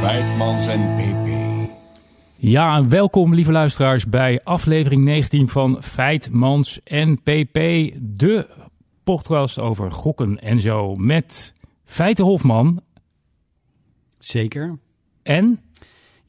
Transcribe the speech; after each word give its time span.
Weidmans 0.00 0.68
en 0.68 0.96
PP. 0.96 1.28
Ja, 2.36 2.88
welkom 2.88 3.34
lieve 3.34 3.52
luisteraars 3.52 4.06
bij 4.06 4.40
aflevering 4.44 5.04
19 5.04 5.48
van 5.48 5.78
Feit, 5.82 6.30
Mans 6.30 6.80
en 6.84 7.22
PP. 7.22 7.54
De 7.96 8.48
podcast 9.04 9.58
over 9.58 9.92
gokken 9.92 10.38
en 10.40 10.60
zo 10.60 10.94
met 10.94 11.54
Feiten 11.84 12.24
Hofman 12.24 12.82
Zeker. 14.18 14.78
en... 15.22 15.60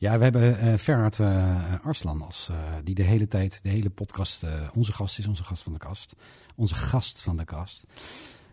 Ja, 0.02 0.18
we 0.18 0.24
hebben 0.24 0.58
eh 0.58 0.78
Ferhat 0.78 1.20
eh, 1.20 1.86
Arslan 1.86 2.22
als 2.22 2.50
eh, 2.50 2.58
die 2.84 2.96
de 2.96 3.04
hele 3.04 3.28
tijd, 3.28 3.60
de 3.64 3.70
hele 3.70 3.90
podcast, 3.90 4.44
eh, 4.44 4.52
onze 4.76 4.94
gast 4.94 5.20
is, 5.20 5.28
onze 5.28 5.44
gast 5.44 5.64
van 5.64 5.74
de 5.74 5.80
kast. 5.80 6.16
Onze 6.56 6.76
gast 6.76 7.22
van 7.22 7.38
de 7.38 7.46
kast. 7.46 7.84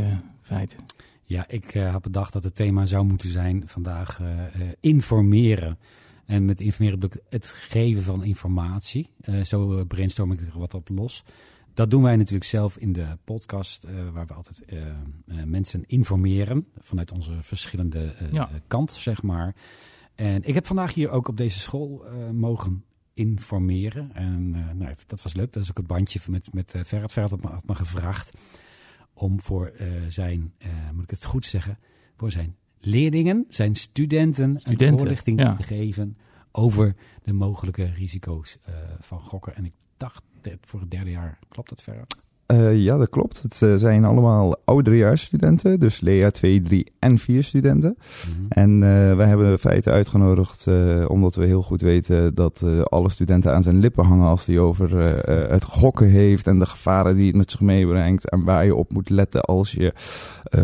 Feit? 0.54 0.76
Ja, 1.24 1.48
ik 1.48 1.74
eh, 1.74 1.90
had 1.90 2.02
bedacht 2.02 2.32
dat 2.32 2.44
het 2.44 2.54
thema 2.54 2.86
zou 2.86 3.04
moeten 3.04 3.28
zijn 3.28 3.62
vandaag 3.66 4.20
eh, 4.20 4.44
eh, 4.46 4.68
informeren. 4.80 5.78
En 6.26 6.44
met 6.44 6.60
informeren 6.60 6.98
bedoel 7.00 7.16
ik 7.22 7.32
het 7.32 7.46
geven 7.46 8.02
van 8.02 8.24
informatie. 8.24 9.10
Zo 9.44 9.84
brainstorm 9.84 10.32
ik 10.32 10.40
er 10.40 10.58
wat 10.58 10.74
op 10.74 10.88
los. 10.88 11.24
Dat 11.74 11.90
doen 11.90 12.02
wij 12.02 12.16
natuurlijk 12.16 12.44
zelf 12.44 12.76
in 12.76 12.92
de 12.92 13.06
podcast, 13.24 13.86
waar 14.12 14.26
we 14.26 14.34
altijd 14.34 14.64
mensen 15.44 15.84
informeren. 15.86 16.66
Vanuit 16.78 17.12
onze 17.12 17.42
verschillende 17.42 18.14
Ja. 18.32 18.50
kant, 18.66 18.92
zeg 18.92 19.22
maar. 19.22 19.54
En 20.14 20.42
ik 20.44 20.54
heb 20.54 20.66
vandaag 20.66 20.94
hier 20.94 21.10
ook 21.10 21.28
op 21.28 21.36
deze 21.36 21.58
school 21.58 22.04
mogen 22.32 22.84
informeren. 23.14 24.10
En 24.14 24.50
nou, 24.50 24.94
dat 25.06 25.22
was 25.22 25.34
leuk. 25.34 25.52
Dat 25.52 25.62
is 25.62 25.70
ook 25.70 25.76
het 25.76 25.86
bandje 25.86 26.20
met, 26.28 26.52
met 26.52 26.74
uh. 26.74 26.82
Ferhat 26.84 27.12
had 27.30 27.42
me, 27.42 27.48
had 27.48 27.66
me 27.66 27.74
gevraagd 27.74 28.32
om 29.20 29.40
voor 29.40 29.66
eh, 29.66 29.88
zijn, 30.08 30.52
eh, 30.58 30.70
moet 30.94 31.02
ik 31.02 31.10
het 31.10 31.24
goed 31.24 31.44
zeggen, 31.44 31.78
voor 32.16 32.30
zijn 32.30 32.56
leerlingen, 32.78 33.44
zijn 33.48 33.74
studenten, 33.74 34.60
een 34.62 34.98
voorlichting 34.98 35.40
ja. 35.40 35.56
te 35.56 35.62
geven 35.62 36.18
over 36.52 36.96
de 37.22 37.32
mogelijke 37.32 37.84
risico's 37.84 38.58
eh, 38.62 38.74
van 38.98 39.20
gokken. 39.20 39.54
En 39.54 39.64
ik 39.64 39.72
dacht 39.96 40.22
voor 40.60 40.80
het 40.80 40.90
derde 40.90 41.10
jaar, 41.10 41.38
klopt 41.48 41.68
dat 41.68 41.82
verder? 41.82 42.06
Eh, 42.50 42.76
ja, 42.76 42.96
dat 42.96 43.08
klopt. 43.08 43.42
Het 43.42 43.62
eh, 43.62 43.74
zijn 43.74 44.04
allemaal 44.04 44.56
ouderejaarsstudenten, 44.64 45.80
dus 45.80 46.00
Lea 46.00 46.30
2, 46.30 46.62
3 46.62 46.92
en 46.98 47.18
4 47.18 47.44
studenten. 47.44 47.96
En 48.48 48.70
eh, 48.82 49.16
wij 49.16 49.26
hebben 49.26 49.58
feiten 49.58 49.92
uitgenodigd 49.92 50.66
omdat 51.06 51.34
we 51.34 51.46
heel 51.46 51.62
goed 51.62 51.80
weten 51.80 52.34
dat 52.34 52.64
alle 52.84 53.10
studenten 53.10 53.52
aan 53.54 53.62
zijn 53.62 53.78
lippen 53.78 54.04
hangen 54.04 54.28
als 54.28 54.46
hij 54.46 54.58
over 54.58 54.98
het 55.50 55.64
gokken 55.64 56.08
heeft 56.08 56.46
en 56.46 56.58
de 56.58 56.66
gevaren 56.66 57.16
die 57.16 57.26
het 57.26 57.36
met 57.36 57.50
zich 57.50 57.60
meebrengt 57.60 58.30
en 58.30 58.44
waar 58.44 58.64
je 58.64 58.74
op 58.74 58.92
moet 58.92 59.10
letten 59.10 59.40
als 59.40 59.72
je 59.72 59.92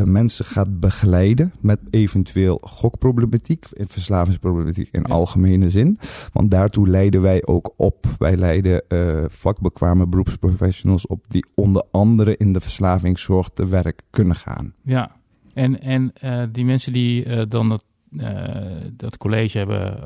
mensen 0.04 0.44
gaat 0.44 0.80
begeleiden 0.80 1.52
met 1.60 1.80
eventueel 1.90 2.58
gokproblematiek, 2.62 3.66
verslavingsproblematiek 3.76 4.88
in 4.92 5.04
Ja. 5.06 5.14
algemene 5.14 5.70
zin. 5.70 5.98
Want 6.32 6.50
daartoe 6.50 6.88
leiden 6.88 7.22
wij 7.22 7.46
ook 7.46 7.72
op. 7.76 8.06
Wij 8.18 8.36
leiden 8.36 8.82
vakbekwame 9.28 10.06
beroepsprofessionals 10.06 11.06
op 11.06 11.24
die 11.28 11.46
onder 11.54 11.75
andere 11.90 12.36
in 12.36 12.52
de 12.52 12.60
verslavingszorg 12.60 13.48
te 13.48 13.66
werk 13.66 14.02
kunnen 14.10 14.36
gaan. 14.36 14.74
Ja, 14.82 15.16
en, 15.54 15.80
en 15.80 16.12
eh, 16.20 16.42
die 16.52 16.64
mensen 16.64 16.92
die 16.92 17.24
eh, 17.24 17.42
dan 17.48 17.68
dat, 17.68 17.84
eh, 18.16 18.56
dat 18.92 19.16
college 19.16 19.58
hebben 19.58 19.98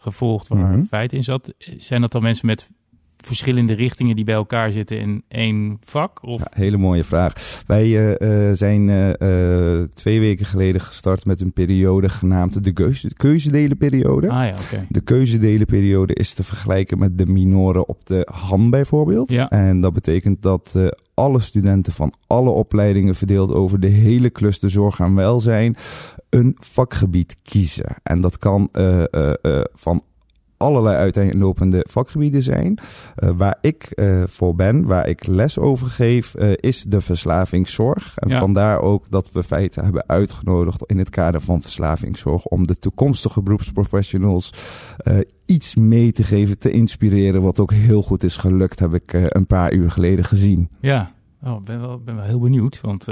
gevolgd 0.00 0.48
waar 0.48 0.58
Mhm. 0.58 0.84
Feit 0.84 1.12
in 1.12 1.24
zat, 1.24 1.54
zijn 1.76 2.00
dat 2.00 2.12
dan 2.12 2.22
mensen 2.22 2.46
met 2.46 2.70
verschillende 3.24 3.72
richtingen 3.72 4.16
die 4.16 4.24
bij 4.24 4.34
elkaar 4.34 4.72
zitten 4.72 4.98
in 4.98 5.24
één 5.28 5.76
vak? 5.84 6.22
Of 6.22 6.38
Ja, 6.38 6.50
hele 6.50 6.76
mooie 6.76 7.04
vraag. 7.04 7.62
Wij 7.66 7.84
eh, 7.84 8.48
eh, 8.50 8.56
zijn 8.56 8.88
eh, 8.88 9.82
twee 9.82 10.20
weken 10.20 10.46
geleden 10.46 10.80
gestart 10.80 11.24
met 11.24 11.40
een 11.40 11.52
periode 11.52 12.08
genaamd 12.08 12.64
de 12.64 12.72
keuze, 12.72 13.14
keuzedelenperiode. 13.16 14.28
Ah 14.28 14.44
ja, 14.44 14.50
oké. 14.50 14.86
De 14.88 15.00
keuzedelenperiode 15.00 16.14
is 16.14 16.34
te 16.34 16.42
vergelijken 16.42 16.98
met 16.98 17.18
de 17.18 17.26
minoren 17.26 17.88
op 17.88 18.06
de 18.06 18.28
HAN 18.32 18.70
bijvoorbeeld. 18.70 19.30
Ja. 19.30 19.50
En 19.50 19.80
dat 19.80 19.92
betekent 19.92 20.42
dat 20.42 20.76
alle 21.14 21.40
studenten 21.40 21.92
van 21.92 22.14
alle 22.26 22.50
opleidingen 22.50 23.14
verdeeld 23.14 23.52
over 23.52 23.80
de 23.80 23.86
hele 23.86 24.30
cluster 24.30 24.70
zorg 24.70 24.98
en 24.98 25.14
welzijn 25.14 25.76
een 26.30 26.56
vakgebied 26.58 27.36
kiezen. 27.42 27.96
En 28.02 28.20
dat 28.20 28.38
kan 28.38 28.68
van 29.72 30.02
allerlei 30.64 30.96
uiteenlopende 30.96 31.86
vakgebieden 31.88 32.42
zijn. 32.42 32.78
Eh, 33.14 33.30
waar 33.36 33.58
ik 33.60 33.84
eh, 33.84 34.22
voor 34.26 34.54
ben, 34.54 34.86
waar 34.86 35.08
ik 35.08 35.26
les 35.26 35.58
over 35.58 35.86
geef, 35.86 36.34
eh, 36.34 36.52
is 36.56 36.82
de 36.82 37.00
verslavingszorg. 37.00 38.12
En 38.16 38.28
Ja. 38.28 38.38
vandaar 38.38 38.80
ook 38.80 39.04
dat 39.10 39.30
we 39.32 39.42
feiten 39.42 39.84
hebben 39.84 40.04
uitgenodigd 40.06 40.82
in 40.86 40.98
het 40.98 41.10
kader 41.10 41.40
van 41.40 41.62
verslavingszorg 41.62 42.44
om 42.44 42.66
de 42.66 42.78
toekomstige 42.78 43.42
beroepsprofessionals 43.42 44.52
iets 45.46 45.74
mee 45.74 46.12
te 46.12 46.24
geven, 46.24 46.58
te 46.58 46.70
inspireren, 46.70 47.42
wat 47.42 47.60
ook 47.60 47.72
heel 47.72 48.02
goed 48.02 48.24
is 48.24 48.36
gelukt, 48.36 48.78
heb 48.78 48.94
ik 48.94 49.12
een 49.12 49.46
paar 49.46 49.72
uur 49.72 49.90
geleden 49.90 50.24
gezien. 50.24 50.68
Ja, 50.80 51.12
oh, 51.42 51.62
ben, 51.62 51.80
wel, 51.80 51.98
ben 51.98 52.16
wel 52.16 52.24
heel 52.24 52.40
benieuwd, 52.40 52.80
want 52.80 53.06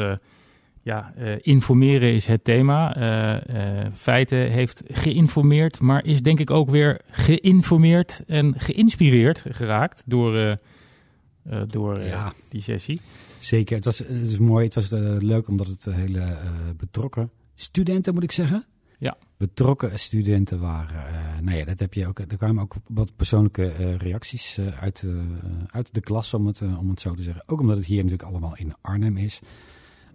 ja, 0.83 1.13
eh, 1.17 1.35
informeren 1.41 2.13
is 2.13 2.27
het 2.27 2.45
thema. 2.45 2.97
Eh, 2.97 3.83
eh, 3.85 3.93
Feiten 3.95 4.51
heeft 4.51 4.83
geïnformeerd, 4.87 5.81
maar 5.81 6.05
is 6.05 6.23
denk 6.23 6.41
ik 6.41 6.51
ook 6.51 6.71
weer 6.71 7.01
geïnformeerd 7.11 8.23
en 8.27 8.55
geïnspireerd 8.57 9.45
geraakt 9.49 10.03
door, 10.07 10.59
door 11.67 12.01
Ja. 12.01 12.33
die 12.49 12.63
sessie. 12.63 13.01
Zeker, 13.39 13.77
het 13.77 13.85
was, 13.85 13.99
het 13.99 14.09
is 14.09 14.39
mooi. 14.39 14.65
Het 14.65 14.75
was 14.75 14.91
leuk 15.19 15.49
omdat 15.49 15.67
het 15.67 15.85
hele 15.85 16.37
betrokken 16.77 17.31
studenten, 17.55 18.15
moet 18.15 18.23
ik 18.23 18.33
zeggen. 18.33 18.65
Ja. 18.99 19.17
Betrokken 19.37 19.99
studenten 19.99 20.61
waren. 20.61 21.07
Eh, 21.07 21.39
nou 21.41 21.57
ja, 21.57 21.65
dat 21.65 21.81
heb 21.81 21.95
je 21.95 22.07
ook. 22.07 22.19
Er 22.19 22.37
kwamen 22.37 22.63
ook 22.63 22.75
wat 22.89 23.17
persoonlijke 23.17 23.97
reacties 23.97 24.59
uit, 24.81 25.07
uit 25.67 25.95
de 25.95 26.01
klas, 26.01 26.35
om 26.35 26.47
het, 26.47 26.63
om 26.63 26.91
het 26.91 27.01
zo 27.01 27.15
te 27.15 27.23
zeggen. 27.23 27.43
Ook 27.47 27.61
omdat 27.61 27.77
het 27.77 27.87
hier 27.87 28.03
natuurlijk 28.03 28.29
allemaal 28.29 28.57
in 28.57 28.75
Arnhem 28.81 29.17
is. 29.17 29.41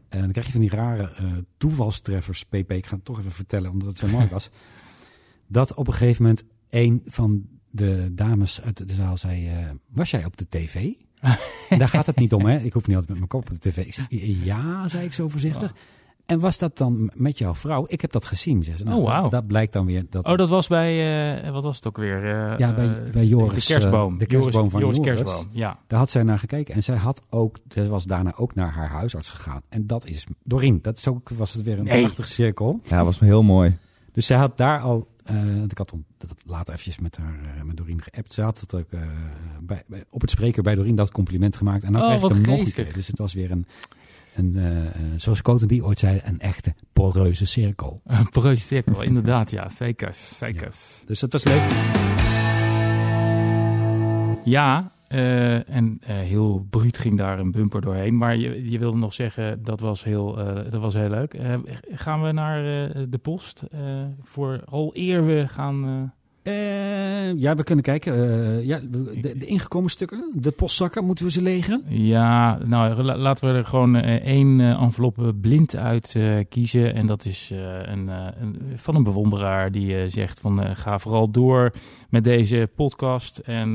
En 0.10 0.20
dan 0.20 0.32
krijg 0.32 0.46
je 0.46 0.52
van 0.52 0.62
die 0.62 0.70
rare 0.70 1.12
eh, 1.12 1.32
toevalstreffers, 1.58 2.44
PP. 2.44 2.72
Ik 2.72 2.86
ga 2.86 2.96
het 2.96 3.06
toch 3.06 3.20
even 3.20 3.32
vertellen, 3.32 3.72
omdat 3.72 3.88
het 3.88 3.98
zo 3.98 4.08
mooi 4.08 4.28
was. 4.28 4.50
Dat 5.48 5.74
op 5.74 5.88
een 5.88 5.94
gegeven 5.94 6.22
moment 6.24 6.44
een 6.70 7.02
van 7.06 7.48
de 7.70 8.14
dames 8.14 8.62
uit 8.62 8.88
de 8.88 8.94
zaal 8.94 9.18
zei: 9.18 9.48
eh, 9.48 9.70
Was 9.88 10.12
jij 10.12 10.26
op 10.26 10.38
de 10.38 10.48
tv? 10.50 10.76
En 11.70 11.80
daar 11.80 11.90
gaat 11.90 12.06
het 12.06 12.16
niet 12.16 12.34
om, 12.34 12.46
hè? 12.46 12.58
Ik 12.58 12.74
hoef 12.74 12.88
niet 12.88 12.96
altijd 12.96 13.08
met 13.08 13.18
mijn 13.18 13.30
kop 13.30 13.50
op 13.50 13.62
de 13.62 13.70
tv. 13.70 13.86
Ik 13.86 13.94
zei, 13.94 14.44
ja, 14.44 14.88
zei 14.88 15.06
ik 15.06 15.14
zo 15.14 15.30
voorzichtig. 15.30 15.74
En 16.28 16.40
was 16.40 16.58
dat 16.58 16.78
dan 16.78 17.12
met 17.16 17.38
jouw 17.38 17.56
vrouw? 17.56 17.86
Ik 17.88 18.02
heb 18.02 18.12
dat 18.12 18.26
gezien. 18.26 18.64
Ze. 18.64 18.84
Nou, 18.84 19.00
Oh, 19.00 19.06
wauw. 19.08 19.30
dat, 19.30 19.48
blijkt 19.48 19.74
dan 19.74 19.86
weer. 19.86 20.06
Dat 20.10 20.26
Oh, 20.28 20.38
dat 20.38 20.50
was 20.50 20.68
bij, 20.68 21.44
eh, 21.44 21.52
wat 21.52 21.64
was 21.64 21.76
het 21.76 21.88
ook 21.88 21.98
weer? 21.98 22.24
Eh, 22.24 22.58
Ja, 22.58 22.74
bij- 22.74 22.86
eh, 23.06 23.12
bij 23.12 23.26
Joris, 23.26 23.66
De 23.68 23.74
kerstboom. 23.74 24.14
eh, 24.14 24.20
de 24.20 24.26
kerstboom 24.26 24.54
Joris, 24.54 24.72
van 24.72 24.82
Joris 24.82 24.98
Joris. 24.98 25.14
kerstboom, 25.22 25.48
ja. 25.52 25.80
Daar 25.88 26.00
had 26.00 26.10
zij 26.10 26.24
naar 26.24 26.40
gekeken. 26.40 26.74
En 26.76 26.84
zij 26.84 26.96
had 26.96 27.22
ook, 27.30 27.58
zij 27.70 27.88
was 27.88 28.04
daarna 28.06 28.34
ook 28.36 28.56
naar 28.56 28.72
haar 28.72 28.90
huisarts 28.90 29.30
gegaan. 29.30 29.62
En 29.70 29.88
dat 29.88 30.06
is 30.06 30.26
Doreen. 30.44 30.80
Dat 30.82 30.98
is 30.98 31.08
ook, 31.08 31.30
was 31.30 31.54
het 31.54 31.64
weer 31.64 31.78
een 31.80 31.84
Nee. 31.86 32.00
prachtig 32.02 32.28
cirkel. 32.28 32.80
Ja, 32.84 33.04
was 33.04 33.20
heel 33.20 33.44
mooi. 33.44 33.78
Dus 34.12 34.26
zij 34.26 34.38
had 34.38 34.58
daar 34.58 34.80
al, 34.80 35.08
eh, 35.24 35.36
want 35.36 35.72
ik 35.72 35.78
had 35.78 35.92
om, 35.92 36.06
dat 36.18 36.30
later 36.46 36.74
eventjes 36.74 37.00
met 37.00 37.18
haar, 37.18 37.40
eh, 37.58 37.64
met 37.64 37.78
Doreen 37.78 38.02
geappt. 38.02 38.34
Ze 38.34 38.42
had 38.42 38.60
het 38.60 38.74
ook 38.76 38.92
eh, 38.92 39.00
bij, 39.62 39.84
bij- 39.88 40.04
op 40.10 40.22
het 40.22 40.30
spreker 40.30 40.64
bij 40.64 40.76
Doreen 40.76 40.96
dat 40.96 41.12
compliment 41.12 41.56
gemaakt. 41.56 41.84
En 41.84 41.92
dan 41.92 42.02
Oh, 42.02 42.08
kreeg 42.08 42.18
ik 42.22 42.28
wat 42.28 42.32
hem 42.38 42.42
nog 42.42 42.60
een 42.60 42.74
keer. 42.74 42.94
Dus 42.94 43.08
het 43.08 43.18
was 43.18 43.34
weer 43.34 43.52
een, 43.52 43.66
een 44.38 44.56
eh, 44.56 44.86
eh, 44.86 44.92
zoals 45.16 45.42
Cotenby 45.42 45.82
ooit 45.82 46.00
zei, 46.00 46.22
een 46.24 46.40
echte 46.40 46.74
poreuze 46.94 47.46
cirkel. 47.46 48.02
Een 48.06 48.30
poreuze 48.30 48.64
cirkel, 48.64 49.02
inderdaad, 49.02 49.52
ja. 49.52 49.70
Zeker, 49.70 50.10
zeker. 50.14 50.74
Dus 51.06 51.20
dat 51.20 51.32
was 51.32 51.44
leuk. 51.44 51.62
Ja, 54.44 54.92
eh, 55.08 55.70
en 55.70 56.00
heel 56.04 56.66
bruut 56.70 56.98
ging 56.98 57.18
daar 57.18 57.40
een 57.40 57.52
bumper 57.52 57.82
doorheen. 57.82 58.18
Maar 58.18 58.36
je, 58.36 58.70
je 58.70 58.80
wilde 58.80 58.98
nog 58.98 59.14
zeggen, 59.14 59.64
dat 59.64 59.80
was 59.80 60.04
heel, 60.04 60.36
dat 60.70 60.82
was 60.82 60.94
heel 60.94 61.10
leuk. 61.10 61.38
Gaan 61.92 62.24
we 62.24 62.32
naar 62.32 62.62
de 63.10 63.18
post? 63.22 63.64
voor 64.22 64.62
al 64.66 64.92
eer 64.94 65.26
we 65.26 65.48
gaan... 65.48 66.14
eh, 66.48 67.34
ja, 67.40 67.56
we 67.56 67.64
kunnen 67.64 67.84
kijken. 67.84 68.14
Eh, 68.14 68.66
ja, 68.66 68.80
de, 68.90 69.38
de 69.38 69.46
ingekomen 69.46 69.90
stukken, 69.90 70.32
de 70.36 70.52
postzakken, 70.52 71.06
moeten 71.06 71.26
we 71.26 71.32
ze 71.32 71.42
legen? 71.42 71.84
Ja, 71.90 72.58
nou 72.66 73.04
la- 73.04 73.18
laten 73.18 73.52
we 73.52 73.58
er 73.58 73.66
gewoon 73.66 73.96
eh, 73.96 74.16
één 74.16 74.60
envelop 74.60 75.34
blind 75.42 75.76
uit 75.76 76.16
kiezen. 76.50 76.96
En 76.96 77.08
dat 77.08 77.26
is 77.26 77.54
een, 77.82 78.10
van 78.76 78.96
een 78.96 79.04
bewonderaar 79.04 79.72
die 79.72 80.10
zegt 80.10 80.40
van 80.40 80.76
ga 80.76 81.00
vooral 81.00 81.32
door 81.32 81.72
met 82.10 82.24
deze 82.24 82.70
podcast. 82.76 83.38
En 83.38 83.74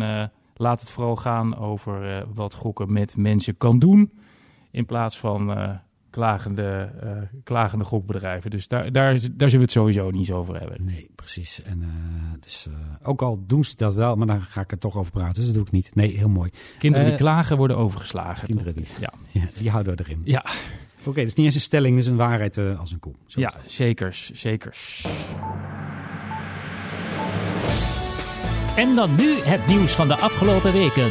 laat 0.56 0.80
het 0.80 0.90
vooral 0.90 1.16
gaan 1.16 1.56
over 1.58 2.26
wat 2.34 2.54
gokken 2.54 2.92
met 2.92 3.16
mensen 3.16 3.56
kan 3.56 3.78
doen. 3.78 4.12
In 4.70 4.86
plaats 4.86 5.18
van 5.18 5.50
klagende, 6.12 6.90
eh, 7.02 7.10
klagende 7.44 7.84
gokbedrijven. 7.84 8.50
Dus 8.50 8.68
daar, 8.68 8.92
daar, 8.92 9.14
is- 9.14 9.22
daar 9.22 9.50
zullen 9.50 9.54
we 9.54 9.62
het 9.62 9.70
sowieso 9.72 10.10
niet 10.10 10.30
over 10.32 10.58
hebben. 10.60 10.84
Nee, 10.84 11.10
precies. 11.14 11.62
En, 11.62 11.82
eh, 11.82 11.88
dus, 12.40 12.66
eh, 12.66 13.08
ook 13.08 13.22
al 13.22 13.44
doen 13.46 13.64
ze 13.64 13.76
dat 13.76 13.94
wel, 13.94 14.16
maar 14.16 14.26
dan 14.26 14.42
ga 14.42 14.60
ik 14.60 14.70
er 14.70 14.78
toch 14.78 14.96
over 14.96 15.12
praten. 15.12 15.34
Dus 15.34 15.44
dat 15.44 15.54
doe 15.54 15.64
ik 15.64 15.70
niet. 15.70 15.90
Nee, 15.94 16.16
heel 16.16 16.28
mooi. 16.28 16.50
Kinderen 16.78 17.06
die 17.08 17.16
klagen 17.16 17.56
worden 17.56 17.76
overgeslagen. 17.76 18.46
Kinderen 18.46 18.74
die- 18.74 18.86
Ja, 19.00 19.12
Ja, 19.40 19.46
die 19.58 19.70
houden 19.70 19.96
we 19.96 20.02
erin. 20.04 20.20
ja, 20.24 20.44
Oké, 21.04 21.24
dus 21.24 21.34
niet 21.34 21.46
eens 21.46 21.54
een 21.54 21.60
stelling, 21.60 21.96
dus 21.96 22.06
een 22.06 22.16
waarheid 22.16 22.58
als 22.58 22.92
een 22.92 22.98
koe. 22.98 23.14
Ja 23.26 23.52
het. 23.62 23.72
zekers, 23.72 24.30
zekers. 24.30 25.06
En 28.76 28.94
dan 28.94 29.14
nu 29.14 29.34
het 29.40 29.66
nieuws 29.66 29.92
van 29.94 30.08
de 30.08 30.16
afgelopen 30.16 30.72
weken. 30.72 31.10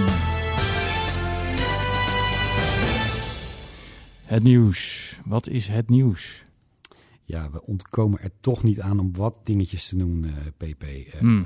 Het 4.32 4.44
nieuws. 4.44 5.16
Wat 5.26 5.48
is 5.48 5.68
het 5.68 5.90
nieuws? 5.90 6.44
Ja, 7.24 7.50
we 7.52 7.66
ontkomen 7.66 8.20
er 8.20 8.32
toch 8.40 8.64
niet 8.64 8.82
aan 8.82 9.00
om 9.00 9.16
wat 9.16 9.36
dingetjes 9.44 9.88
te 9.88 9.98
doen, 9.98 10.24
eh, 10.26 10.32
PP. 10.58 10.84
Eh, 10.84 11.20
Hmm. 11.20 11.46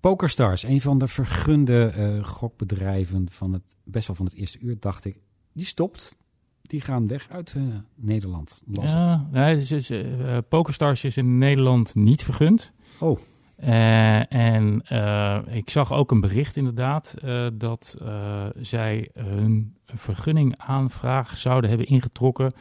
Pokerstars, 0.00 0.62
een 0.62 0.80
van 0.80 0.98
de 0.98 1.08
vergunde 1.08 1.86
eh, 1.86 2.24
gokbedrijven 2.24 3.30
van 3.30 3.52
het, 3.52 3.76
best 3.84 4.06
wel 4.06 4.16
van 4.16 4.24
het 4.24 4.34
eerste 4.34 4.58
uur, 4.58 4.76
dacht 4.80 5.04
ik, 5.04 5.16
die 5.52 5.64
stopt. 5.64 6.18
Die 6.62 6.80
gaan 6.80 7.06
weg 7.06 7.28
uit 7.30 7.54
eh, 7.56 7.62
Nederland. 7.94 8.62
Ja, 8.70 9.28
nee, 9.30 9.56
dus 9.56 9.70
is, 9.70 9.90
eh, 9.90 10.38
Pokerstars 10.48 11.04
is 11.04 11.16
in 11.16 11.38
Nederland 11.38 11.94
niet 11.94 12.24
vergund. 12.24 12.72
Oh. 12.98 13.18
Eh, 13.56 14.32
en 14.32 14.82
eh, 14.82 15.38
ik 15.50 15.70
zag 15.70 15.92
ook 15.92 16.10
een 16.10 16.20
bericht 16.20 16.56
inderdaad 16.56 17.14
eh, 17.18 17.46
dat 17.52 17.96
eh, 18.02 18.46
zij 18.56 19.10
hun 19.14 19.76
vergunningaanvraag 19.98 21.36
zouden 21.36 21.70
hebben 21.70 21.88
ingetrokken 21.88 22.52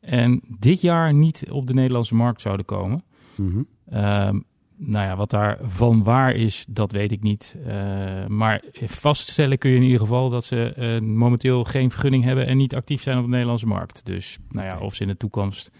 en 0.00 0.40
dit 0.58 0.80
jaar 0.80 1.14
niet 1.14 1.50
op 1.50 1.66
de 1.66 1.74
Nederlandse 1.74 2.14
markt 2.14 2.40
zouden 2.40 2.66
komen. 2.66 3.04
Mhm. 3.34 3.62
Ehm, 3.90 4.38
nou 4.76 5.06
ja, 5.06 5.16
wat 5.16 5.30
daarvan 5.30 6.02
waar 6.02 6.34
is, 6.34 6.64
dat 6.68 6.92
weet 6.92 7.12
ik 7.12 7.22
niet. 7.22 7.56
Eh, 7.66 8.26
maar 8.26 8.62
vaststellen 8.72 9.58
kun 9.58 9.70
je 9.70 9.76
in 9.76 9.82
ieder 9.82 10.00
geval 10.00 10.30
dat 10.30 10.44
ze 10.44 10.72
eh, 10.72 11.00
momenteel 11.00 11.64
geen 11.64 11.90
vergunning 11.90 12.24
hebben 12.24 12.46
en 12.46 12.56
niet 12.56 12.74
actief 12.74 13.02
zijn 13.02 13.18
op 13.18 13.24
de 13.24 13.30
Nederlandse 13.30 13.66
markt. 13.66 14.06
Dus 14.06 14.38
nou 14.48 14.66
ja, 14.66 14.78
of 14.78 14.94
ze 14.94 15.02
in 15.02 15.08
de 15.08 15.16
toekomst 15.16 15.70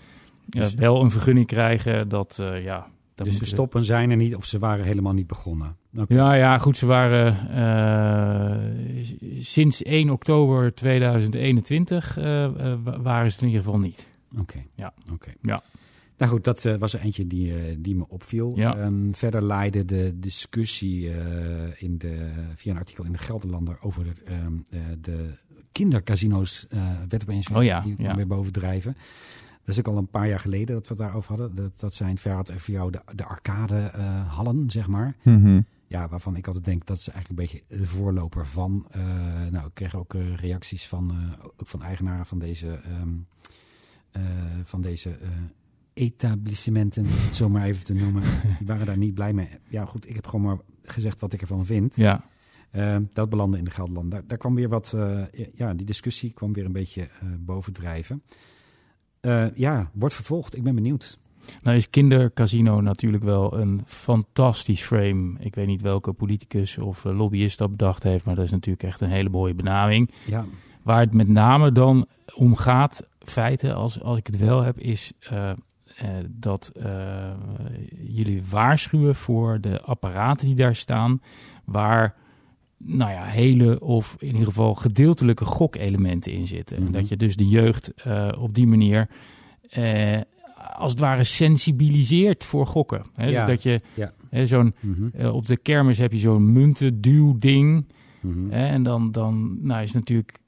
eh, 0.51 0.61
Dus- 0.61 0.75
wel 0.75 1.03
een 1.03 1.11
vergunning 1.11 1.47
krijgen, 1.47 2.09
dat 2.09 2.43
ja. 2.63 2.87
Dus 3.25 3.39
ze 3.39 3.45
stoppen 3.45 3.85
zijn 3.85 4.11
er 4.11 4.17
niet 4.17 4.35
of 4.37 4.45
ze 4.45 4.59
waren 4.59 4.85
helemaal 4.85 5.13
niet 5.13 5.27
begonnen. 5.27 5.77
Oké. 5.97 6.15
Ja, 6.15 6.33
ja, 6.35 6.59
goed. 6.59 6.77
Ze 6.77 6.87
waren 6.87 7.49
eh, 7.51 9.05
sinds 9.39 9.83
1 9.83 10.11
oktober 10.11 10.75
2021 10.75 12.19
eh, 12.19 12.45
eh, 12.45 12.79
wa- 12.83 13.01
waren 13.01 13.27
ze 13.27 13.33
het 13.33 13.41
in 13.43 13.49
ieder 13.49 13.63
geval 13.65 13.79
niet. 13.79 14.07
Oké. 14.39 14.59
Ja. 14.75 14.93
Oké. 15.13 15.31
Ja. 15.43 15.63
Nou 16.19 16.33
goed, 16.33 16.45
dat 16.45 16.63
was 16.79 16.95
er 16.95 17.01
eentje 17.01 17.27
die, 17.27 17.81
die 17.81 17.97
me 17.97 18.05
opviel. 18.09 18.53
Ja. 18.57 18.77
Ehm, 18.77 19.11
verder 19.13 19.43
leidde 19.43 19.85
de 19.85 20.13
discussie 20.19 21.11
in 21.77 21.99
de, 21.99 22.31
via 22.55 22.73
een 22.73 22.79
artikel 22.79 23.05
in 23.05 23.13
de 23.13 23.19
Gelderlander 23.19 23.79
over 23.81 24.05
de, 24.05 24.13
eh, 24.25 24.37
de 25.01 25.27
kindercasino's. 25.73 26.67
werd 27.09 27.23
opeens 27.23 27.49
weer, 27.49 27.59
Oh 27.59 27.65
ja, 27.65 27.81
die 27.81 27.95
kwam 27.95 28.07
ja. 28.07 28.15
weer 28.17 28.27
bovendrijven. 28.27 28.97
Is 29.71 29.79
ook 29.79 29.89
al 29.89 29.97
een 29.97 30.09
paar 30.09 30.29
jaar 30.29 30.41
geleden 30.41 30.75
dat 30.75 30.89
we 30.89 30.95
het 30.95 31.03
daarover 31.03 31.29
hadden. 31.37 31.55
Dat, 31.55 31.81
dat 31.81 31.95
zijn 31.95 32.19
Verhard 32.19 32.49
en 32.49 32.59
voor 32.61 32.75
jou 32.75 32.91
de, 32.91 33.01
de 33.15 33.25
arcade-hallen, 33.25 34.71
zeg 34.71 34.89
maar. 34.89 35.17
Mhm. 35.23 35.61
Ja, 35.87 36.09
waarvan 36.09 36.37
ik 36.37 36.47
altijd 36.47 36.65
denk 36.65 36.87
dat 36.87 36.97
is 36.97 37.09
eigenlijk 37.09 37.41
een 37.41 37.47
beetje 37.69 37.77
de 37.79 37.87
voorloper 37.87 38.47
van. 38.47 38.87
eh, 38.91 39.03
nou, 39.51 39.67
ik 39.67 39.75
kreeg 39.75 39.95
ook 39.95 40.15
eh, 40.15 40.35
reacties 40.35 40.89
van, 40.89 41.11
eh, 41.11 41.45
ook 41.45 41.67
van 41.67 41.83
eigenaren 41.83 42.27
van 42.27 42.39
deze, 42.39 42.69
ehm, 42.69 43.09
eh, 44.11 44.23
van 44.65 44.81
deze 44.81 45.11
eh, 45.11 45.29
etablissementen, 45.93 47.03
om 47.03 47.09
het 47.11 47.37
zo 47.37 47.49
maar 47.49 47.65
even 47.65 47.85
te 47.85 47.95
noemen. 47.95 48.23
Die 48.59 48.67
waren 48.67 48.87
daar 48.87 48.99
niet 48.99 49.15
blij 49.15 49.33
mee. 49.33 49.49
Ja, 49.69 49.85
goed, 49.85 50.09
ik 50.09 50.15
heb 50.15 50.27
gewoon 50.27 50.45
maar 50.47 50.59
gezegd 50.83 51.21
wat 51.21 51.33
ik 51.33 51.41
ervan 51.41 51.65
vind. 51.67 51.97
Ja, 51.97 52.25
Ehm, 52.71 53.03
dat 53.13 53.29
belandde 53.29 53.59
in 53.59 53.65
de 53.65 53.71
Gelderland. 53.71 54.11
Daar, 54.11 54.27
daar 54.27 54.39
kwam 54.39 54.55
weer 54.55 54.69
wat, 54.69 54.93
eh, 54.93 55.23
ja, 55.55 55.75
die 55.75 55.87
discussie 55.87 56.33
kwam 56.33 56.53
weer 56.53 56.65
een 56.65 56.73
beetje 56.73 57.03
eh, 57.03 57.29
bovendrijven. 57.39 58.23
Eh, 59.21 59.47
ja, 59.55 59.91
wordt 59.93 60.15
vervolgd. 60.15 60.57
Ik 60.57 60.63
ben 60.63 60.75
benieuwd. 60.75 61.19
nou 61.63 61.77
is 61.77 61.91
kindercasino 61.91 62.81
natuurlijk 62.81 63.25
wel 63.25 63.59
een 63.59 63.83
fantastisch 63.87 64.83
frame. 64.83 65.33
Ik 65.39 65.55
weet 65.55 65.67
niet 65.67 65.81
welke 65.81 66.13
politicus 66.13 66.79
of 66.79 67.05
eh, 67.05 67.17
lobbyist 67.17 67.59
dat 67.59 67.71
bedacht 67.71 68.03
heeft, 68.03 68.25
maar 68.25 68.35
dat 68.35 68.45
is 68.45 68.51
natuurlijk 68.51 68.85
echt 68.85 69.01
een 69.01 69.11
hele 69.11 69.29
mooie 69.29 69.55
benaming. 69.55 70.11
Ja, 70.27 70.45
Waar 70.83 71.01
het 71.01 71.13
met 71.13 71.29
name 71.29 71.73
dan 71.73 72.07
om 72.35 72.57
gaat, 72.57 73.07
feiten, 73.19 73.75
als, 73.75 74.03
als 74.03 74.19
ik 74.19 74.27
het 74.27 74.37
wel 74.37 74.63
heb, 74.63 74.79
is 74.79 75.13
eh, 75.21 75.51
dat 76.29 76.73
jullie 78.03 78.43
waarschuwen 78.51 79.15
voor 79.15 79.61
de 79.61 79.81
apparaten 79.81 80.47
die 80.47 80.57
daar 80.57 80.75
staan, 80.75 81.21
waar 81.65 82.15
nou 82.85 83.11
ja, 83.11 83.25
hele 83.25 83.81
of 83.81 84.17
in 84.19 84.29
ieder 84.33 84.47
geval 84.47 84.75
gedeeltelijke 84.75 85.45
gokelementen 85.45 86.33
in 86.33 86.47
zitten. 86.47 86.77
En 86.77 86.83
Mhm. 86.83 86.93
dat 86.93 87.09
je 87.09 87.17
dus 87.17 87.37
de 87.37 87.49
jeugd 87.49 87.93
eh, 87.95 88.29
op 88.39 88.55
die 88.55 88.67
manier 88.67 89.09
eh, 89.71 90.21
als 90.77 90.91
het 90.91 91.01
ware 91.01 91.25
sensibiliseert 91.25 92.45
voor 92.45 92.67
gokken. 92.67 93.03
Hè? 93.15 93.27
Ja, 93.27 93.47
Dus 93.47 93.55
dat 93.55 93.63
je 93.63 93.81
ja. 93.95 94.13
hè, 94.31 94.47
zo'n 94.47 94.75
Mhm, 94.81 95.09
eh, 95.15 95.35
op 95.35 95.47
de 95.47 95.57
kermis 95.57 95.99
heb 95.99 96.13
je 96.13 96.19
zo'n 96.19 96.53
muntenduwding. 96.53 97.85
mhm. 98.21 98.51
Hè, 98.51 98.67
en 98.67 98.83
dan, 98.83 99.13
dan 99.13 99.59
nou 99.67 99.83
is 99.83 99.93
natuurlijk 99.93 100.39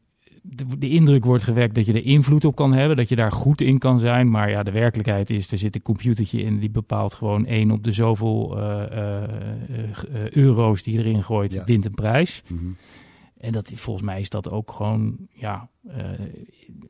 de, 0.42 0.78
de 0.78 0.88
indruk 0.88 1.24
wordt 1.24 1.42
gewekt 1.44 1.74
dat 1.74 1.86
je 1.86 1.92
er 1.92 2.04
invloed 2.04 2.44
op 2.44 2.54
kan 2.56 2.72
hebben, 2.72 2.96
dat 2.96 3.08
je 3.08 3.16
daar 3.16 3.32
goed 3.32 3.60
in 3.60 3.78
kan 3.78 3.98
zijn. 3.98 4.30
Maar 4.30 4.50
ja, 4.50 4.62
de 4.62 4.70
werkelijkheid 4.70 5.30
is, 5.30 5.52
er 5.52 5.58
zit 5.58 5.74
een 5.74 5.82
computertje 5.82 6.42
in 6.42 6.58
die 6.58 6.70
bepaalt 6.70 7.14
gewoon 7.14 7.46
één 7.46 7.70
op 7.70 7.84
de 7.84 7.92
zoveel 7.92 8.58
eh, 8.58 8.82
eh, 8.82 9.22
eh, 9.22 10.30
euro's 10.30 10.82
die 10.82 10.98
erin 10.98 11.22
gooit, 11.22 11.52
Ja. 11.52 11.64
wint 11.64 11.84
een 11.84 11.94
prijs. 11.94 12.42
Mhm. 12.48 12.64
En 13.36 13.52
dat, 13.52 13.72
volgens 13.74 14.06
mij 14.06 14.20
is 14.20 14.30
dat 14.30 14.50
ook 14.50 14.72
gewoon, 14.72 15.16
ja, 15.32 15.68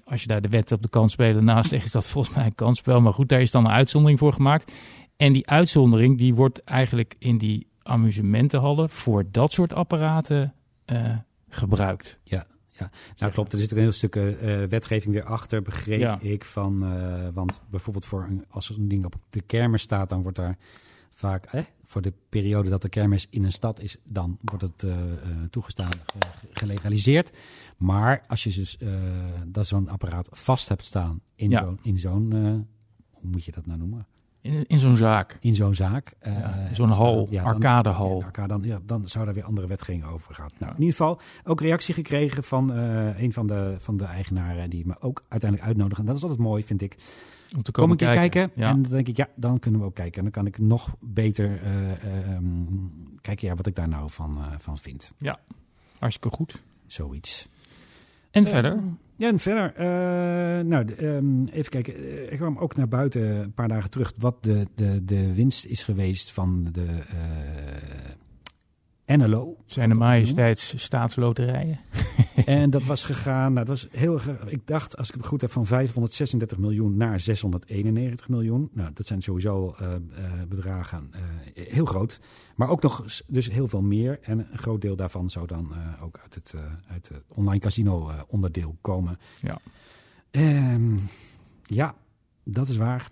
als 0.04 0.22
je 0.22 0.28
daar 0.28 0.40
de 0.40 0.48
wet 0.48 0.72
op 0.72 0.82
de 0.82 0.88
kant 0.88 1.10
spelen 1.10 1.44
naast 1.44 1.72
is 1.82 1.90
dat 1.92 2.08
volgens 2.08 2.34
mij 2.34 2.46
een 2.46 2.54
kansspel. 2.54 3.00
Maar 3.00 3.12
goed, 3.12 3.28
daar 3.28 3.40
is 3.40 3.50
dan 3.50 3.64
een 3.64 3.70
uitzondering 3.70 4.18
voor 4.18 4.32
gemaakt. 4.32 4.72
En 5.16 5.32
die 5.32 5.48
uitzondering, 5.48 6.18
die 6.18 6.34
wordt 6.34 6.64
eigenlijk 6.64 7.14
in 7.18 7.38
die 7.38 7.66
amusementenhallen 7.82 8.90
voor 8.90 9.24
dat 9.30 9.52
soort 9.52 9.72
apparaten 9.72 10.54
eh, 10.84 11.16
gebruikt. 12.72 13.20
Nou 13.20 13.32
klopt, 13.32 13.52
er 13.52 13.58
zit 13.58 13.72
een 13.72 13.78
heel 13.78 13.92
stuk 13.92 14.16
eh, 14.16 14.64
wetgeving 14.64 15.14
weer 15.14 15.24
achter, 15.24 15.62
begreep 15.62 16.00
Ja. 16.00 16.20
ik. 16.20 16.44
Van, 16.44 16.84
eh, 16.84 17.28
want 17.34 17.60
bijvoorbeeld 17.70 18.06
voor 18.06 18.24
een, 18.24 18.44
als 18.48 18.68
er 18.68 18.78
een 18.78 18.88
ding 18.88 19.04
op 19.04 19.14
de 19.30 19.40
kermis 19.42 19.82
staat, 19.82 20.08
dan 20.08 20.22
wordt 20.22 20.36
daar 20.36 20.58
vaak, 21.12 21.44
eh, 21.44 21.62
voor 21.84 22.02
de 22.02 22.12
periode 22.28 22.68
dat 22.70 22.82
de 22.82 22.88
kermis 22.88 23.26
in 23.30 23.44
een 23.44 23.52
stad 23.52 23.80
is, 23.80 23.96
dan 24.04 24.38
wordt 24.42 24.62
het 24.62 24.82
eh, 24.82 25.12
eh, 25.12 25.18
toegestaan, 25.50 25.90
ge- 25.90 26.48
gelegaliseerd. 26.50 27.30
Maar 27.76 28.24
als 28.26 28.44
je 28.44 28.52
dus 28.52 28.76
eh, 28.76 28.88
dat 29.46 29.66
zo'n 29.66 29.88
apparaat 29.88 30.28
vast 30.32 30.68
hebt 30.68 30.84
staan 30.84 31.20
in 31.34 31.50
Ja. 31.50 31.62
zo'n, 31.64 31.78
in 31.82 31.98
zo'n 31.98 32.32
eh, 32.32 32.40
hoe 33.10 33.30
moet 33.30 33.44
je 33.44 33.52
dat 33.52 33.66
nou 33.66 33.78
noemen? 33.78 34.06
In, 34.42 34.64
in 34.66 34.78
zo'n 34.78 34.96
zaak. 34.96 35.36
In 35.40 35.54
zo'n 35.54 35.74
zaak. 35.74 36.12
eh, 36.18 36.32
Ja, 36.38 36.54
zo'n 36.72 36.86
staan- 36.86 36.98
hal, 36.98 37.26
ja, 37.30 37.42
arcadehal. 37.42 38.18
ja, 38.18 38.24
arcade, 38.24 38.48
dan, 38.48 38.62
ja, 38.62 38.78
dan 38.86 39.08
zou 39.08 39.24
daar 39.24 39.34
weer 39.34 39.44
andere 39.44 39.66
wetgeving 39.66 40.04
over 40.04 40.34
gaan. 40.34 40.48
Nou, 40.58 40.70
Ja. 40.70 40.76
in 40.76 40.82
ieder 40.82 40.96
geval 40.96 41.20
ook 41.44 41.60
reactie 41.60 41.94
gekregen 41.94 42.44
van 42.44 42.72
eh, 42.72 43.20
een 43.22 43.32
van 43.32 43.46
de, 43.46 43.76
van 43.78 43.96
de 43.96 44.04
eigenaren 44.04 44.70
die 44.70 44.86
me 44.86 44.94
ook 45.00 45.24
uiteindelijk 45.28 45.68
uitnodigen. 45.70 46.00
En 46.00 46.06
dat 46.06 46.16
is 46.16 46.22
altijd 46.22 46.40
mooi, 46.40 46.64
vind 46.64 46.82
ik. 46.82 46.96
Om 47.56 47.62
te 47.62 47.70
Kom 47.70 47.82
komen 47.84 47.90
een 47.90 47.96
keer 48.06 48.14
kijken. 48.16 48.50
Ja. 48.54 48.68
En 48.68 48.82
dan 48.82 48.90
denk 48.90 49.08
ik, 49.08 49.16
ja, 49.16 49.28
dan 49.34 49.58
kunnen 49.58 49.80
we 49.80 49.86
ook 49.86 49.94
kijken. 49.94 50.16
En 50.16 50.22
dan 50.22 50.32
kan 50.32 50.46
ik 50.46 50.58
nog 50.58 50.94
beter 51.00 51.62
eh, 51.62 51.92
eh, 51.92 52.32
ehm, 52.34 52.44
kijken 53.20 53.48
ja, 53.48 53.54
wat 53.54 53.66
ik 53.66 53.74
daar 53.74 53.88
nou 53.88 54.10
van, 54.10 54.36
eh, 54.38 54.58
van 54.58 54.78
vind. 54.78 55.12
Hartstikke 55.98 56.36
goed. 56.36 56.62
Zoiets. 56.86 57.48
En 58.32 58.46
verder? 58.46 58.78
Ja, 59.16 59.28
en 59.28 59.38
verder. 59.38 59.74
eh, 59.76 60.64
nou, 60.64 60.84
de, 60.84 60.94
ehm, 60.94 61.44
even 61.44 61.70
kijken. 61.70 61.94
Eh, 61.94 62.30
Er 62.30 62.36
kwam 62.36 62.58
ook 62.58 62.76
naar 62.76 62.88
buiten 62.88 63.22
een 63.22 63.52
paar 63.52 63.68
dagen 63.68 63.90
terug 63.90 64.12
wat 64.18 64.42
de, 64.44 64.66
de, 64.74 65.04
de 65.04 65.34
winst 65.34 65.64
is 65.64 65.84
geweest 65.84 66.32
van 66.32 66.68
de 66.72 66.86
eh, 67.08 68.10
NLO. 69.06 69.56
Zijn 69.66 69.88
de 69.88 69.94
majesteits 69.94 70.82
staatsloterijen? 70.82 71.80
En 72.46 72.70
dat 72.70 72.84
was 72.84 73.02
gegaan, 73.02 73.52
nou, 73.52 73.66
dat 73.66 73.68
was 73.68 73.88
heel 73.90 74.14
erg, 74.14 74.28
ik 74.46 74.66
dacht, 74.66 74.96
als 74.96 75.08
ik 75.08 75.14
het 75.14 75.26
goed 75.26 75.40
heb, 75.40 75.50
van 75.50 75.66
536 75.66 76.58
miljoen 76.58 76.96
naar 76.96 77.20
691 77.20 78.28
miljoen. 78.28 78.70
Nou, 78.72 78.90
dat 78.94 79.06
zijn 79.06 79.22
sowieso 79.22 79.74
eh, 79.78 79.94
eh, 79.94 80.00
bedragen 80.48 81.10
eh, 81.12 81.20
heel 81.68 81.84
groot. 81.84 82.20
Maar 82.56 82.68
ook 82.68 82.82
nog 82.82 83.04
dus 83.26 83.50
heel 83.50 83.68
veel 83.68 83.82
meer. 83.82 84.18
En 84.22 84.38
een 84.38 84.58
groot 84.58 84.80
deel 84.80 84.96
daarvan 84.96 85.30
zou 85.30 85.46
dan 85.46 85.74
ook 86.02 86.18
uit 86.22 86.34
het, 86.34 86.54
uit 86.88 87.08
het 87.08 87.22
online 87.28 87.60
casino 87.60 88.10
onderdeel 88.28 88.76
komen. 88.80 89.18
Ja. 89.40 89.58
Ehm, 90.30 90.96
ja, 91.64 91.94
dat 92.44 92.68
is 92.68 92.76
waar. 92.76 93.10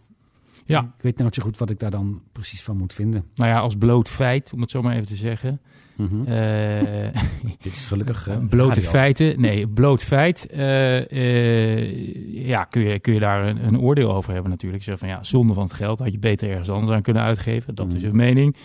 Ja. 0.71 0.81
Ik 0.97 1.03
weet 1.03 1.19
niet 1.19 1.35
zo 1.35 1.43
goed 1.43 1.59
wat 1.59 1.71
ik 1.71 1.79
daar 1.79 1.91
dan 1.91 2.21
precies 2.33 2.62
van 2.62 2.77
moet 2.77 2.95
vinden. 2.95 3.25
Nou 3.35 3.50
ja, 3.50 3.59
als 3.59 3.77
bloot 3.77 4.09
feit, 4.09 4.50
om 4.55 4.61
het 4.61 4.71
zo 4.71 4.83
maar 4.83 4.95
even 4.95 5.07
te 5.07 5.17
zeggen. 5.17 5.61
Eh, 6.00 6.03
Dit 7.62 7.73
is 7.73 7.87
gelukkig 7.87 8.29
eh, 8.29 8.37
blote 8.49 8.75
radio. 8.75 8.91
feiten. 8.91 9.41
Nee, 9.41 9.69
bloot 9.69 10.03
feit. 10.03 10.47
eh, 10.47 12.47
ja, 12.47 12.65
kun 12.65 12.83
je, 12.83 12.99
kun 13.00 13.15
je 13.15 13.21
daar 13.21 13.47
een, 13.49 13.65
een 13.67 13.79
oordeel 13.79 14.15
over 14.15 14.33
hebben 14.33 14.50
natuurlijk. 14.50 14.83
Zeg 14.83 14.99
van 14.99 15.09
ja, 15.09 15.23
zonde 15.23 15.55
van 15.55 15.62
het 15.62 15.73
geld 15.73 15.99
had 15.99 16.12
je 16.12 16.19
beter 16.19 16.50
ergens 16.50 16.69
anders 16.69 16.97
aan 16.97 17.03
kunnen 17.03 17.23
uitgeven. 17.23 17.75
Dat 17.75 17.87
is 17.93 18.03
Mhm. 18.03 18.07
een 18.11 18.17
mening. 18.17 18.57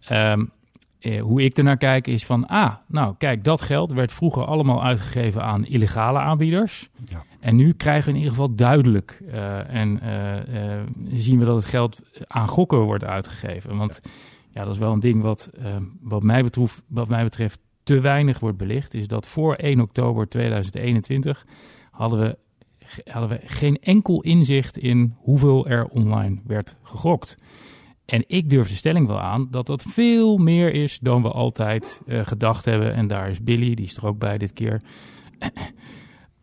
Ehm, 0.00 0.44
eh, 1.00 1.20
hoe 1.22 1.42
ik 1.42 1.58
ernaar 1.58 1.76
kijk 1.76 2.06
is 2.06 2.24
van, 2.26 2.46
ah, 2.46 2.74
nou 2.88 3.14
kijk, 3.18 3.44
dat 3.44 3.60
geld 3.60 3.92
werd 3.92 4.12
vroeger 4.12 4.44
allemaal 4.44 4.84
uitgegeven 4.84 5.42
aan 5.42 5.66
illegale 5.66 6.18
aanbieders. 6.18 6.88
Ja. 7.04 7.22
En 7.46 7.56
nu 7.56 7.72
krijgen 7.72 8.04
we 8.04 8.10
in 8.10 8.16
ieder 8.16 8.32
geval 8.32 8.54
duidelijk 8.54 9.22
eh, 9.30 9.74
en 9.74 10.00
eh, 10.00 10.78
eh, 10.78 10.86
zien 11.12 11.38
we 11.38 11.44
dat 11.44 11.56
het 11.56 11.64
geld 11.64 12.00
aan 12.26 12.48
gokken 12.48 12.80
wordt 12.80 13.04
uitgegeven. 13.04 13.76
Want 13.76 14.00
ja, 14.50 14.64
dat 14.64 14.72
is 14.72 14.78
wel 14.78 14.92
een 14.92 15.00
ding 15.00 15.22
wat, 15.22 15.50
wat, 16.00 16.22
mij 16.22 16.42
betreft, 16.42 16.82
wat 16.88 17.08
mij 17.08 17.22
betreft 17.22 17.58
te 17.82 18.00
weinig 18.00 18.38
wordt 18.38 18.56
belicht. 18.56 18.94
Is 18.94 19.08
dat 19.08 19.26
voor 19.26 19.54
1 19.54 19.80
oktober 19.80 20.28
2021 20.28 21.46
hadden 21.90 22.20
we, 22.20 22.38
hadden 23.04 23.30
we 23.30 23.40
geen 23.44 23.78
enkel 23.80 24.22
inzicht 24.22 24.78
in 24.78 25.14
hoeveel 25.18 25.66
er 25.66 25.86
online 25.86 26.40
werd 26.46 26.76
gegokt. 26.82 27.36
En 28.04 28.24
ik 28.26 28.50
durf 28.50 28.68
de 28.68 28.74
stelling 28.74 29.06
wel 29.06 29.20
aan 29.20 29.48
dat 29.50 29.66
dat 29.66 29.82
veel 29.82 30.36
meer 30.36 30.72
is 30.74 30.98
dan 30.98 31.22
we 31.22 31.30
altijd 31.30 32.00
gedacht 32.06 32.64
hebben. 32.64 32.94
En 32.94 33.06
daar 33.06 33.30
is 33.30 33.42
Billy, 33.42 33.74
die 33.74 33.86
is 33.86 33.96
er 33.96 34.06
ook 34.06 34.18
bij 34.18 34.38
dit 34.38 34.52
keer. 34.52 34.80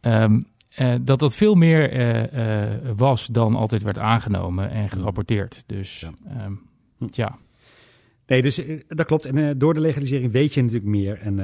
Ehm, 0.04 0.40
eh, 0.76 0.96
dat 1.02 1.20
dat 1.20 1.36
veel 1.36 1.56
meer 1.56 1.92
eh, 1.92 2.72
eh, 2.74 2.80
was 2.96 3.28
dan 3.28 3.56
altijd 3.56 3.84
werd 3.84 3.98
aangenomen 3.98 4.70
en 4.70 4.90
gerapporteerd. 4.90 5.64
Dus 5.66 6.00
Ja. 6.00 6.12
ehm, 6.40 6.54
Hm. 6.98 7.08
tja, 7.08 7.38
Nee, 8.28 8.42
dus 8.42 8.62
dat 8.88 9.06
klopt. 9.06 9.26
En 9.26 9.58
door 9.58 9.74
de 9.74 9.80
legalisering 9.80 10.32
weet 10.32 10.54
je 10.54 10.62
natuurlijk 10.62 10.90
meer. 10.90 11.20
En 11.20 11.36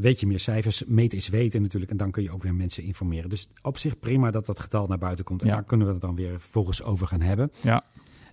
weet 0.00 0.20
je 0.20 0.26
meer 0.26 0.38
cijfers. 0.40 0.84
Meten 0.86 1.18
is 1.18 1.28
weten 1.28 1.62
natuurlijk. 1.62 1.90
En 1.90 1.96
dan 1.96 2.10
kun 2.10 2.22
je 2.22 2.30
ook 2.32 2.42
weer 2.42 2.54
mensen 2.54 2.82
informeren. 2.82 3.30
Dus 3.30 3.48
op 3.62 3.78
zich 3.78 3.98
prima 3.98 4.30
dat 4.30 4.46
dat 4.46 4.60
getal 4.60 4.86
naar 4.86 4.98
buiten 4.98 5.24
komt. 5.24 5.42
En 5.42 5.48
Ja. 5.48 5.54
daar 5.54 5.64
kunnen 5.64 5.86
we 5.86 5.92
het 5.92 6.02
dan 6.02 6.14
weer 6.14 6.40
vervolgens 6.40 6.82
over 6.82 7.06
gaan 7.06 7.20
hebben. 7.20 7.50
Ja. 7.62 7.84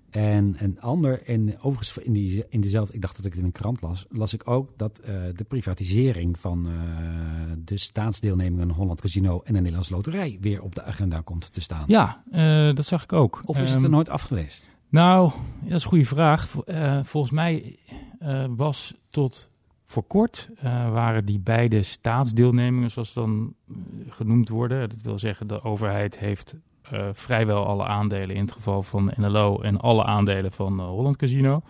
En 0.10 0.56
een 0.60 0.82
ander, 0.82 1.24
en 1.24 1.62
overigens 1.62 1.98
in, 1.98 2.14
die, 2.14 2.44
in 2.50 2.62
dezelfde, 2.62 2.94
ik 2.94 3.02
dacht 3.02 3.16
dat 3.16 3.26
ik 3.26 3.32
het 3.32 3.40
in 3.40 3.46
een 3.46 3.52
krant 3.52 3.82
las, 3.82 4.06
las 4.10 4.34
ik 4.34 4.48
ook 4.50 4.70
dat 4.78 4.98
eh, 5.00 5.14
de 5.36 5.44
privatisering 5.44 6.40
van 6.40 6.68
eh, 6.68 6.74
de 7.66 7.78
staatsdeelneming 7.78 8.62
aan 8.62 8.70
Holland 8.70 9.02
Casino 9.02 9.42
en 9.44 9.54
de 9.54 9.60
Nederlandse 9.60 9.94
Loterij 9.94 10.38
weer 10.42 10.62
op 10.62 10.76
de 10.76 10.84
agenda 10.84 11.22
komt 11.22 11.54
te 11.54 11.62
staan. 11.62 11.84
ja 11.88 12.24
eh, 12.32 12.76
dat 12.76 12.86
zag 12.86 13.04
ik 13.04 13.14
ook. 13.14 13.40
Of 13.46 13.56
is 13.56 13.68
het 13.68 13.76
Ehm, 13.76 13.84
er 13.84 13.90
nooit 13.90 14.10
af 14.10 14.22
geweest? 14.22 14.70
Nou, 14.90 15.32
dat 15.64 15.72
is 15.78 15.84
een 15.84 15.90
goede 15.90 16.06
vraag. 16.06 16.48
Vo- 16.50 16.64
volgens 17.04 17.32
mij 17.34 17.80
was 18.56 18.94
tot 19.10 19.50
voor 19.86 20.04
kort 20.04 20.50
waren 20.92 21.26
die 21.26 21.40
beide 21.40 21.84
staatsdeelnemingen, 21.84 22.92
zoals 22.92 23.14
dan 23.14 23.54
genoemd 24.08 24.50
worden. 24.50 24.90
Dat 24.90 25.02
wil 25.02 25.20
zeggen, 25.20 25.48
de 25.48 25.64
overheid 25.64 26.20
heeft 26.20 26.56
eh, 26.92 27.08
vrijwel 27.14 27.66
alle 27.66 27.86
aandelen 27.86 28.36
in 28.36 28.42
het 28.42 28.52
geval 28.52 28.84
van 28.84 29.12
NLO 29.16 29.62
en 29.62 29.80
alle 29.80 30.04
aandelen 30.04 30.52
van 30.52 30.80
eh, 30.80 30.86
Holland 30.86 31.18
Casino. 31.18 31.62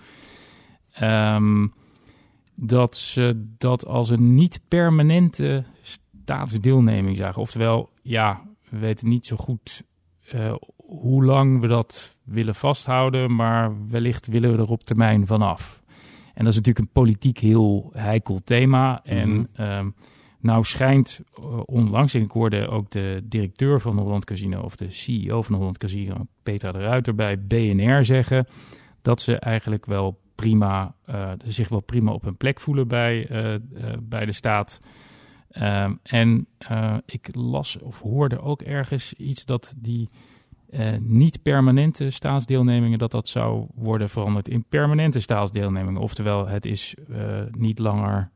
Ehm, 0.94 1.68
dat 2.56 2.98
ze 2.98 3.46
dat 3.58 3.86
als 3.86 4.10
een 4.10 4.36
niet 4.36 4.60
permanente 4.68 5.64
staatsdeelneming 5.82 7.18
zagen. 7.18 7.42
Oftewel, 7.42 7.90
ja, 8.02 8.42
we 8.70 8.78
weten 8.78 9.10
niet 9.10 9.26
zo 9.26 9.36
goed 9.36 9.84
eh, 10.32 10.54
hoe 10.76 11.24
lang 11.26 11.60
we 11.62 11.68
dat 11.68 12.16
willen 12.24 12.56
vasthouden, 12.56 13.36
maar 13.36 13.88
wellicht 13.88 14.28
willen 14.28 14.52
we 14.52 14.58
er 14.58 14.70
op 14.70 14.84
termijn 14.84 15.28
vanaf. 15.28 15.82
En 16.34 16.46
dat 16.46 16.54
is 16.54 16.60
natuurlijk 16.60 16.86
een 16.86 17.02
politiek 17.02 17.38
heel 17.38 17.90
heikel 17.94 18.40
thema. 18.44 19.04
En 19.04 19.50
Mhm. 19.58 19.90
Nou 20.39 20.63
schijnt 20.63 21.19
eh, 21.34 21.60
onlangs, 21.65 22.13
en 22.13 22.22
ik 22.22 22.31
hoorde 22.31 22.67
ook 22.67 22.91
de 22.91 23.22
directeur 23.24 23.81
van 23.81 23.98
Holland 23.98 24.25
Casino, 24.25 24.62
of 24.62 24.75
de 24.75 24.91
CEO 24.91 25.41
van 25.41 25.55
Holland 25.55 25.77
Casino, 25.77 26.27
Petra 26.43 26.72
de 26.72 26.79
Ruiter, 26.79 27.15
bij 27.15 27.39
BNR 27.39 28.05
zeggen 28.05 28.48
dat 29.01 29.22
ze 29.22 29.36
eigenlijk 29.36 29.86
wel 29.86 30.19
prima, 30.36 30.96
eh, 31.05 31.31
zich 31.46 31.69
wel 31.69 31.81
prima 31.81 32.12
op 32.12 32.24
hun 32.24 32.38
plek 32.38 32.60
voelen 32.60 32.88
bij, 32.88 33.27
eh, 33.27 33.60
bij 34.01 34.25
de 34.25 34.31
staat. 34.31 34.79
Ehm, 35.50 35.93
en 36.03 36.48
ik 37.05 37.29
las 37.31 37.79
of 37.79 38.00
hoorde 38.00 38.41
ook 38.41 38.62
ergens 38.62 39.13
iets 39.13 39.46
dat 39.46 39.74
die 39.77 40.10
niet 41.00 41.41
permanente 41.41 42.10
staatsdeelnemingen, 42.10 43.00
dat 43.00 43.12
dat 43.12 43.27
zou 43.27 43.67
worden 43.75 44.10
veranderd 44.10 44.50
in 44.50 44.63
permanente 44.69 45.19
staatsdeelnemingen. 45.19 46.01
Oftewel, 46.01 46.48
het 46.48 46.65
is 46.65 46.96
niet 47.51 47.79
langer 47.79 48.31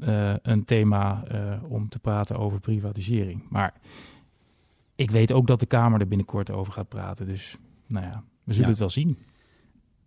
eh, 0.00 0.34
een 0.42 0.64
thema 0.64 1.24
eh, 1.28 1.62
om 1.68 1.88
te 1.88 1.98
praten 1.98 2.36
over 2.38 2.60
privatisering. 2.60 3.42
Maar 3.48 3.74
ik 4.94 5.10
weet 5.10 5.32
ook 5.32 5.46
dat 5.46 5.60
de 5.60 5.66
Kamer 5.66 6.00
er 6.00 6.08
binnenkort 6.08 6.50
over 6.50 6.72
gaat 6.72 6.88
praten. 6.88 7.26
Dus 7.26 7.56
nou 7.86 8.06
ja, 8.06 8.22
we 8.44 8.52
zullen 8.52 8.62
Ja. 8.64 8.70
het 8.70 8.78
wel 8.78 8.90
zien. 8.90 9.18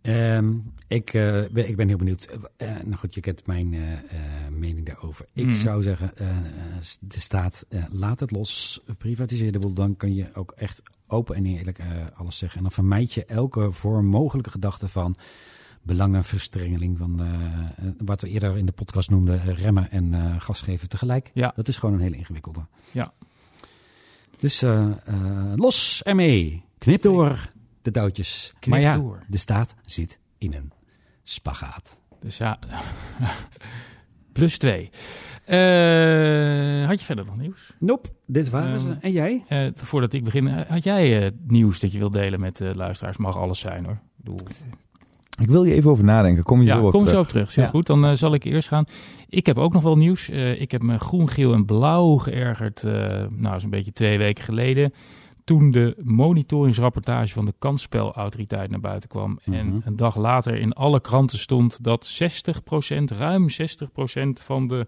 Ehm, 0.02 0.54
ik, 0.88 1.14
eh, 1.14 1.44
ben, 1.52 1.68
ik 1.68 1.76
ben 1.76 1.88
heel 1.88 1.98
benieuwd. 1.98 2.38
Eh, 2.58 2.68
nou 2.70 2.94
goed, 2.96 3.14
je 3.14 3.22
kent 3.22 3.46
mijn 3.48 3.74
eh, 3.74 3.94
eh, 3.94 4.00
mening 4.52 4.86
daarover. 4.86 5.26
Ik 5.34 5.44
Hmm. 5.44 5.54
zou 5.54 5.82
zeggen, 5.82 6.18
eh, 6.18 6.30
eh, 6.30 6.36
de 7.00 7.20
staat, 7.20 7.66
eh, 7.70 7.84
laat 7.92 8.20
het 8.20 8.32
los. 8.32 8.82
Privatiseer 8.98 9.52
de 9.52 9.60
boel. 9.60 9.74
Dan 9.74 9.96
kun 9.96 10.16
je 10.16 10.30
ook 10.34 10.52
echt 10.52 10.82
open 11.08 11.36
en 11.36 11.46
eerlijk 11.46 11.78
eh, 11.80 11.88
alles 12.14 12.38
zeggen. 12.38 12.58
En 12.58 12.64
dan 12.64 12.72
vermijd 12.72 13.14
je 13.14 13.26
elke 13.26 13.72
vorm 13.72 14.06
mogelijke 14.06 14.50
gedachte 14.50 14.88
van 14.88 15.16
belangenverstrengeling. 15.82 16.98
Van, 16.98 17.20
eh, 17.22 17.90
wat 17.98 18.22
we 18.22 18.30
eerder 18.30 18.58
in 18.58 18.66
de 18.66 18.72
podcast 18.72 19.10
noemden, 19.10 19.42
eh, 19.42 19.58
remmen 19.58 19.92
en 19.92 20.14
eh 20.14 20.36
gas 20.40 20.62
geven 20.62 20.90
tegelijk. 20.90 21.32
Ja. 21.34 21.54
Dat 21.56 21.68
is 21.68 21.78
gewoon 21.78 21.96
een 21.96 22.02
hele 22.02 22.18
ingewikkelde. 22.18 22.66
Ja. 22.92 23.14
Dus 24.40 24.64
los 25.56 26.04
ermee. 26.04 26.64
Knip 26.78 27.02
door 27.02 27.52
de 27.82 27.92
touwtjes. 27.92 28.54
Knip 28.60 28.74
maar 28.74 28.80
ja, 28.80 28.98
door. 28.98 29.24
de 29.28 29.38
staat 29.38 29.76
zit 29.86 30.20
in 30.38 30.54
een 30.54 30.72
spagaat. 31.24 31.98
Dus 32.20 32.38
ja, 32.38 32.60
plus 34.34 34.58
twee. 34.58 34.90
Had 36.86 37.00
je 37.00 37.06
verder 37.06 37.26
nog 37.26 37.38
nieuws? 37.38 37.74
Nope, 37.80 38.10
dit 38.26 38.50
waren 38.50 38.80
ze. 38.80 38.90
Ehm, 38.90 38.98
En 39.02 39.12
jij? 39.12 39.46
Voordat 39.76 40.14
ik 40.14 40.24
begin, 40.24 40.48
had 40.48 40.84
jij 40.84 41.32
nieuws 41.48 41.80
dat 41.80 41.92
je 41.92 41.98
wilt 41.98 42.14
delen 42.14 42.40
met 42.40 42.58
de 42.58 42.76
luisteraars? 42.76 43.18
Mag 43.18 43.36
alles 43.38 43.60
zijn 43.60 43.86
hoor. 43.86 44.00
Bedoel, 44.16 44.40
Ik 45.40 45.50
wil 45.50 45.64
je 45.64 45.74
even 45.74 45.92
over 45.92 46.04
nadenken. 46.04 46.44
Kom 46.44 46.60
je 46.62 46.66
ja, 46.66 46.78
zo 46.80 46.86
op 46.86 46.92
kom 46.92 47.00
terug. 47.00 47.14
zo 47.16 47.22
op 47.22 47.28
terug. 47.28 47.56
Ja. 47.56 47.68
goed. 47.68 47.86
Dan 47.88 48.06
eh, 48.06 48.12
zal 48.14 48.34
ik 48.34 48.44
eerst 48.44 48.68
gaan. 48.68 48.86
Ik 49.30 49.46
heb 49.46 49.58
ook 49.58 49.74
nog 49.74 49.84
wel 49.84 49.98
nieuws. 49.98 50.30
Eh, 50.30 50.62
ik 50.62 50.72
heb 50.72 50.82
me 50.82 51.00
groen, 51.00 51.30
geel 51.30 51.54
en 51.54 51.66
blauw 51.66 52.18
geërgerd. 52.18 52.84
eh, 52.84 53.26
nou, 53.30 53.60
zo'n 53.60 53.70
beetje 53.70 53.94
twee 53.94 54.18
weken 54.18 54.44
geleden. 54.44 54.94
toen 55.44 55.72
de 55.72 55.96
monitoringsrapportage 56.04 57.34
van 57.34 57.46
de 57.46 57.54
kansspelautoriteit 57.60 58.70
naar 58.70 58.80
buiten 58.80 59.10
kwam. 59.10 59.40
En 59.44 59.68
Mhm. 59.68 59.78
een 59.84 59.96
dag 59.96 60.16
later 60.18 60.56
in 60.56 60.74
alle 60.74 61.00
kranten 61.02 61.38
stond 61.40 61.84
dat 61.84 62.06
60%, 62.06 63.12
ruim 63.12 63.50
60% 63.50 64.40
van 64.42 64.68
de 64.68 64.88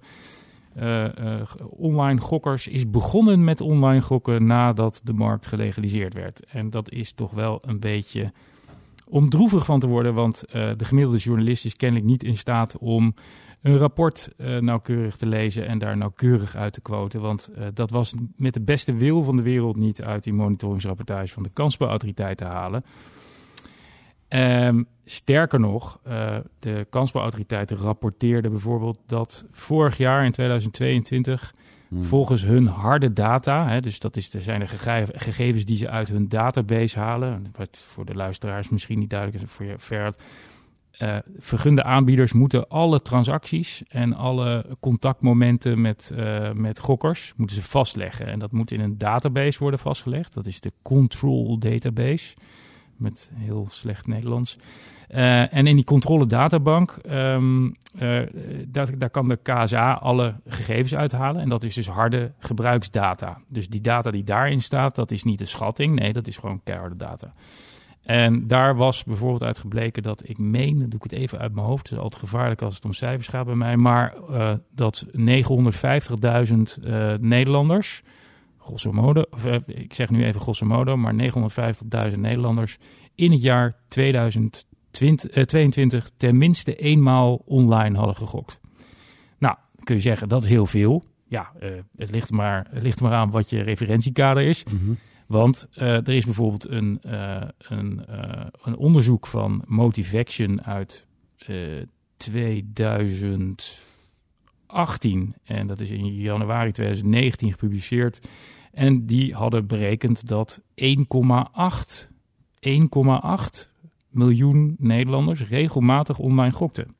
online 1.70 2.20
gokkers 2.22 2.68
is 2.68 2.90
begonnen 2.90 3.44
met 3.44 3.62
online 3.62 4.02
gokken 4.02 4.46
nadat 4.46 5.02
de 5.04 5.14
markt 5.14 5.48
gelegaliseerd 5.48 6.14
werd. 6.14 6.46
En 6.46 6.70
dat 6.70 6.92
is 6.92 7.14
toch 7.14 7.32
wel 7.32 7.62
een 7.66 7.80
beetje 7.80 8.32
om 9.12 9.30
droevig 9.30 9.66
van 9.66 9.80
te 9.80 9.88
worden, 9.88 10.14
want 10.14 10.44
eh, 10.44 10.70
de 10.78 10.86
gemiddelde 10.86 11.18
journalist 11.18 11.66
is 11.66 11.76
kennelijk 11.76 12.08
niet 12.08 12.24
in 12.24 12.38
staat 12.38 12.78
om 12.78 13.16
een 13.62 13.78
rapport 13.78 14.30
eh, 14.38 14.58
nauwkeurig 14.58 15.16
te 15.16 15.26
lezen 15.26 15.68
en 15.68 15.78
daar 15.78 15.98
nauwkeurig 15.98 16.56
uit 16.56 16.74
te 16.74 16.82
quoten. 16.82 17.22
Want 17.22 17.50
eh, 17.56 17.66
dat 17.74 17.90
was 17.90 18.14
met 18.38 18.54
de 18.54 18.62
beste 18.62 18.94
wil 18.94 19.24
van 19.24 19.36
de 19.36 19.42
wereld 19.42 19.76
niet 19.76 20.02
uit 20.02 20.24
die 20.24 20.34
monitoringsrapportage 20.34 21.34
van 21.34 21.44
de 21.44 21.50
kansspelautoriteit 21.54 22.38
te 22.38 22.46
halen. 22.46 22.84
Ehm, 24.28 24.84
sterker 25.06 25.60
nog, 25.60 26.00
de 26.60 26.88
kansspelautoriteit 26.90 27.72
rapporteerde 27.72 28.50
bijvoorbeeld 28.50 29.00
dat 29.08 29.46
vorig 29.52 29.98
jaar 29.98 30.26
in 30.26 30.32
2022 30.32 31.54
Hmm. 31.92 32.04
volgens 32.04 32.44
hun 32.44 32.68
harde 32.68 33.14
data, 33.14 33.68
hè, 33.68 33.80
dus 33.80 34.00
dat 34.00 34.16
is 34.16 34.30
de, 34.30 34.42
zijn 34.42 34.68
gege- 34.68 35.14
gegevens 35.14 35.66
die 35.66 35.78
ze 35.78 35.90
uit 35.90 36.08
hun 36.08 36.30
database 36.30 37.00
halen, 37.00 37.46
wat 37.56 37.86
voor 37.88 38.06
de 38.06 38.16
luisteraars 38.16 38.70
misschien 38.70 39.00
niet 39.00 39.10
duidelijk 39.10 39.44
is, 39.44 39.50
voor 39.50 39.66
je 39.66 39.80
Ferhat, 39.80 40.22
eh, 40.92 41.18
vergunde 41.38 41.84
aanbieders 41.84 42.34
moeten 42.34 42.68
alle 42.68 43.02
transacties 43.02 43.84
en 43.88 44.14
alle 44.14 44.66
contactmomenten 44.80 45.82
met, 45.82 46.12
eh, 46.16 46.52
met 46.52 46.80
gokkers 46.80 47.34
moeten 47.36 47.56
ze 47.56 47.62
vastleggen. 47.62 48.26
En 48.26 48.40
dat 48.40 48.52
moet 48.52 48.72
in 48.72 48.80
een 48.80 48.98
database 48.98 49.60
worden 49.60 49.80
vastgelegd. 49.80 50.34
Dat 50.34 50.46
is 50.46 50.62
de 50.62 50.72
Control 50.82 51.60
Database, 51.60 52.36
met 53.02 53.32
heel 53.34 53.68
slecht 53.70 54.08
Nederlands. 54.08 54.58
Eh, 55.08 55.54
en 55.54 55.68
in 55.68 55.76
die 55.76 55.86
controle 55.86 56.26
databank, 56.26 56.92
ehm, 56.92 57.70
eh, 57.98 58.20
daar, 58.68 59.10
kan 59.10 59.28
de 59.28 59.40
KSA 59.44 59.94
alle 59.94 60.36
gegevens 60.48 60.96
uithalen. 60.96 61.42
En 61.42 61.50
dat 61.50 61.64
is 61.64 61.74
dus 61.74 61.88
harde 61.88 62.32
gebruiksdata. 62.40 63.38
Dus 63.48 63.68
die 63.68 63.82
data 63.82 64.12
die 64.12 64.24
daarin 64.24 64.62
staat, 64.62 64.96
dat 64.96 65.12
is 65.12 65.24
niet 65.24 65.40
de 65.40 65.46
schatting. 65.46 66.00
Nee, 66.00 66.14
dat 66.14 66.28
is 66.28 66.38
gewoon 66.38 66.62
keiharde 66.64 66.96
data. 66.96 67.34
En 68.04 68.48
daar 68.48 68.76
was 68.76 69.04
bijvoorbeeld 69.04 69.44
uit 69.44 69.60
gebleken 69.60 70.04
dat 70.04 70.30
ik 70.30 70.38
meen, 70.38 70.80
doe 70.80 71.00
ik 71.04 71.04
het 71.04 71.12
even 71.12 71.40
uit 71.40 71.54
mijn 71.54 71.66
hoofd, 71.66 71.90
het 71.90 71.98
is 71.98 72.04
altijd 72.04 72.22
gevaarlijk 72.22 72.62
als 72.62 72.76
het 72.76 72.86
om 72.86 72.94
cijfers 72.94 73.28
gaat 73.28 73.46
bij 73.46 73.56
mij, 73.56 73.78
maar 73.78 74.14
eh, 74.30 74.54
dat 74.76 75.06
950.000 75.12 75.18
eh, 76.84 77.14
Nederlanders, 77.14 78.02
grosso 78.62 78.92
modo, 78.92 79.24
of, 79.30 79.46
eh, 79.46 79.60
ik 79.66 79.94
zeg 79.94 80.10
nu 80.10 80.24
even 80.24 80.42
grosso 80.42 80.66
modo, 80.66 80.98
maar 80.98 81.14
950.000 81.14 82.20
Nederlanders 82.20 82.78
in 83.16 83.32
het 83.32 83.42
jaar 83.42 83.76
2022 83.88 86.10
tenminste 86.18 86.76
eenmaal 86.76 87.42
online 87.46 87.98
hadden 87.98 88.16
gegokt. 88.16 88.60
Nou, 89.38 89.56
kun 89.84 89.96
je 89.96 90.02
zeggen 90.02 90.30
dat 90.30 90.44
is 90.44 90.50
heel 90.50 90.66
veel. 90.66 91.04
Ja, 91.28 91.52
eh, 91.60 91.70
het, 91.98 92.12
ligt 92.12 92.32
maar, 92.32 92.68
het 92.70 92.84
ligt 92.84 93.02
maar 93.02 93.14
aan 93.14 93.32
wat 93.32 93.50
je 93.50 93.62
referentiekader 93.62 94.44
is. 94.44 94.64
Mhm. 94.64 94.92
Want 95.32 95.68
eh, 95.74 95.96
er 95.96 96.10
is 96.10 96.26
bijvoorbeeld 96.26 96.70
een, 96.70 97.00
eh, 97.02 97.42
een, 97.58 98.06
eh, 98.06 98.46
een 98.64 98.76
onderzoek 98.76 99.28
van 99.28 99.64
Motivaction 99.68 100.64
uit 100.64 101.06
eh 101.38 101.82
2018. 104.72 105.36
En 105.44 105.68
dat 105.68 105.80
is 105.80 105.90
in 105.90 106.16
januari 106.16 106.72
2019 106.72 107.52
gepubliceerd. 107.52 108.20
En 108.72 109.06
die 109.06 109.34
hadden 109.34 109.68
berekend 109.68 110.28
dat 110.28 110.62
1,8 110.76 112.10
1,8 112.68 113.70
miljoen 114.10 114.76
Nederlanders 114.80 115.48
regelmatig 115.48 116.18
online 116.18 116.54
gokten. 116.54 116.96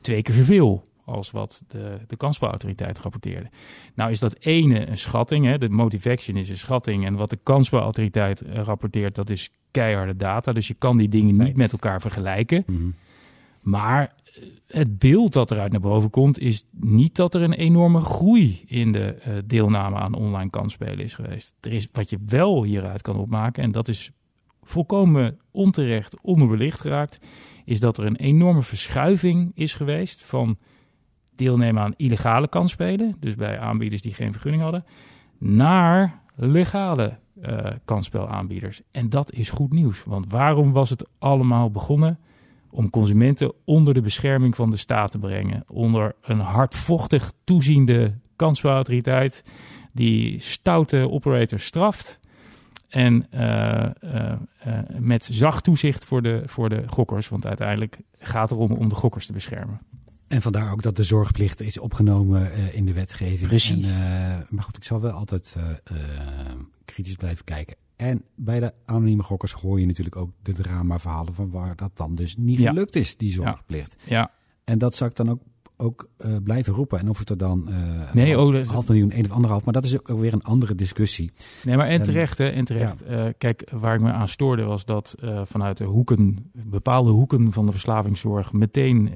Twee 0.00 0.22
keer 0.22 0.34
zoveel 0.34 0.82
als 1.04 1.30
wat 1.30 1.62
de, 1.68 1.98
de 2.06 2.16
kansspelautoriteit 2.16 2.98
rapporteerde. 2.98 3.50
Nou 3.94 4.10
is 4.10 4.18
dat 4.18 4.36
ene 4.38 4.88
een 4.88 4.98
schatting, 4.98 5.46
hè? 5.46 5.58
de 5.58 5.68
motivation 5.68 6.36
is 6.36 6.48
een 6.48 6.56
schatting... 6.56 7.06
en 7.06 7.14
wat 7.14 7.30
de 7.30 7.38
kansspelautoriteit 7.42 8.40
eh, 8.40 8.62
rapporteert, 8.62 9.14
dat 9.14 9.30
is 9.30 9.50
keiharde 9.70 10.16
data. 10.16 10.52
Dus 10.52 10.68
je 10.68 10.74
kan 10.74 10.96
die 10.96 11.08
dingen 11.08 11.36
niet 11.36 11.56
met 11.56 11.72
elkaar 11.72 12.00
vergelijken. 12.00 12.62
Mhm. 12.66 12.90
Maar 13.60 14.14
het 14.66 14.98
beeld 14.98 15.32
dat 15.32 15.50
eruit 15.50 15.72
naar 15.72 15.80
boven 15.80 16.10
komt, 16.10 16.38
is 16.38 16.64
niet 16.70 17.16
dat 17.16 17.34
er 17.34 17.42
een 17.42 17.52
enorme 17.52 18.00
groei 18.00 18.62
in 18.66 18.92
de 18.92 19.14
eh, 19.14 19.34
deelname 19.44 19.96
aan 19.96 20.14
online 20.14 20.50
kansspelen 20.50 21.04
is 21.04 21.14
geweest. 21.14 21.54
Er 21.60 21.72
is 21.72 21.88
wat 21.92 22.10
je 22.10 22.18
wel 22.26 22.64
hieruit 22.64 23.02
kan 23.02 23.16
opmaken, 23.16 23.62
en 23.62 23.72
dat 23.72 23.88
is 23.88 24.10
volkomen 24.62 25.38
onterecht 25.50 26.20
onderbelicht 26.20 26.80
geraakt, 26.80 27.18
is 27.64 27.80
dat 27.80 27.98
er 27.98 28.06
een 28.06 28.16
enorme 28.16 28.62
verschuiving 28.62 29.52
is 29.54 29.74
geweest 29.74 30.24
van 30.24 30.58
deelnemen 31.34 31.82
aan 31.82 31.94
illegale 31.96 32.48
kansspelen, 32.48 33.16
dus 33.20 33.34
bij 33.34 33.58
aanbieders 33.58 34.02
die 34.02 34.14
geen 34.14 34.32
vergunning 34.32 34.62
hadden, 34.62 34.84
naar 35.38 36.20
legale 36.34 37.18
eh 37.40 37.72
kansspelaanbieders. 37.84 38.82
En 38.90 39.08
dat 39.08 39.32
is 39.32 39.50
goed 39.50 39.72
nieuws, 39.72 40.04
want 40.04 40.32
waarom 40.32 40.72
was 40.72 40.90
het 40.90 41.08
allemaal 41.18 41.70
begonnen? 41.70 42.18
Om 42.70 42.90
consumenten 42.90 43.52
onder 43.64 43.94
de 43.94 44.00
bescherming 44.00 44.56
van 44.56 44.70
de 44.70 44.76
staat 44.76 45.10
te 45.10 45.18
brengen, 45.18 45.64
onder 45.68 46.14
een 46.22 46.40
hardvochtig 46.40 47.32
toeziende 47.44 48.14
kansspelautoriteit 48.36 49.42
die 49.92 50.40
stoute 50.40 51.10
operators 51.10 51.64
straft. 51.64 52.18
En 52.88 53.26
eh, 53.30 53.84
eh, 53.84 54.32
eh, 54.58 54.78
met 54.98 55.28
zacht 55.30 55.64
toezicht 55.64 56.04
voor 56.04 56.22
de, 56.22 56.42
voor 56.46 56.68
de 56.68 56.82
gokkers. 56.86 57.28
Want 57.28 57.46
uiteindelijk 57.46 57.98
gaat 58.18 58.50
het 58.50 58.58
erom 58.58 58.76
om 58.76 58.88
de 58.88 58.94
gokkers 58.94 59.26
te 59.26 59.32
beschermen. 59.32 59.80
En 60.28 60.42
vandaar 60.42 60.72
ook 60.72 60.82
dat 60.82 60.96
de 60.96 61.04
zorgplicht 61.04 61.60
is 61.60 61.78
opgenomen 61.78 62.74
in 62.74 62.86
de 62.86 62.92
wetgeving. 62.92 63.48
Precies. 63.48 63.88
En, 63.88 64.46
maar 64.48 64.64
goed, 64.64 64.76
ik 64.76 64.84
zal 64.84 65.00
wel 65.00 65.12
altijd 65.12 65.56
kritisch 66.84 67.16
blijven 67.16 67.44
kijken. 67.44 67.76
En 68.00 68.22
bij 68.34 68.60
de 68.60 68.72
anonieme 68.84 69.22
gokkers 69.22 69.52
hoor 69.52 69.80
je 69.80 69.86
natuurlijk 69.86 70.16
ook 70.16 70.30
de 70.42 70.52
drama-verhalen 70.52 71.34
van 71.34 71.50
waar 71.50 71.76
dat 71.76 71.90
dan 71.96 72.14
dus 72.14 72.36
niet 72.36 72.58
Ja. 72.58 72.68
gelukt 72.70 72.96
is, 72.96 73.16
die 73.16 73.32
zorgplicht. 73.32 73.96
Ja, 74.06 74.30
En 74.64 74.78
dat 74.78 74.94
zou 74.94 75.10
ik 75.10 75.16
dan 75.16 75.30
ook, 75.30 75.40
ook 75.76 76.08
eh, 76.16 76.36
blijven 76.44 76.72
roepen. 76.72 76.98
En 76.98 77.08
of 77.08 77.18
het 77.18 77.30
er 77.30 77.38
dan 77.38 77.68
eh, 77.68 78.12
Nee, 78.12 78.32
een 78.32 78.38
oh, 78.38 78.54
is- 78.54 78.68
half 78.68 78.88
miljoen, 78.88 79.10
één 79.10 79.24
of 79.24 79.30
anderhalf, 79.30 79.64
maar 79.64 79.72
dat 79.74 79.84
is 79.84 79.98
ook 79.98 80.08
weer 80.18 80.32
een 80.32 80.42
andere 80.42 80.74
discussie. 80.74 81.30
nee, 81.64 81.76
maar 81.76 81.86
en 81.88 82.02
terecht, 82.02 82.38
hè, 82.38 82.48
en 82.48 82.64
terecht. 82.64 83.02
Eh, 83.02 83.24
kijk, 83.38 83.70
waar 83.72 83.94
ik 83.94 84.00
me 84.00 84.10
aan 84.12 84.28
stoorde 84.28 84.62
was 84.62 84.84
dat 84.84 85.14
vanuit 85.44 85.76
de 85.76 85.84
hoeken, 85.84 86.50
bepaalde 86.52 87.10
hoeken 87.10 87.52
van 87.52 87.66
de 87.66 87.72
verslavingszorg, 87.72 88.52
meteen 88.52 89.10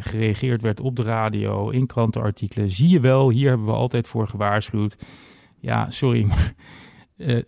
gereageerd 0.00 0.62
werd 0.62 0.80
op 0.80 0.96
de 0.96 1.02
radio, 1.02 1.70
in 1.70 1.86
krantenartikelen. 1.86 2.70
Zie 2.70 2.88
je 2.88 3.00
wel, 3.00 3.30
hier 3.30 3.48
hebben 3.48 3.66
we 3.66 3.72
altijd 3.72 4.06
voor 4.08 4.28
gewaarschuwd. 4.28 4.96
Ja, 5.58 5.90
sorry, 5.90 6.24
maar 6.30 6.54
eh, 7.22 7.42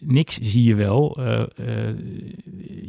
niks 0.00 0.38
zie 0.40 0.64
je 0.64 0.74
wel. 0.74 1.16
Eh, 1.16 1.40
eh, 1.40 1.96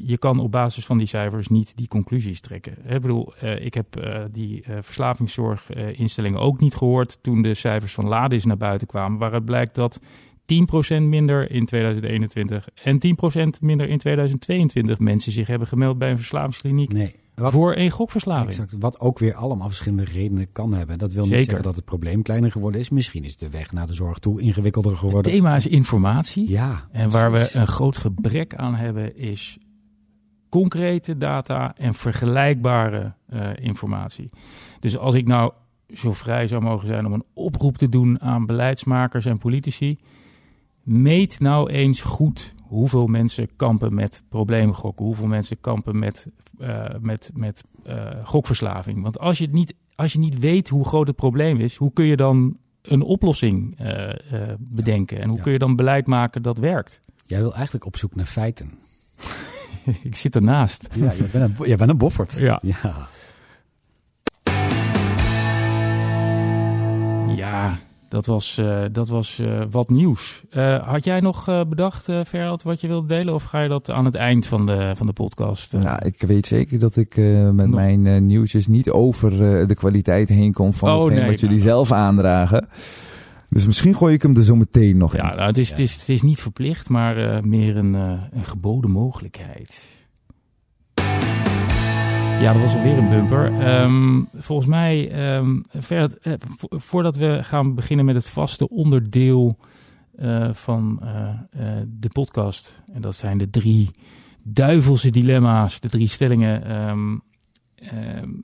je 0.06 0.18
kan 0.18 0.40
op 0.40 0.52
basis 0.52 0.86
van 0.86 0.98
die 0.98 1.08
cijfers 1.08 1.48
niet 1.48 1.78
die 1.78 1.88
conclusies 1.88 2.42
trekken. 2.42 2.78
Ik 2.88 3.02
bedoel, 3.02 3.34
ik 3.60 3.74
heb 3.74 4.10
die 4.32 4.64
verslavingszorginstellingen 4.82 6.40
ook 6.40 6.60
niet 6.60 6.76
gehoord 6.76 7.24
toen 7.24 7.42
de 7.42 7.54
cijfers 7.54 7.94
van 7.94 8.08
Ladis 8.08 8.46
naar 8.46 8.58
buiten 8.58 8.88
kwamen, 8.88 9.20
waaruit 9.20 9.46
blijkt 9.46 9.76
dat 9.76 10.00
10% 10.46 11.02
minder 11.02 11.52
in 11.52 11.66
2021 11.66 12.70
en 12.84 13.00
10% 13.00 13.62
minder 13.62 13.90
in 13.90 13.98
2022 13.98 15.00
mensen 15.00 15.32
zich 15.32 15.48
hebben 15.48 15.68
gemeld 15.68 15.98
bij 15.98 16.10
een 16.10 16.18
verslavingskliniek 16.18 16.92
Nee, 16.94 17.16
wat, 17.40 17.52
voor 17.52 17.76
een 17.76 17.92
gokverslaving. 17.92 18.50
exact, 18.50 18.76
wat 18.80 19.00
ook 19.00 19.20
weer 19.20 19.34
allemaal 19.34 19.68
verschillende 19.68 20.04
redenen 20.04 20.52
kan 20.52 20.74
hebben. 20.74 20.98
Dat 20.98 21.14
wil 21.14 21.26
niet 21.26 21.44
zeggen 21.44 21.64
dat 21.64 21.76
het 21.76 21.86
probleem 21.86 22.22
kleiner 22.22 22.52
geworden 22.52 22.82
is. 22.82 22.90
Misschien 22.90 23.24
is 23.24 23.38
de 23.38 23.50
weg 23.50 23.72
naar 23.72 23.88
de 23.88 23.94
zorg 23.94 24.20
toe 24.20 24.42
ingewikkelder 24.42 24.92
Het 24.92 25.00
geworden. 25.00 25.32
thema 25.32 25.56
is 25.56 25.68
informatie. 25.68 26.50
Ja, 26.50 26.88
En 26.92 27.10
waar 27.10 27.32
we 27.32 27.50
een 27.54 27.68
groot 27.68 27.98
gebrek 27.98 28.56
aan 28.56 28.76
hebben 28.76 29.18
is 29.18 29.58
concrete 30.50 31.18
data 31.18 31.74
en 31.78 31.94
vergelijkbare 31.94 33.14
eh, 33.28 33.50
informatie. 33.56 34.30
Dus 34.80 34.98
als 34.98 35.14
ik 35.14 35.28
nou 35.28 35.52
zo 35.94 36.14
vrij 36.14 36.48
zou 36.48 36.62
mogen 36.62 36.88
zijn 36.88 37.06
om 37.06 37.14
een 37.14 37.26
oproep 37.34 37.78
te 37.78 37.90
doen 37.90 38.22
aan 38.22 38.46
beleidsmakers 38.46 39.26
en 39.26 39.38
politici, 39.38 40.00
meet 40.84 41.40
nou 41.40 41.70
eens 41.70 42.02
goed 42.02 42.54
hoeveel 42.70 43.08
mensen 43.08 43.50
kampen 43.56 43.94
met 43.94 44.24
problemen 44.30 44.76
gokken, 44.76 45.06
hoeveel 45.06 45.28
mensen 45.28 45.58
kampen 45.62 46.00
met, 46.00 46.28
eh, 46.60 46.86
met, 47.02 47.32
met 47.34 47.64
eh, 47.84 48.10
gokverslaving. 48.24 49.02
Want 49.02 49.20
als 49.20 49.38
je, 49.38 49.44
het 49.44 49.54
niet, 49.54 49.74
als 49.96 50.14
je 50.14 50.20
niet 50.20 50.40
weet 50.40 50.70
hoe 50.70 50.86
groot 50.86 51.08
het 51.08 51.16
probleem 51.16 51.60
is, 51.60 51.76
hoe 51.76 51.94
kun 51.94 52.06
je 52.06 52.16
dan 52.16 52.58
een 52.82 53.02
oplossing 53.02 53.80
eh, 53.80 54.10
bedenken? 54.60 55.22
En 55.22 55.28
hoe 55.28 55.38
Ja. 55.38 55.44
kun 55.44 55.52
je 55.52 55.60
dan 55.60 55.76
beleid 55.76 56.08
maken 56.08 56.42
dat 56.42 56.58
werkt? 56.58 57.00
Jij 57.26 57.40
wil 57.42 57.54
eigenlijk 57.54 57.86
op 57.86 57.98
zoek 57.98 58.16
naar 58.16 58.26
feiten. 58.26 58.72
ik 60.04 60.16
zit 60.16 60.36
ernaast. 60.36 60.88
Ja, 60.96 61.14
jij 61.14 61.30
bent 61.32 61.60
een, 61.60 61.68
jij 61.68 61.78
bent 61.78 61.90
een 61.90 61.98
boffert. 61.98 62.32
Ja. 62.34 62.60
ja. 62.62 63.08
Dat 68.10 68.26
was, 68.26 68.58
eh, 68.58 68.82
dat 68.92 69.08
was 69.08 69.40
eh, 69.40 69.62
wat 69.70 69.90
nieuws. 69.90 70.44
Eh, 70.50 70.88
had 70.88 71.04
jij 71.04 71.20
nog 71.20 71.66
bedacht, 71.70 72.10
Ferhat, 72.28 72.64
wat 72.64 72.82
je 72.82 72.88
wilde 72.88 73.08
delen? 73.08 73.34
Of 73.34 73.44
ga 73.44 73.62
je 73.62 73.70
dat 73.70 73.90
aan 73.92 74.06
het 74.06 74.16
eind 74.16 74.46
van 74.48 74.66
de, 74.66 74.92
van 74.96 75.08
de 75.08 75.14
podcast? 75.14 75.74
Nou, 75.74 76.06
ik 76.06 76.22
weet 76.22 76.48
zeker 76.48 76.80
dat 76.80 76.96
ik 76.96 77.16
met 77.18 77.54
Nog- 77.54 77.70
mijn 77.70 78.26
nieuwtjes 78.26 78.68
niet 78.68 78.90
over 78.90 79.30
de 79.68 79.76
kwaliteit 79.76 80.30
heen 80.30 80.54
kom 80.54 80.74
van 80.74 80.90
Oh, 80.92 81.10
nee, 81.12 81.26
wat 81.26 81.40
jullie 81.40 81.56
nou, 81.56 81.68
zelf 81.70 81.92
aandragen. 81.92 82.68
Dus 83.50 83.66
misschien 83.66 83.96
gooi 83.96 84.14
ik 84.14 84.22
hem 84.22 84.36
er 84.38 84.44
zo 84.44 84.56
meteen 84.56 84.98
nog 84.98 85.16
in. 85.16 85.24
nou, 85.24 85.42
het, 85.42 85.58
is, 85.58 85.70
Ja. 85.70 85.76
Het, 85.76 85.84
is, 85.84 85.96
het 86.00 86.10
is 86.10 86.22
niet 86.22 86.42
verplicht, 86.42 86.90
maar 86.90 87.48
meer 87.48 87.78
een, 87.78 87.94
een 87.94 88.46
geboden 88.46 88.92
mogelijkheid. 88.92 89.98
Ja, 92.42 92.54
dat 92.54 92.62
was 92.62 92.76
alweer 92.76 92.98
een 92.98 93.10
bumper. 93.10 93.60
Ehm, 93.60 94.22
volgens 94.36 94.68
mij, 94.68 95.12
vo- 96.58 96.78
voordat 96.80 97.16
we 97.16 97.40
gaan 97.44 97.76
beginnen 97.76 98.06
met 98.06 98.16
het 98.16 98.28
vaste 98.30 98.70
onderdeel 98.70 99.58
eh, 100.18 100.50
van 100.54 101.00
eh, 101.04 101.68
de 101.88 102.10
podcast. 102.10 102.76
En 102.94 103.02
dat 103.02 103.16
zijn 103.16 103.38
de 103.38 103.50
drie 103.50 103.90
duivelse 104.44 105.10
dilemma's, 105.10 105.80
de 105.80 105.90
drie 105.90 106.08
stellingen. 106.08 106.66
Ehm, 106.66 107.18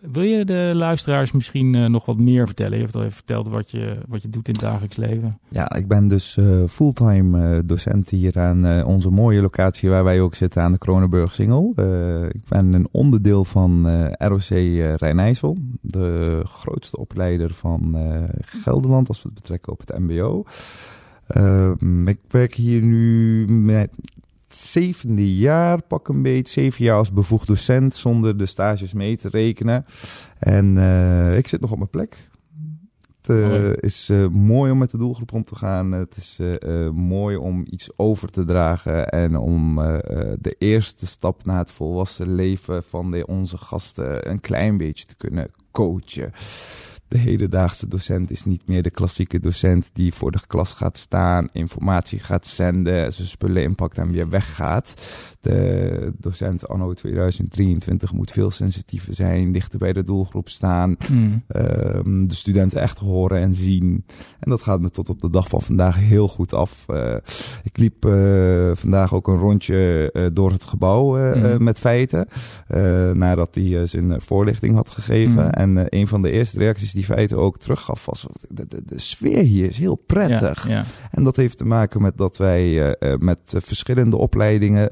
wil 0.02 0.24
je 0.24 0.46
de 0.46 0.72
luisteraars 0.76 1.32
misschien 1.32 1.76
eh, 1.76 1.86
nog 1.86 2.06
wat 2.06 2.18
meer 2.18 2.46
vertellen? 2.46 2.78
Je 2.78 2.84
hebt 2.84 2.96
al 2.96 3.02
even 3.02 3.14
verteld 3.14 3.48
wat 3.48 3.72
je, 3.72 3.98
wat 4.08 4.22
je 4.22 4.30
doet 4.30 4.48
in 4.48 4.54
het 4.54 4.62
dagelijks 4.62 4.96
leven. 4.96 5.40
Ja, 5.50 5.74
ik 5.76 5.88
ben 5.88 6.08
dus 6.08 6.38
eh, 6.38 6.64
fulltime 6.68 7.56
eh, 7.56 7.60
docent 7.66 8.10
hier 8.10 8.40
aan 8.40 8.84
onze 8.84 9.10
mooie 9.10 9.42
locatie 9.42 9.90
waar 9.90 10.04
wij 10.04 10.22
ook 10.22 10.36
zitten 10.36 10.62
aan 10.62 10.72
de 10.72 10.78
Kronenburg 10.78 11.34
Singel. 11.34 11.74
Ik 12.30 12.46
ben 12.48 12.74
een 12.74 12.88
onderdeel 12.92 13.46
van 13.46 13.88
ROC 14.18 14.48
Rijnijssel, 14.96 15.58
de 15.82 16.42
grootste 16.44 16.98
opleider 16.98 17.54
van 17.54 17.98
Gelderland 18.40 19.08
als 19.08 19.22
we 19.22 19.30
het 19.30 19.38
betrekken 19.38 19.72
op 19.72 19.80
het 19.80 20.00
mbo. 20.00 20.46
Ehm, 21.28 22.08
ik 22.08 22.20
werk 22.28 22.54
hier 22.54 22.82
nu 22.82 23.48
met 23.48 23.90
zevende 24.56 25.36
jaar, 25.36 25.82
pak 25.82 26.08
een 26.08 26.22
beetje, 26.22 26.62
zeven 26.62 26.86
jaar 26.86 26.98
als 26.98 27.12
bevoegd 27.12 27.48
docent 27.48 27.96
zonder 27.96 28.38
de 28.38 28.46
stages 28.46 28.94
mee 28.94 29.18
te 29.18 29.30
rekenen. 29.30 29.86
En 30.40 30.78
eh, 30.78 31.38
ik 31.38 31.48
zit 31.48 31.62
nog 31.62 31.72
op 31.72 31.78
mijn 31.78 31.90
plek. 31.90 32.30
Het 33.22 33.36
eh, 33.36 33.74
is 33.78 34.10
eh, 34.10 34.28
mooi 34.28 34.72
om 34.72 34.78
met 34.78 34.92
de 34.92 34.98
doelgroep 34.98 35.34
om 35.34 35.44
te 35.44 35.56
gaan. 35.56 35.92
Het 35.92 36.16
is 36.16 36.40
mooi 36.94 37.36
om 37.36 37.66
iets 37.70 37.90
over 37.96 38.30
te 38.30 38.46
dragen 38.46 39.10
en 39.10 39.38
om 39.38 39.76
de 40.40 40.56
eerste 40.58 41.08
stap 41.08 41.46
naar 41.46 41.58
het 41.58 41.72
volwassen 41.72 42.36
leven 42.36 42.84
van 42.84 43.12
de, 43.12 43.26
onze 43.28 43.58
gasten 43.58 44.30
een 44.30 44.42
klein 44.42 44.78
beetje 44.78 45.06
te 45.06 45.16
kunnen 45.16 45.52
coachen. 45.72 46.32
De 47.16 47.22
hedendaagse 47.22 47.88
docent 47.88 48.32
is 48.32 48.46
niet 48.46 48.68
meer 48.68 48.84
de 48.84 48.90
klassieke 48.90 49.40
docent 49.40 49.90
die 49.94 50.14
voor 50.14 50.32
de 50.32 50.40
klas 50.48 50.74
gaat 50.74 50.98
staan, 50.98 51.48
informatie 51.52 52.20
gaat 52.20 52.48
zenden, 52.48 53.14
zijn 53.14 53.28
spullen 53.28 53.64
inpakt 53.64 53.98
en 53.98 54.12
weer 54.12 54.30
weggaat. 54.30 54.94
De 55.42 56.12
docent 56.18 56.68
anno 56.68 56.94
2023 56.94 58.14
moet 58.14 58.32
veel 58.32 58.52
sensitiever 58.52 59.14
zijn, 59.14 59.52
dichter 59.52 59.80
bij 59.80 59.94
de 59.94 60.04
doelgroep 60.04 60.50
staan, 60.50 60.96
Mm. 61.12 61.44
Ehm, 61.48 62.28
de 62.28 62.34
studenten 62.34 62.82
echt 62.82 62.98
horen 62.98 63.40
en 63.40 63.54
zien. 63.54 64.06
En 64.40 64.50
dat 64.50 64.62
gaat 64.62 64.82
me 64.82 64.90
tot 64.90 65.10
op 65.10 65.22
de 65.22 65.30
dag 65.30 65.48
van 65.48 65.62
vandaag 65.62 65.98
heel 66.00 66.28
goed 66.28 66.54
af. 66.54 66.84
Eh, 66.88 67.16
ik 67.64 67.78
liep 67.78 68.06
eh, 68.06 68.72
vandaag 68.74 69.14
ook 69.14 69.28
een 69.28 69.38
rondje 69.38 70.12
eh, 70.12 70.26
door 70.34 70.52
het 70.52 70.64
gebouw 70.64 71.18
eh, 71.18 71.58
met 71.58 71.80
feiten. 71.80 72.28
nadat 73.14 73.56
hij 73.56 73.86
zijn 73.86 74.22
voorlichting 74.22 74.76
had 74.76 74.90
gegeven. 74.90 75.34
Mhm. 75.34 75.50
En 75.50 75.86
een 75.90 76.08
van 76.08 76.22
de 76.22 76.32
eerste 76.32 76.58
reacties 76.58 76.92
die 76.92 77.05
feiten 77.06 77.38
ook 77.38 77.58
teruggaf 77.58 78.06
was... 78.06 78.28
De, 78.48 78.68
de, 78.68 78.82
de 78.86 79.00
sfeer 79.00 79.44
hier 79.44 79.68
is 79.68 79.78
heel 79.78 79.96
prettig. 79.96 80.68
Ja, 80.68 80.74
ja. 80.74 80.84
En 81.12 81.24
dat 81.24 81.36
heeft 81.36 81.58
te 81.58 81.66
maken 81.66 82.02
met 82.02 82.18
dat 82.18 82.38
wij 82.38 82.62
eh, 82.62 83.14
eh, 83.14 83.20
met 83.20 83.54
eh, 83.54 83.62
verschillende 83.62 84.18
opleidingen, 84.18 84.90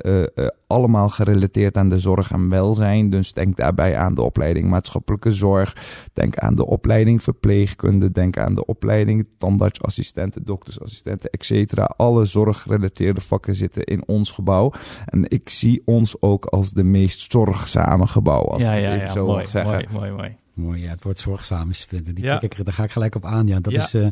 allemaal 0.68 1.10
gerelateerd 1.10 1.78
aan 1.78 1.90
de 1.90 2.00
zorg 2.00 2.32
en 2.32 2.50
welzijn. 2.50 3.10
Dus 3.10 3.34
denk 3.34 3.58
daarbij 3.58 3.98
aan 3.98 4.14
de 4.14 4.22
opleiding 4.22 4.70
maatschappelijke 4.70 5.32
zorg. 5.32 5.78
Denk 6.14 6.38
aan 6.38 6.56
de 6.56 6.66
opleiding 6.66 7.24
verpleegkunde. 7.24 8.12
Denk 8.12 8.38
aan 8.38 8.56
de 8.56 8.66
opleiding 8.66 9.28
tandartsassistenten, 9.38 10.44
doktersassistenten, 10.46 11.30
et 11.30 11.46
cetera. 11.46 11.84
Alle 11.84 12.26
zorggerelateerde 12.26 13.22
vakken 13.22 13.56
zitten 13.56 13.84
in 13.84 14.08
ons 14.08 14.32
gebouw. 14.32 14.72
En 15.06 15.26
ik 15.28 15.50
zie 15.50 15.82
ons 15.86 16.22
ook 16.22 16.46
als 16.46 16.72
de 16.72 16.84
meest 16.84 17.32
zorgzame 17.32 18.08
gebouw, 18.08 18.42
als 18.42 18.62
ja, 18.62 18.74
ik 18.74 18.84
ja, 18.84 18.94
even 18.94 19.08
ja, 19.08 19.14
zo 19.14 19.26
mooi, 19.26 19.42
mag 19.42 19.50
zeggen. 19.50 19.72
mooi, 19.72 19.88
mooi, 19.92 20.12
mooi. 20.12 20.36
Mooi, 20.54 20.82
ja, 20.82 20.90
het 20.90 21.04
woord 21.04 21.20
zorgzaam 21.20 21.70
is, 21.70 21.88
die 21.90 22.22
Ja. 22.22 22.40
daar 22.40 22.74
ga 22.74 22.84
ik 22.84 22.92
gelijk 22.92 23.16
op 23.16 23.26
aan. 23.26 23.48
Ja, 23.48 23.60
dat, 23.60 23.74
Ja. 23.74 23.84
Is, 23.84 23.94
eh, 23.94 24.08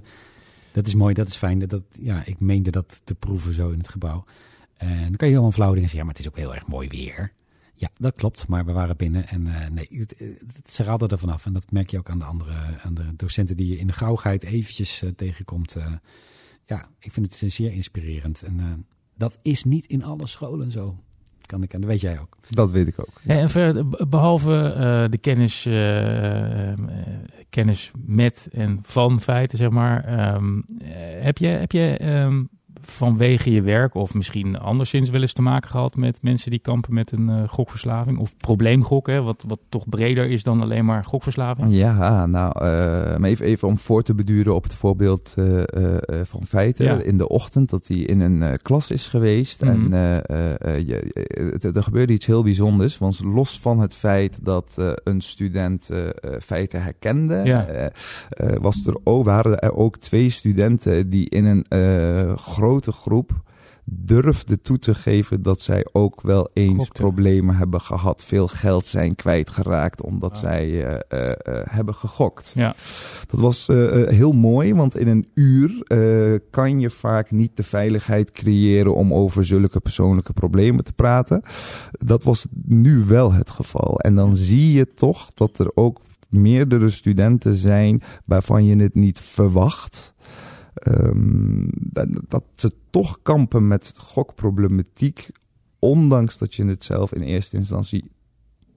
dat 0.71 0.87
is 0.87 0.95
mooi, 0.95 1.13
dat 1.13 1.27
is 1.27 1.35
fijn. 1.35 1.59
Dat, 1.59 1.83
ja, 1.99 2.25
ik 2.25 2.39
meende 2.39 2.71
dat 2.71 3.01
te 3.03 3.15
proeven 3.15 3.53
zo 3.53 3.69
in 3.69 3.77
het 3.77 3.89
gebouw. 3.89 4.23
En 4.77 5.01
dan 5.01 5.15
kan 5.15 5.27
je 5.27 5.33
helemaal 5.33 5.51
flauw 5.51 5.73
dingen 5.73 5.89
zeggen, 5.89 5.97
ja, 5.99 6.05
maar 6.05 6.13
het 6.13 6.23
is 6.25 6.29
ook 6.29 6.37
heel 6.37 6.55
erg 6.55 6.67
mooi 6.67 6.87
weer. 6.87 7.31
Ja, 7.73 7.89
dat 7.97 8.15
klopt, 8.15 8.47
maar 8.47 8.65
we 8.65 8.71
waren 8.71 8.97
binnen 8.97 9.27
en 9.27 9.47
eh, 9.47 9.69
nee, 9.69 9.87
het, 9.89 10.19
het, 10.19 10.69
ze 10.69 10.83
raalde 10.83 11.07
er 11.07 11.19
vanaf. 11.19 11.45
En 11.45 11.53
dat 11.53 11.71
merk 11.71 11.89
je 11.89 11.97
ook 11.97 12.09
aan 12.09 12.19
de 12.19 12.25
andere 12.25 12.79
aan 12.83 12.93
de 12.93 13.15
docenten 13.15 13.57
die 13.57 13.67
je 13.67 13.77
in 13.77 13.87
de 13.87 13.93
gauwheid 13.93 14.43
eventjes 14.43 15.01
eh, 15.01 15.09
tegenkomt. 15.09 15.75
ja, 16.65 16.89
ik 16.99 17.11
vind 17.11 17.41
het 17.41 17.53
zeer 17.53 17.71
inspirerend. 17.71 18.43
En 18.43 18.85
dat 19.17 19.37
is 19.41 19.63
niet 19.63 19.85
in 19.87 20.03
alle 20.03 20.27
scholen 20.27 20.71
zo. 20.71 20.97
Kan 21.51 21.63
ik, 21.63 21.73
en 21.73 21.81
dat 21.81 21.89
weet 21.89 22.01
jij 22.01 22.19
ook. 22.19 22.37
Dat 22.49 22.71
weet 22.71 22.87
ik 22.87 22.99
ook. 22.99 23.21
Ja, 23.21 23.35
en 23.35 23.49
verder, 23.49 24.07
behalve 24.09 24.73
eh, 24.75 25.09
de 25.09 25.17
kennis, 25.17 25.65
eh, 25.65 26.73
kennis 27.49 27.91
met 28.05 28.47
en 28.51 28.79
van 28.83 29.21
feiten, 29.21 29.57
zeg 29.57 29.69
maar. 29.69 30.03
ehm, 30.03 30.57
eh, 30.57 30.91
heb 31.23 31.37
je, 31.37 31.47
heb 31.47 31.71
je 31.71 31.97
ehm, 31.97 32.43
vanwege 32.81 33.51
je 33.51 33.61
werk 33.61 33.95
of 33.95 34.13
misschien 34.13 34.59
anderszins 34.59 35.09
wel 35.09 35.21
eens 35.21 35.33
te 35.33 35.41
maken 35.41 35.69
gehad 35.69 35.95
met 35.95 36.17
mensen 36.21 36.51
die 36.51 36.59
kampen 36.59 36.93
met 36.93 37.11
een 37.11 37.29
eh, 37.29 37.43
gokverslaving? 37.47 38.17
Of 38.17 38.37
probleemgokken, 38.37 39.13
hè, 39.13 39.21
wat, 39.21 39.43
wat 39.47 39.59
toch 39.69 39.89
breder 39.89 40.29
is 40.29 40.43
dan 40.43 40.61
alleen 40.61 40.85
maar 40.85 41.03
gokverslaving? 41.03 41.73
Ja, 41.75 42.25
nou, 42.25 42.51
eh, 42.55 43.17
maar 43.17 43.29
even, 43.29 43.45
even 43.45 43.67
om 43.67 43.77
voor 43.77 44.03
te 44.03 44.13
beduren 44.15 44.55
op 44.55 44.63
het 44.63 44.73
voorbeeld 44.73 45.33
eh, 45.37 45.61
van 46.23 46.45
feiten. 46.45 46.85
Ja. 46.85 47.01
In 47.01 47.17
de 47.17 47.27
ochtend 47.27 47.69
dat 47.69 47.87
hij 47.87 47.97
in 47.97 48.19
een 48.19 48.59
klas 48.61 48.91
is 48.91 49.07
geweest. 49.07 49.61
Mhm. 49.63 49.93
En 49.93 50.25
je, 50.85 51.11
het- 51.61 51.75
er 51.75 51.83
gebeurde 51.83 52.13
iets 52.13 52.25
heel 52.25 52.43
bijzonders. 52.43 52.97
Want 52.97 53.19
los 53.23 53.59
van 53.59 53.79
het 53.79 53.95
feit 53.95 54.39
dat 54.45 54.95
een 55.03 55.21
student 55.21 55.89
feiten 56.39 56.81
herkende, 56.83 57.41
Ja. 57.43 57.89
was 58.61 58.85
er 58.87 58.95
ook, 59.03 59.25
waren 59.25 59.59
er 59.59 59.73
ook 59.75 59.97
twee 59.97 60.29
studenten 60.29 61.09
die 61.09 61.29
in 61.29 61.45
een 61.45 61.65
eh, 61.67 62.37
grote 62.71 62.91
groep 62.91 63.41
durfden 63.85 64.61
toe 64.61 64.79
te 64.79 64.93
geven 64.93 65.41
dat 65.41 65.61
zij 65.61 65.87
ook 65.91 66.21
wel 66.21 66.49
eens 66.53 66.87
problemen 66.87 67.55
hebben 67.55 67.81
gehad, 67.81 68.23
veel 68.23 68.47
geld 68.47 68.85
zijn 68.85 69.15
kwijtgeraakt 69.15 70.01
omdat 70.01 70.31
Ah. 70.31 70.37
zij 70.37 70.85
eh, 70.85 70.99
eh, 71.07 71.31
eh, 71.31 71.65
hebben 71.69 71.95
gegokt. 71.95 72.51
Ja. 72.55 72.75
Dat 73.27 73.39
was 73.39 73.67
heel 74.07 74.31
mooi, 74.31 74.73
want 74.73 74.97
in 74.97 75.07
een 75.07 75.27
uur 75.33 75.83
kan 76.49 76.79
je 76.79 76.89
vaak 76.89 77.31
niet 77.31 77.57
de 77.57 77.63
veiligheid 77.63 78.31
creëren 78.31 78.95
om 78.95 79.13
over 79.13 79.45
zulke 79.45 79.79
persoonlijke 79.79 80.33
problemen 80.33 80.83
te 80.83 80.93
praten. 80.93 81.41
Dat 81.91 82.23
was 82.23 82.47
nu 82.65 83.03
wel 83.05 83.33
het 83.33 83.49
geval. 83.49 83.99
En 83.99 84.15
dan 84.15 84.35
zie 84.35 84.71
je 84.71 84.93
toch 84.93 85.29
dat 85.33 85.59
er 85.59 85.71
ook 85.73 86.01
meerdere 86.29 86.89
studenten 86.89 87.55
zijn 87.55 88.01
waarvan 88.25 88.65
je 88.65 88.75
het 88.75 88.95
niet 88.95 89.19
verwacht. 89.19 90.10
Ehm, 90.73 91.67
dat, 91.71 92.07
dat 92.27 92.43
ze 92.55 92.71
toch 92.89 93.19
kampen 93.23 93.67
met 93.67 93.93
gokproblematiek, 93.97 95.29
ondanks 95.79 96.37
dat 96.37 96.55
je 96.55 96.65
het 96.65 96.83
zelf 96.83 97.13
in 97.13 97.21
eerste 97.21 97.57
instantie 97.57 98.11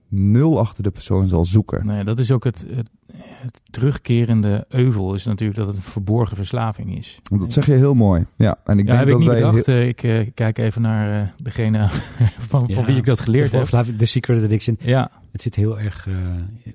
nul 0.08 0.58
achter 0.58 0.82
de 0.82 0.90
persoon 0.90 1.28
zal 1.28 1.44
zoeken. 1.44 1.86
Nee, 1.86 2.04
dat 2.04 2.18
is 2.18 2.30
ook 2.30 2.44
het, 2.44 2.64
het, 2.68 2.90
het 3.16 3.60
terugkerende 3.70 4.64
euvel, 4.68 5.14
is 5.14 5.24
natuurlijk 5.24 5.58
dat 5.58 5.66
het 5.68 5.76
een 5.76 5.82
verborgen 5.82 6.36
verslaving 6.36 6.96
is. 6.96 7.20
Dat 7.38 7.52
zeg 7.52 7.66
je 7.66 7.72
heel 7.72 7.94
mooi. 7.94 8.26
Ja, 8.36 8.58
en 8.64 8.78
ik 8.78 8.86
ja, 8.88 8.96
heb 8.96 9.08
ik 9.08 9.18
niet 9.18 9.26
wij 9.28 9.36
bedacht. 9.42 9.68
Eh, 9.68 9.88
Ik 9.88 10.02
eh, 10.02 10.28
kijk 10.34 10.58
even 10.58 10.82
naar 10.82 11.22
eh, 11.22 11.28
degene 11.42 11.88
van, 11.90 12.28
van 12.48 12.66
Ja, 12.68 12.84
wie 12.84 12.96
ik 12.96 13.04
dat 13.04 13.20
geleerd 13.20 13.50
de, 13.50 13.56
heb. 13.56 13.66
verslaving- 13.66 13.96
de 13.98 14.06
secret 14.06 14.42
addiction. 14.42 14.76
Ja, 14.80 15.10
Het 15.32 15.42
zit 15.42 15.54
heel 15.54 15.80
erg 15.80 16.06
eh, 16.08 16.14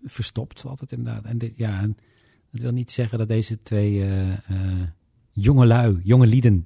verstopt 0.05 0.65
altijd 0.65 0.91
inderdaad. 0.91 1.23
En 1.23 1.37
dit, 1.37 1.53
ja, 1.55 1.79
en 1.79 1.97
dat 2.51 2.61
wil 2.61 2.71
niet 2.71 2.91
zeggen 2.91 3.17
dat 3.17 3.27
deze 3.27 3.63
twee 3.63 4.01
eh, 4.01 4.29
eh, 4.31 4.37
jonge 5.39 5.65
lui, 5.65 5.99
jonge 6.03 6.27
lieden, 6.27 6.65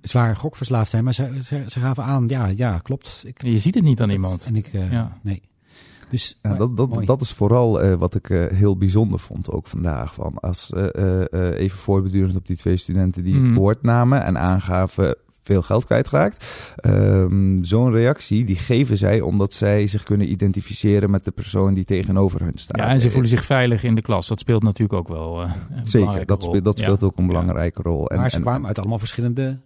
zwaar 0.00 0.36
gokverslaafd 0.36 0.90
zijn. 0.90 1.04
Maar 1.04 1.14
ze, 1.14 1.38
ze, 1.42 1.64
ze 1.66 1.80
gaven 1.80 2.04
aan, 2.04 2.28
ja, 2.28 2.46
ja, 2.46 2.78
klopt. 2.78 3.22
Ik, 3.26 3.42
je 3.42 3.58
ziet 3.58 3.74
het 3.74 3.84
niet 3.84 4.00
aan 4.00 4.10
iemand. 4.10 4.44
En 4.44 4.56
ik, 4.56 4.66
eh, 4.66 4.92
Ja. 4.92 5.18
nee. 5.22 5.42
Dus 6.10 6.38
Ja, 6.42 6.48
maar- 6.48 6.58
dat, 6.58 6.76
dat, 6.76 7.06
dat 7.06 7.20
is 7.20 7.30
vooral 7.32 7.80
eh, 7.82 7.94
wat 7.94 8.14
ik 8.14 8.30
eh, 8.30 8.46
heel 8.46 8.76
bijzonder 8.76 9.18
vond 9.18 9.50
ook 9.50 9.66
vandaag. 9.66 10.14
Van 10.14 10.38
als, 10.38 10.70
eh, 10.72 10.94
eh, 10.94 11.32
eh, 11.32 11.58
even 11.60 11.78
voorbedurend 11.78 12.36
op 12.36 12.46
die 12.46 12.56
twee 12.56 12.76
studenten 12.76 13.24
die 13.24 13.40
het 13.40 13.54
woord 13.54 13.82
namen 13.82 14.24
en 14.24 14.38
aangaven... 14.38 15.16
veel 15.44 15.62
geld 15.62 15.84
kwijtraakt. 15.84 16.44
Ehm, 16.76 17.62
Zo'n 17.62 17.90
reactie 17.92 18.44
die 18.44 18.56
geven 18.56 18.96
zij 18.96 19.20
omdat 19.20 19.52
zij 19.54 19.86
zich 19.86 20.02
kunnen 20.02 20.30
identificeren 20.30 21.10
met 21.10 21.24
de 21.24 21.30
persoon 21.30 21.74
die 21.74 21.84
tegenover 21.84 22.40
hun 22.42 22.52
staat. 22.54 22.76
Ja, 22.80 22.88
en 22.88 23.00
ze 23.00 23.10
voelen 23.10 23.28
zich 23.30 23.44
veilig 23.44 23.84
in 23.84 23.94
de 23.94 24.02
klas. 24.02 24.26
Dat 24.28 24.38
speelt 24.40 24.62
natuurlijk 24.62 24.98
ook 24.98 25.08
wel 25.08 25.42
uh, 25.42 25.52
een 25.70 25.86
Zeker, 25.88 26.26
dat, 26.26 26.40
rol. 26.42 26.48
speelt, 26.48 26.64
dat 26.64 26.78
Ja. 26.78 26.84
speelt 26.84 27.02
ook 27.04 27.18
een 27.18 27.26
belangrijke 27.26 27.82
rol. 27.82 28.08
En, 28.10 28.18
maar 28.18 28.30
ze 28.30 28.36
en- 28.36 28.42
kwamen 28.42 28.66
uit 28.66 28.78
allemaal 28.78 28.98
verschillende 28.98 29.58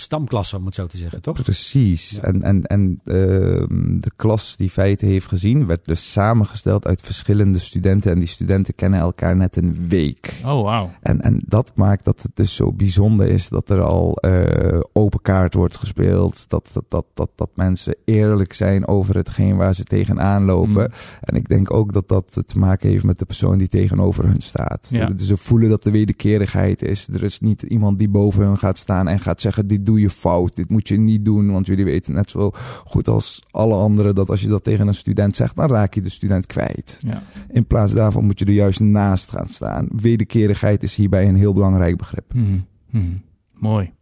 stamklassen, 0.00 0.58
om 0.58 0.66
het 0.66 0.74
zo 0.74 0.86
te 0.86 0.96
zeggen, 0.96 1.22
toch? 1.22 1.42
Precies. 1.42 2.10
Ja. 2.10 2.22
En, 2.22 2.42
en, 2.42 2.66
en 2.66 3.00
ehm, 3.04 4.00
de 4.00 4.10
klas 4.16 4.56
die 4.56 4.70
Feiten 4.70 5.08
heeft 5.08 5.26
gezien, 5.26 5.66
werd 5.66 5.84
dus 5.84 6.12
samengesteld 6.12 6.86
uit 6.86 7.02
verschillende 7.02 7.58
studenten. 7.58 8.12
En 8.12 8.18
die 8.18 8.28
studenten 8.28 8.74
kennen 8.74 9.00
elkaar 9.00 9.36
net 9.36 9.56
een 9.56 9.88
week. 9.88 10.40
Oh, 10.44 10.62
wauw. 10.62 10.90
En, 11.02 11.20
en 11.20 11.42
dat 11.46 11.72
maakt 11.74 12.04
dat 12.04 12.22
het 12.22 12.30
dus 12.34 12.54
zo 12.54 12.72
bijzonder 12.72 13.28
is 13.28 13.48
dat 13.48 13.70
er 13.70 13.82
al 13.82 14.16
eh, 14.16 14.80
open 14.92 15.20
kaart 15.22 15.54
wordt 15.54 15.76
gespeeld. 15.76 16.48
Dat, 16.48 16.70
dat, 16.72 16.84
dat, 16.88 17.06
dat, 17.14 17.30
dat 17.34 17.50
mensen 17.54 17.96
eerlijk 18.04 18.52
zijn 18.52 18.88
over 18.88 19.16
hetgeen 19.16 19.56
waar 19.56 19.74
ze 19.74 19.84
tegenaan 19.84 20.44
lopen. 20.44 20.70
Mm. 20.70 20.94
En 21.20 21.34
ik 21.34 21.48
denk 21.48 21.72
ook 21.72 21.92
dat 21.92 22.08
dat 22.08 22.42
te 22.46 22.58
maken 22.58 22.88
heeft 22.88 23.04
met 23.04 23.18
de 23.18 23.24
persoon 23.24 23.58
die 23.58 23.68
tegenover 23.68 24.24
hun 24.24 24.40
staat. 24.40 24.88
Ja. 24.90 25.06
Dus 25.06 25.26
ze 25.26 25.36
voelen 25.36 25.68
dat 25.68 25.84
er 25.84 25.92
wederkerigheid 25.92 26.82
is. 26.82 27.08
Er 27.08 27.22
is 27.22 27.40
niet 27.40 27.62
iemand 27.62 27.98
die 27.98 28.08
boven 28.08 28.44
hun 28.44 28.58
gaat 28.58 28.78
staan 28.78 29.08
en 29.08 29.20
gaat 29.20 29.40
zeggen: 29.40 29.66
Dit 29.66 29.86
doe 29.90 30.00
je 30.00 30.10
fout, 30.10 30.56
dit 30.56 30.70
moet 30.70 30.88
je 30.88 30.96
niet 30.96 31.24
doen. 31.24 31.50
Want 31.52 31.66
jullie 31.66 31.84
weten 31.84 32.14
net 32.14 32.30
zo 32.30 32.50
goed 32.84 33.08
als 33.08 33.42
alle 33.50 33.74
anderen 33.74 34.14
dat 34.14 34.30
als 34.30 34.40
je 34.40 34.48
dat 34.48 34.64
tegen 34.64 34.86
een 34.86 34.94
student 34.94 35.36
zegt, 35.36 35.56
dan 35.56 35.68
raak 35.68 35.94
je 35.94 36.00
de 36.00 36.08
student 36.08 36.46
kwijt. 36.46 36.98
Ja. 37.06 37.22
In 37.48 37.66
plaats 37.66 37.92
daarvan 37.92 38.24
moet 38.24 38.38
je 38.38 38.44
er 38.44 38.52
juist 38.52 38.80
naast 38.80 39.30
gaan 39.30 39.46
staan. 39.46 39.88
Wederkerigheid 39.92 40.82
is 40.82 40.94
hierbij 40.94 41.28
een 41.28 41.36
heel 41.36 41.52
belangrijk 41.52 41.96
begrip. 41.96 42.34
Mhm. 42.34 42.58
Mhm. 42.90 43.16
Mooi. 43.58 43.92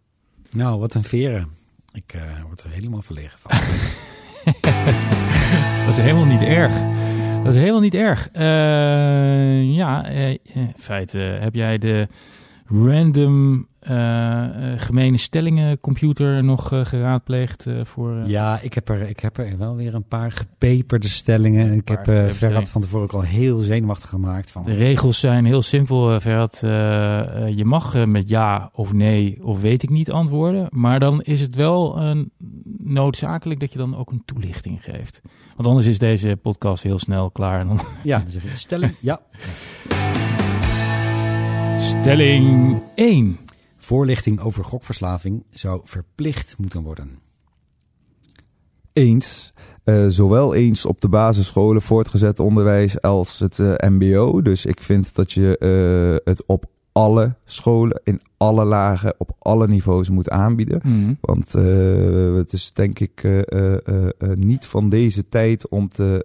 Nou, 0.50 0.80
wat 0.80 0.94
een 0.94 1.04
veren. 1.04 1.48
Ik 1.92 2.12
eh, 2.12 2.22
word 2.46 2.62
er 2.62 2.70
helemaal 2.70 3.02
verlegen 3.02 3.38
van. 3.38 3.50
Dat 5.84 5.96
is 5.96 5.96
helemaal 5.96 6.24
niet 6.24 6.42
erg. 6.42 6.72
Dat 7.44 7.54
is 7.54 7.60
helemaal 7.60 7.80
niet 7.80 7.94
erg. 7.94 8.28
Eh, 8.32 9.74
ja, 9.74 10.08
eh, 10.08 10.30
in 10.30 10.72
feite 10.76 11.18
heb 11.18 11.54
jij 11.54 11.78
de 11.78 12.08
random 12.66 13.67
eh, 13.80 14.46
gemene 14.76 15.16
stellingen 15.16 15.80
computer 15.80 16.44
nog 16.44 16.72
eh, 16.72 16.84
geraadpleegd 16.84 17.66
voor... 17.82 18.22
ja, 18.26 18.58
ik 18.60 18.74
heb, 18.74 18.88
er, 18.88 19.08
ik 19.08 19.20
heb 19.20 19.38
er 19.38 19.58
wel 19.58 19.76
weer 19.76 19.94
een 19.94 20.04
paar 20.04 20.32
gepeperde 20.32 21.08
stellingen. 21.08 21.72
Ik 21.72 21.88
heb 21.88 22.08
uh, 22.08 22.30
Ferhat 22.30 22.68
van 22.68 22.80
tevoren 22.80 23.04
ook 23.04 23.12
al 23.12 23.20
heel 23.20 23.58
zenuwachtig 23.58 24.08
gemaakt. 24.08 24.50
Van, 24.50 24.64
De 24.64 24.74
regels 24.74 25.20
zijn 25.20 25.44
heel 25.44 25.62
simpel, 25.62 26.12
eh, 26.12 26.20
je 27.56 27.64
mag 27.64 28.06
met 28.06 28.28
ja 28.28 28.70
of 28.72 28.92
nee 28.92 29.38
of 29.42 29.60
weet 29.60 29.82
ik 29.82 29.90
niet 29.90 30.10
antwoorden. 30.10 30.66
Maar 30.70 31.00
dan 31.00 31.22
is 31.22 31.40
het 31.40 31.54
wel 31.54 32.00
noodzakelijk 32.78 33.60
dat 33.60 33.72
je 33.72 33.78
dan 33.78 33.96
ook 33.96 34.10
een 34.10 34.22
toelichting 34.24 34.82
geeft. 34.82 35.20
Want 35.56 35.68
anders 35.68 35.86
is 35.86 35.98
deze 35.98 36.38
podcast 36.42 36.82
heel 36.82 36.98
snel 36.98 37.30
klaar. 37.30 37.60
En 37.60 37.66
dan... 37.66 37.80
ja, 38.02 38.18
dan 38.18 38.30
zeg 38.30 38.42
je 38.42 38.56
stelling, 38.56 38.94
ja. 39.00 39.20
Stelling 41.78 42.80
1. 42.94 43.38
Voorlichting 43.88 44.40
over 44.40 44.64
gokverslaving 44.64 45.44
zou 45.50 45.80
verplicht 45.84 46.58
moeten 46.58 46.82
worden. 46.82 47.18
Eens. 48.92 49.52
Eh, 49.84 50.04
zowel 50.08 50.54
eens 50.54 50.86
op 50.86 51.00
de 51.00 51.08
basisscholen, 51.08 51.82
voortgezet 51.82 52.40
onderwijs 52.40 53.00
als 53.00 53.38
het 53.38 53.58
eh, 53.58 53.74
MBO. 53.88 54.42
Dus 54.42 54.66
ik 54.66 54.82
vind 54.82 55.14
dat 55.14 55.32
je 55.32 55.58
eh, 55.58 56.32
het 56.32 56.46
op 56.46 56.64
alle 56.92 57.34
scholen, 57.44 58.00
in 58.04 58.20
alle 58.36 58.64
lagen, 58.64 59.14
op 59.18 59.30
alle 59.38 59.68
niveaus 59.68 60.10
moet 60.10 60.30
aanbieden. 60.30 60.80
Want 61.20 61.54
eh, 61.54 62.34
het 62.34 62.52
is 62.52 62.72
denk 62.72 62.98
ik 62.98 63.22
eh, 63.22 63.72
eh, 63.74 64.10
niet 64.34 64.66
van 64.66 64.88
deze 64.88 65.28
tijd 65.28 65.68
om 65.68 65.88
te 65.88 66.24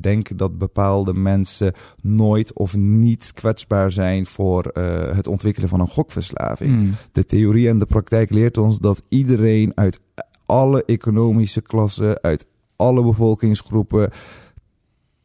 denken 0.00 0.36
dat 0.36 0.58
bepaalde 0.58 1.14
mensen 1.14 1.72
nooit 2.02 2.52
of 2.52 2.76
niet 2.76 3.32
kwetsbaar 3.32 3.92
zijn 3.92 4.26
voor 4.26 4.70
het 5.14 5.26
ontwikkelen 5.26 5.68
van 5.68 5.80
een 5.80 5.88
gokverslaving. 5.88 6.72
Mm. 6.72 6.90
De 7.12 7.24
theorie 7.24 7.68
en 7.68 7.78
de 7.78 7.86
praktijk 7.86 8.30
leert 8.30 8.58
ons 8.58 8.78
dat 8.78 9.02
iedereen 9.08 9.72
uit 9.74 10.00
alle 10.46 10.84
economische 10.84 11.60
klassen, 11.60 12.22
uit 12.22 12.46
alle 12.76 13.02
bevolkingsgroepen 13.02 14.10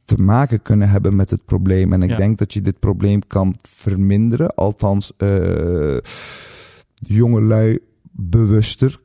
te 0.09 0.21
maken 0.21 0.61
kunnen 0.61 0.89
hebben 0.89 1.15
met 1.15 1.29
het 1.29 1.45
probleem. 1.45 1.93
En 1.93 2.01
ik 2.03 2.09
Ja. 2.09 2.17
denk 2.17 2.37
dat 2.37 2.53
je 2.53 2.61
dit 2.61 2.79
probleem 2.79 3.27
kan 3.27 3.55
verminderen, 3.61 4.55
althans 4.55 5.11
eh 5.17 5.97
jongelui 6.93 7.79
bewuster 8.11 8.99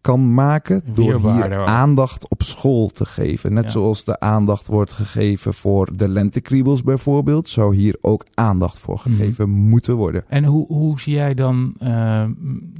kan 0.00 0.34
maken 0.34 0.82
door 0.94 1.32
hier 1.32 1.64
aandacht 1.64 2.28
op 2.28 2.42
school 2.42 2.88
te 2.88 3.04
geven. 3.06 3.52
Net 3.52 3.64
Ja. 3.64 3.70
zoals 3.70 4.04
de 4.04 4.20
aandacht 4.20 4.66
wordt 4.66 4.92
gegeven 4.92 5.54
voor 5.54 5.96
de 5.96 6.08
lentekriebels 6.08 6.82
bijvoorbeeld, 6.82 7.48
zou 7.48 7.76
hier 7.76 7.96
ook 8.00 8.26
aandacht 8.34 8.78
voor 8.78 8.94
Mhm. 9.04 9.08
gegeven 9.08 9.48
moeten 9.50 9.94
worden. 9.96 10.24
En 10.28 10.44
hoe, 10.44 10.66
hoe 10.66 11.00
zie 11.00 11.14
jij 11.14 11.34
dan, 11.34 11.74
eh, 11.78 12.24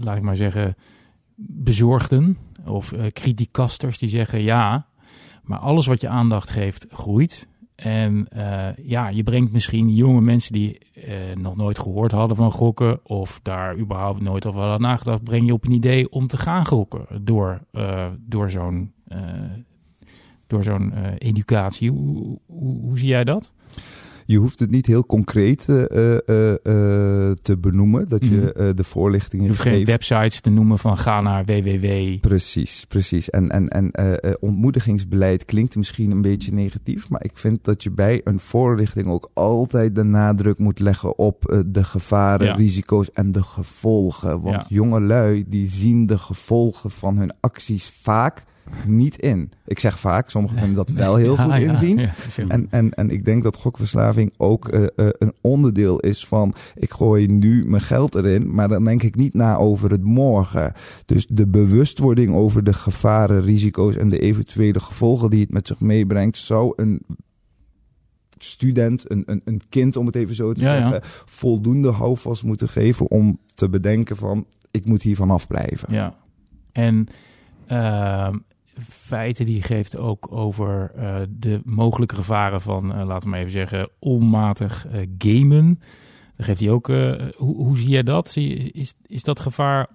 laat 0.01 0.17
ik 0.17 0.23
maar 0.23 0.37
zeggen, 0.37 0.75
bezorgden 1.37 2.37
of 2.67 2.93
eh 2.93 3.07
criticasters 3.07 3.99
die 3.99 4.09
zeggen 4.09 4.43
ja, 4.43 4.87
maar 5.43 5.59
alles 5.59 5.87
wat 5.87 6.01
je 6.01 6.09
aandacht 6.09 6.51
geeft 6.51 6.87
groeit. 6.91 7.49
En 7.75 8.29
eh, 8.29 8.77
ja, 8.85 9.09
je 9.09 9.23
brengt 9.23 9.53
misschien 9.53 9.95
jonge 9.95 10.21
mensen 10.21 10.53
die 10.53 10.79
eh, 10.95 11.15
nog 11.35 11.57
nooit 11.57 11.79
gehoord 11.79 12.13
hadden 12.13 12.37
van 12.37 12.53
gokken 12.53 13.01
of 13.03 13.41
daar 13.43 13.79
überhaupt 13.79 14.21
nooit 14.21 14.47
over 14.47 14.61
hadden 14.61 14.81
nagedacht, 14.81 15.25
breng 15.25 15.47
je 15.47 15.53
op 15.53 15.65
een 15.65 15.73
idee 15.73 16.11
om 16.11 16.27
te 16.27 16.37
gaan 16.37 16.67
gokken 16.67 17.07
door, 17.25 17.61
eh, 17.71 18.07
door 18.19 18.51
zo'n 18.51 18.93
door 20.47 20.63
zo'n 20.63 20.93
educatie. 21.19 21.91
Hoe, 21.91 22.39
hoe 22.47 22.99
zie 22.99 23.09
jij 23.09 23.25
dat? 23.25 23.53
Je 24.27 24.37
hoeft 24.39 24.59
het 24.59 24.71
niet 24.71 24.87
heel 24.87 25.07
concreet 25.07 25.69
eh, 25.69 25.79
eh, 26.29 26.49
eh, 26.51 27.33
te 27.43 27.57
benoemen, 27.61 28.09
dat 28.09 28.27
je 28.27 28.53
Mhm. 28.57 28.75
de 28.75 28.85
voorlichting 28.85 29.43
Je 29.43 29.49
hoeft 29.49 29.61
geen 29.61 29.85
websites 29.85 30.41
te 30.41 30.51
noemen 30.51 30.79
van 30.79 30.99
ga 30.99 31.21
naar 31.21 31.45
www. 31.45 32.19
Precies, 32.21 32.85
precies. 32.89 33.31
En, 33.31 33.51
en, 33.51 33.69
en 33.69 33.91
ontmoedigingsbeleid 34.41 35.45
klinkt 35.45 35.77
misschien 35.77 36.11
een 36.11 36.23
beetje 36.23 36.53
negatief, 36.53 37.09
maar 37.09 37.25
ik 37.25 37.37
vind 37.37 37.65
dat 37.65 37.83
je 37.83 37.91
bij 37.91 38.21
een 38.25 38.39
voorlichting 38.41 39.07
ook 39.09 39.31
altijd 39.35 39.95
de 39.95 40.03
nadruk 40.03 40.59
moet 40.59 40.79
leggen 40.79 41.19
op 41.19 41.63
de 41.67 41.85
gevaren, 41.85 42.47
Ja. 42.47 42.55
risico's 42.55 43.13
en 43.13 43.33
de 43.33 43.43
gevolgen. 43.43 44.41
Want 44.41 44.55
Ja. 44.63 44.67
jongelui 44.69 45.45
die 45.49 45.67
zien 45.67 46.07
de 46.07 46.19
gevolgen 46.19 46.91
van 46.91 47.19
hun 47.19 47.33
acties 47.41 47.91
vaak 48.03 48.45
niet 48.87 49.19
in. 49.19 49.53
Ik 49.65 49.79
zeg 49.79 50.01
vaak, 50.01 50.31
sommigen 50.31 50.59
kunnen 50.59 50.77
dat 50.77 50.91
wel 50.91 51.17
heel 51.17 51.37
goed 51.45 51.55
inzien. 51.55 52.09
En, 52.49 52.67
en, 52.71 52.91
en 52.91 53.11
ik 53.11 53.25
denk 53.25 53.43
dat 53.43 53.57
gokverslaving 53.57 54.33
ook 54.37 54.69
eh, 54.69 54.83
eh, 54.83 54.89
een 54.97 55.33
onderdeel 55.41 55.99
is 55.99 56.27
van... 56.27 56.55
ik 56.75 56.93
gooi 56.93 57.27
nu 57.27 57.65
mijn 57.67 57.83
geld 57.83 58.15
erin, 58.15 58.55
maar 58.55 58.69
dan 58.69 58.85
denk 58.85 59.03
ik 59.03 59.17
niet 59.17 59.35
na 59.35 59.57
over 59.57 59.91
het 59.91 60.05
morgen. 60.05 60.73
Dus 61.07 61.27
de 61.27 61.47
bewustwording 61.47 62.35
over 62.35 62.65
de 62.65 62.73
gevaren, 62.73 63.43
risico's 63.43 63.97
en 63.97 64.09
de 64.09 64.19
eventuele 64.19 64.81
gevolgen 64.81 65.31
die 65.31 65.41
het 65.41 65.53
met 65.53 65.67
zich 65.67 65.81
meebrengt... 65.81 66.37
zou 66.37 66.73
een 66.77 67.03
student, 68.39 69.11
een, 69.11 69.23
een, 69.27 69.41
een 69.45 69.61
kind 69.69 69.97
om 69.97 70.07
het 70.07 70.15
even 70.15 70.35
zo 70.35 70.53
te 70.53 70.65
Ja, 70.65 70.75
ja. 70.75 70.81
zeggen... 70.81 71.01
voldoende 71.25 71.91
houvast 71.91 72.43
moeten 72.43 72.69
geven 72.69 73.11
om 73.11 73.39
te 73.55 73.69
bedenken 73.69 74.17
van... 74.17 74.47
ik 74.71 74.85
moet 74.85 75.03
hiervan 75.03 75.31
afblijven. 75.31 75.95
Ja. 75.95 76.15
En 76.73 77.09
ehm, 77.67 78.37
feiten 78.89 79.47
die 79.47 79.63
geeft 79.63 79.97
ook 79.97 80.33
over 80.33 80.93
eh, 80.95 81.21
de 81.29 81.61
mogelijke 81.65 82.15
gevaren 82.15 82.61
van, 82.61 82.93
eh, 82.93 83.07
laten 83.07 83.23
we 83.23 83.29
maar 83.29 83.39
even 83.39 83.53
zeggen, 83.53 83.89
onmatig 83.99 84.87
eh, 84.87 85.07
gamen. 85.19 85.81
Dan 86.37 86.47
geeft 86.47 86.61
hij 86.61 86.71
ook, 86.71 86.87
hoe, 87.37 87.57
hoe 87.57 87.79
zie 87.79 87.89
jij 87.89 88.03
dat? 88.03 88.37
Is, 88.37 88.95
is 89.07 89.23
dat 89.23 89.41
gevaar, 89.41 89.89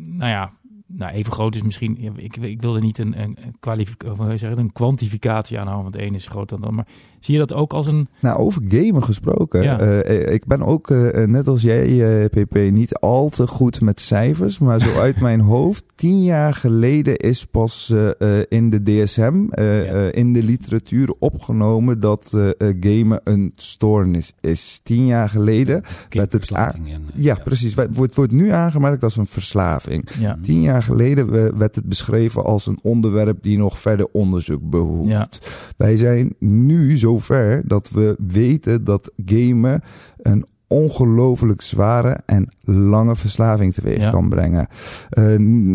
nou 0.00 0.30
ja, 0.30 0.52
nou 0.90 1.12
even 1.12 1.32
groot 1.32 1.54
is 1.54 1.62
misschien, 1.62 1.96
ja, 2.00 2.10
ik, 2.16 2.36
ik 2.36 2.62
wilde 2.62 2.80
niet 2.80 2.98
een, 2.98 3.20
een, 3.20 3.36
een, 3.60 4.58
het, 4.58 4.72
kwantificatie 4.72 5.58
aanhouden, 5.58 5.82
want 5.84 5.94
het 5.94 6.04
ene 6.04 6.16
is 6.16 6.26
groter 6.26 6.48
dan 6.48 6.60
de 6.60 6.66
ander. 6.66 6.84
Maar 6.84 6.94
zie 7.20 7.34
je 7.34 7.40
dat 7.40 7.52
ook 7.52 7.72
als 7.72 7.86
een, 7.86 8.08
Nou, 8.20 8.38
over 8.38 8.62
gamen 8.68 9.04
gesproken. 9.04 9.62
Ja. 9.62 9.78
eh, 9.80 10.32
ik 10.32 10.46
ben 10.46 10.62
ook, 10.62 10.90
eh, 10.90 11.24
net 11.26 11.48
als 11.48 11.62
jij, 11.62 12.20
eh, 12.22 12.44
PP, 12.44 12.54
niet 12.70 12.94
al 12.94 13.28
te 13.28 13.46
goed 13.46 13.80
met 13.80 14.00
cijfers. 14.00 14.58
Maar 14.58 14.80
zo 14.80 15.00
uit 15.00 15.20
mijn 15.20 15.40
hoofd, 15.54 15.84
tien 15.94 16.22
jaar 16.24 16.54
geleden 16.54 17.16
is 17.16 17.44
pas 17.44 17.90
eh, 17.90 18.38
eh, 18.40 18.44
in 18.48 18.70
de 18.70 18.82
DSM, 18.82 19.44
eh, 19.50 19.84
Ja. 19.84 19.92
eh, 19.92 20.12
in 20.12 20.32
de 20.32 20.42
literatuur 20.42 21.14
opgenomen 21.18 22.00
dat 22.00 22.32
eh, 22.34 22.48
eh, 22.68 22.76
gamen 22.80 23.20
een 23.24 23.52
stoornis 23.56 24.32
is. 24.40 24.80
Tien 24.82 25.06
jaar 25.06 25.28
geleden. 25.28 25.82
Met 26.14 26.32
het 26.32 26.46
Verslaving 26.46 26.92
en, 26.92 27.02
eh, 27.16 27.22
Ja, 27.24 27.34
precies. 27.44 27.74
Het 27.74 27.96
wordt, 27.96 28.14
wordt 28.14 28.32
nu 28.32 28.50
aangemerkt 28.50 29.02
als 29.02 29.16
een 29.16 29.26
verslaving. 29.26 30.08
ja, 30.18 30.38
Tien 30.42 30.60
jaar 30.60 30.77
geleden 30.82 31.58
werd 31.58 31.74
het 31.74 31.84
beschreven 31.84 32.44
als 32.44 32.66
een 32.66 32.78
onderwerp 32.82 33.42
die 33.42 33.58
nog 33.58 33.78
verder 33.78 34.06
onderzoek 34.12 34.70
behoeft. 34.70 35.08
ja, 35.08 35.28
Wij 35.76 35.96
zijn 35.96 36.34
nu 36.38 36.96
zover 36.96 37.62
dat 37.66 37.90
we 37.90 38.16
weten 38.26 38.84
dat 38.84 39.10
gamen 39.26 39.82
een 40.16 40.44
ongelooflijk 40.70 41.60
zware 41.62 42.20
en 42.26 42.48
lange 42.64 43.16
verslaving 43.16 43.74
teweeg 43.74 44.00
Ja. 44.00 44.10
kan 44.10 44.28
brengen. 44.28 44.68
Eh, 45.10 45.24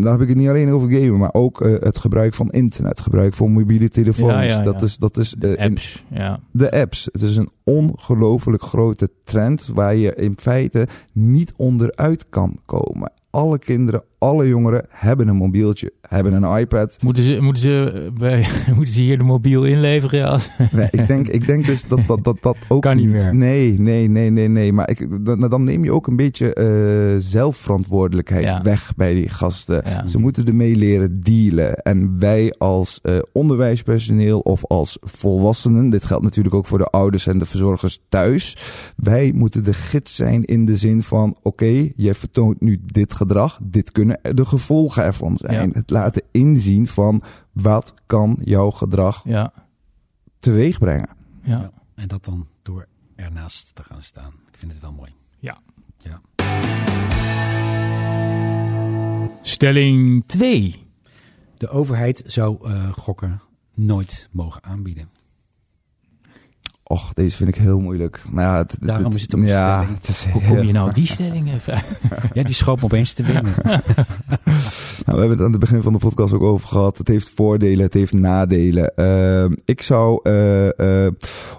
dan 0.02 0.06
heb 0.12 0.20
ik 0.20 0.28
het 0.28 0.36
niet 0.36 0.48
alleen 0.48 0.68
over 0.70 0.90
gamen, 0.90 1.18
maar 1.18 1.32
ook 1.34 1.60
eh, 1.60 1.72
het 1.80 1.98
gebruik 1.98 2.34
van 2.34 2.50
internet, 2.50 3.00
gebruik 3.00 3.34
van 3.34 3.52
mobiele 3.52 3.88
telefoons. 3.88 4.32
Ja, 4.32 4.40
ja, 4.42 4.48
ja. 4.58 4.62
Dat 4.62 4.82
is, 4.82 4.96
dat 4.96 5.16
is 5.16 5.34
De 5.38 5.56
in- 5.56 5.64
apps, 5.70 6.04
ja. 6.10 6.40
de 6.50 6.70
apps. 6.72 7.08
Het 7.12 7.22
is 7.22 7.36
een 7.36 7.48
ongelooflijk 7.64 8.62
grote 8.62 9.10
trend 9.24 9.70
waar 9.74 9.94
je 9.96 10.14
in 10.14 10.34
feite 10.36 10.86
niet 11.12 11.52
onderuit 11.56 12.26
kan 12.28 12.58
komen. 12.66 13.12
Alle 13.30 13.58
kinderen, 13.58 14.02
alle 14.24 14.48
jongeren 14.48 14.86
hebben 14.88 15.28
een 15.28 15.36
mobieltje, 15.36 15.92
hebben 16.00 16.32
een 16.42 16.58
iPad. 16.58 16.98
Moeten 17.02 17.22
ze, 17.22 17.38
moeten, 17.40 17.62
ze, 17.62 17.92
eh, 17.94 18.18
bij, 18.18 18.46
moeten 18.76 18.94
ze 18.94 19.00
hier 19.00 19.18
de 19.18 19.24
mobiel 19.24 19.64
inleveren? 19.64 20.28
Als, 20.28 20.50
Nee, 20.72 20.88
ik, 20.90 21.06
denk, 21.08 21.28
ik 21.28 21.46
denk 21.46 21.66
dus 21.66 21.84
dat 21.88 22.00
dat, 22.06 22.24
dat, 22.24 22.36
dat 22.40 22.56
ook 22.68 22.82
Kan 22.82 22.96
niet 22.96 23.08
meer. 23.08 23.34
Nee, 23.34 23.80
nee, 23.80 24.08
nee, 24.08 24.30
nee, 24.30 24.48
nee. 24.48 24.72
Maar 24.72 24.90
ik, 24.90 25.24
dan, 25.24 25.40
dan 25.40 25.62
neem 25.64 25.84
je 25.84 25.92
ook 25.92 26.06
een 26.06 26.16
beetje 26.16 26.54
eh, 26.54 27.14
zelfverantwoordelijkheid 27.18 28.44
Ja. 28.44 28.62
weg 28.62 28.92
bij 28.96 29.14
die 29.14 29.28
gasten. 29.28 29.82
Ja. 29.84 30.06
Ze 30.06 30.18
moeten 30.18 30.46
ermee 30.46 30.76
leren 30.76 31.20
dealen. 31.20 31.76
En 31.76 32.18
wij 32.18 32.54
als 32.58 33.00
eh, 33.02 33.18
onderwijspersoneel 33.32 34.40
of 34.40 34.64
als 34.66 34.98
volwassenen, 35.00 35.90
dit 35.90 36.04
geldt 36.04 36.24
natuurlijk 36.24 36.54
ook 36.54 36.66
voor 36.66 36.78
de 36.78 36.90
ouders 36.90 37.26
en 37.26 37.38
de 37.38 37.46
verzorgers 37.46 38.00
thuis. 38.08 38.56
Wij 38.96 39.32
moeten 39.34 39.64
de 39.64 39.72
gids 39.74 40.14
zijn 40.14 40.44
in 40.44 40.64
de 40.64 40.76
zin 40.76 41.02
van: 41.02 41.36
oké, 41.42 41.90
jij 41.96 42.14
vertoont 42.14 42.60
nu 42.60 42.80
dit 42.92 43.12
gedrag, 43.14 43.58
dit 43.62 43.92
kunnen 43.92 44.13
de 44.22 44.44
gevolgen 44.44 45.02
ervan 45.02 45.36
zijn. 45.36 45.68
Ja. 45.68 45.74
Het 45.74 45.90
laten 45.90 46.22
inzien 46.30 46.86
van 46.86 47.22
wat 47.52 47.94
kan 48.06 48.38
jouw 48.40 48.70
gedrag 48.70 49.22
ja, 49.24 49.52
teweeg 50.38 50.78
brengen. 50.78 51.08
ja. 51.42 51.60
Ja. 51.60 51.70
En 51.94 52.08
dat 52.08 52.24
dan 52.24 52.46
door 52.62 52.86
ernaast 53.16 53.74
te 53.74 53.82
gaan 53.82 54.02
staan. 54.02 54.32
Ik 54.52 54.58
vind 54.58 54.72
het 54.72 54.80
wel 54.80 54.92
mooi. 54.92 55.12
Stelling 59.46 60.24
2. 60.26 60.86
De 61.56 61.68
overheid 61.68 62.22
zou 62.26 62.68
eh, 62.68 62.92
gokken 62.92 63.40
nooit 63.74 64.28
mogen 64.30 64.62
aanbieden. 64.62 65.08
Och, 66.94 67.12
deze 67.14 67.36
vind 67.36 67.48
ik 67.48 67.54
heel 67.62 67.80
moeilijk. 67.80 68.22
Nou, 68.30 68.48
ja, 68.48 68.56
het, 68.56 68.76
Daarom 68.80 69.12
is 69.12 69.22
het 69.22 69.34
ook 69.34 69.46
ja, 69.46 69.78
stelling. 69.78 69.98
het 69.98 70.08
is 70.08 70.26
Hoe 70.32 70.42
kom 70.42 70.62
je 70.62 70.72
nou 70.72 70.92
die 70.92 71.06
stelling 71.06 71.52
even? 71.52 71.82
Ja, 72.32 72.42
die 72.42 72.54
schoot 72.54 72.76
me 72.76 72.84
opeens 72.84 73.12
te 73.12 73.22
winnen. 73.22 73.52
Nou, 75.04 75.18
we 75.18 75.24
hebben 75.24 75.30
het 75.30 75.40
aan 75.46 75.50
het 75.50 75.60
begin 75.60 75.82
van 75.82 75.92
de 75.92 75.98
podcast 75.98 76.32
ook 76.34 76.42
over 76.42 76.68
gehad. 76.68 76.98
Het 76.98 77.08
heeft 77.08 77.30
voordelen, 77.34 77.84
het 77.84 77.94
heeft 77.94 78.12
nadelen. 78.12 78.96
Ehm, 78.96 79.54
ik 79.64 79.82
zou, 79.82 80.20
eh, 80.22 81.04
eh, 81.06 81.12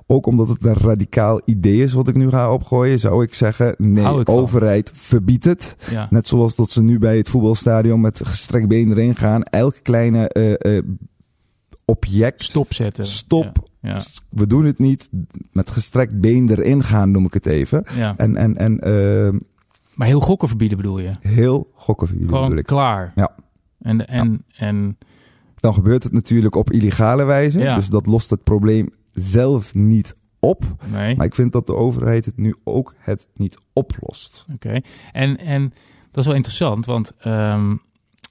ook 0.07 0.25
omdat 0.25 0.47
het 0.47 0.65
een 0.65 0.73
radicaal 0.73 1.41
idee 1.45 1.81
is 1.81 1.93
wat 1.93 2.07
ik 2.07 2.15
nu 2.15 2.29
ga 2.29 2.51
opgooien, 2.53 2.99
zou 2.99 3.23
ik 3.23 3.33
zeggen, 3.33 3.75
nee, 3.77 4.19
ik 4.19 4.29
overheid, 4.29 4.91
verbied 4.93 5.43
het. 5.43 5.75
Ja, 5.91 6.07
Net 6.09 6.27
zoals 6.27 6.55
dat 6.55 6.71
ze 6.71 6.81
nu 6.81 6.99
bij 6.99 7.17
het 7.17 7.29
voetbalstadion 7.29 8.01
met 8.01 8.21
gestrekt 8.23 8.67
been 8.67 8.91
erin 8.91 9.15
gaan. 9.15 9.43
Elk 9.43 9.75
kleine 9.81 10.27
eh, 10.29 10.81
object, 11.85 12.43
stopzetten. 12.43 13.05
stop, 13.05 13.43
Ja, 13.53 13.63
we 14.29 14.47
doen 14.47 14.65
het 14.65 14.79
niet, 14.79 15.09
met 15.51 15.71
gestrekt 15.71 16.19
been 16.21 16.49
erin 16.49 16.83
gaan 16.83 17.11
noem 17.11 17.25
ik 17.25 17.33
het 17.33 17.45
even. 17.45 17.83
ja, 17.89 17.97
ja. 17.97 18.13
En, 18.17 18.35
en, 18.35 18.57
en 18.57 18.79
ehm, 18.79 19.37
Maar 19.95 20.07
heel 20.07 20.19
gokken 20.19 20.47
verbieden 20.47 20.77
bedoel 20.77 20.99
je? 20.99 21.11
heel 21.21 21.71
gokken 21.73 22.07
verbieden 22.07 22.31
bedoel 22.33 22.43
Gewoon 22.45 22.59
ik. 22.59 22.65
klaar. 22.65 23.11
Ja. 23.15 23.35
En, 23.81 24.07
en, 24.07 24.43
en 24.57 24.97
Dan 25.55 25.73
gebeurt 25.73 26.03
het 26.03 26.11
natuurlijk 26.11 26.55
op 26.55 26.71
illegale 26.71 27.23
wijze. 27.23 27.59
Ja. 27.59 27.75
Dus 27.75 27.87
dat 27.89 28.05
lost 28.05 28.29
het 28.29 28.43
probleem 28.43 28.89
zelf 29.13 29.73
niet 29.73 30.15
op. 30.39 30.65
nee, 30.91 31.15
Maar 31.15 31.25
ik 31.25 31.35
vind 31.35 31.51
dat 31.51 31.67
de 31.67 31.75
overheid 31.75 32.25
het 32.25 32.37
nu 32.37 32.55
ook 32.63 32.93
het 32.97 33.27
niet 33.35 33.57
oplost. 33.73 34.45
oké. 34.53 34.79
En, 35.11 35.37
en 35.37 35.73
dat 36.11 36.19
is 36.23 36.25
wel 36.25 36.35
interessant, 36.35 36.85
want 36.85 37.11
ehm, 37.19 37.75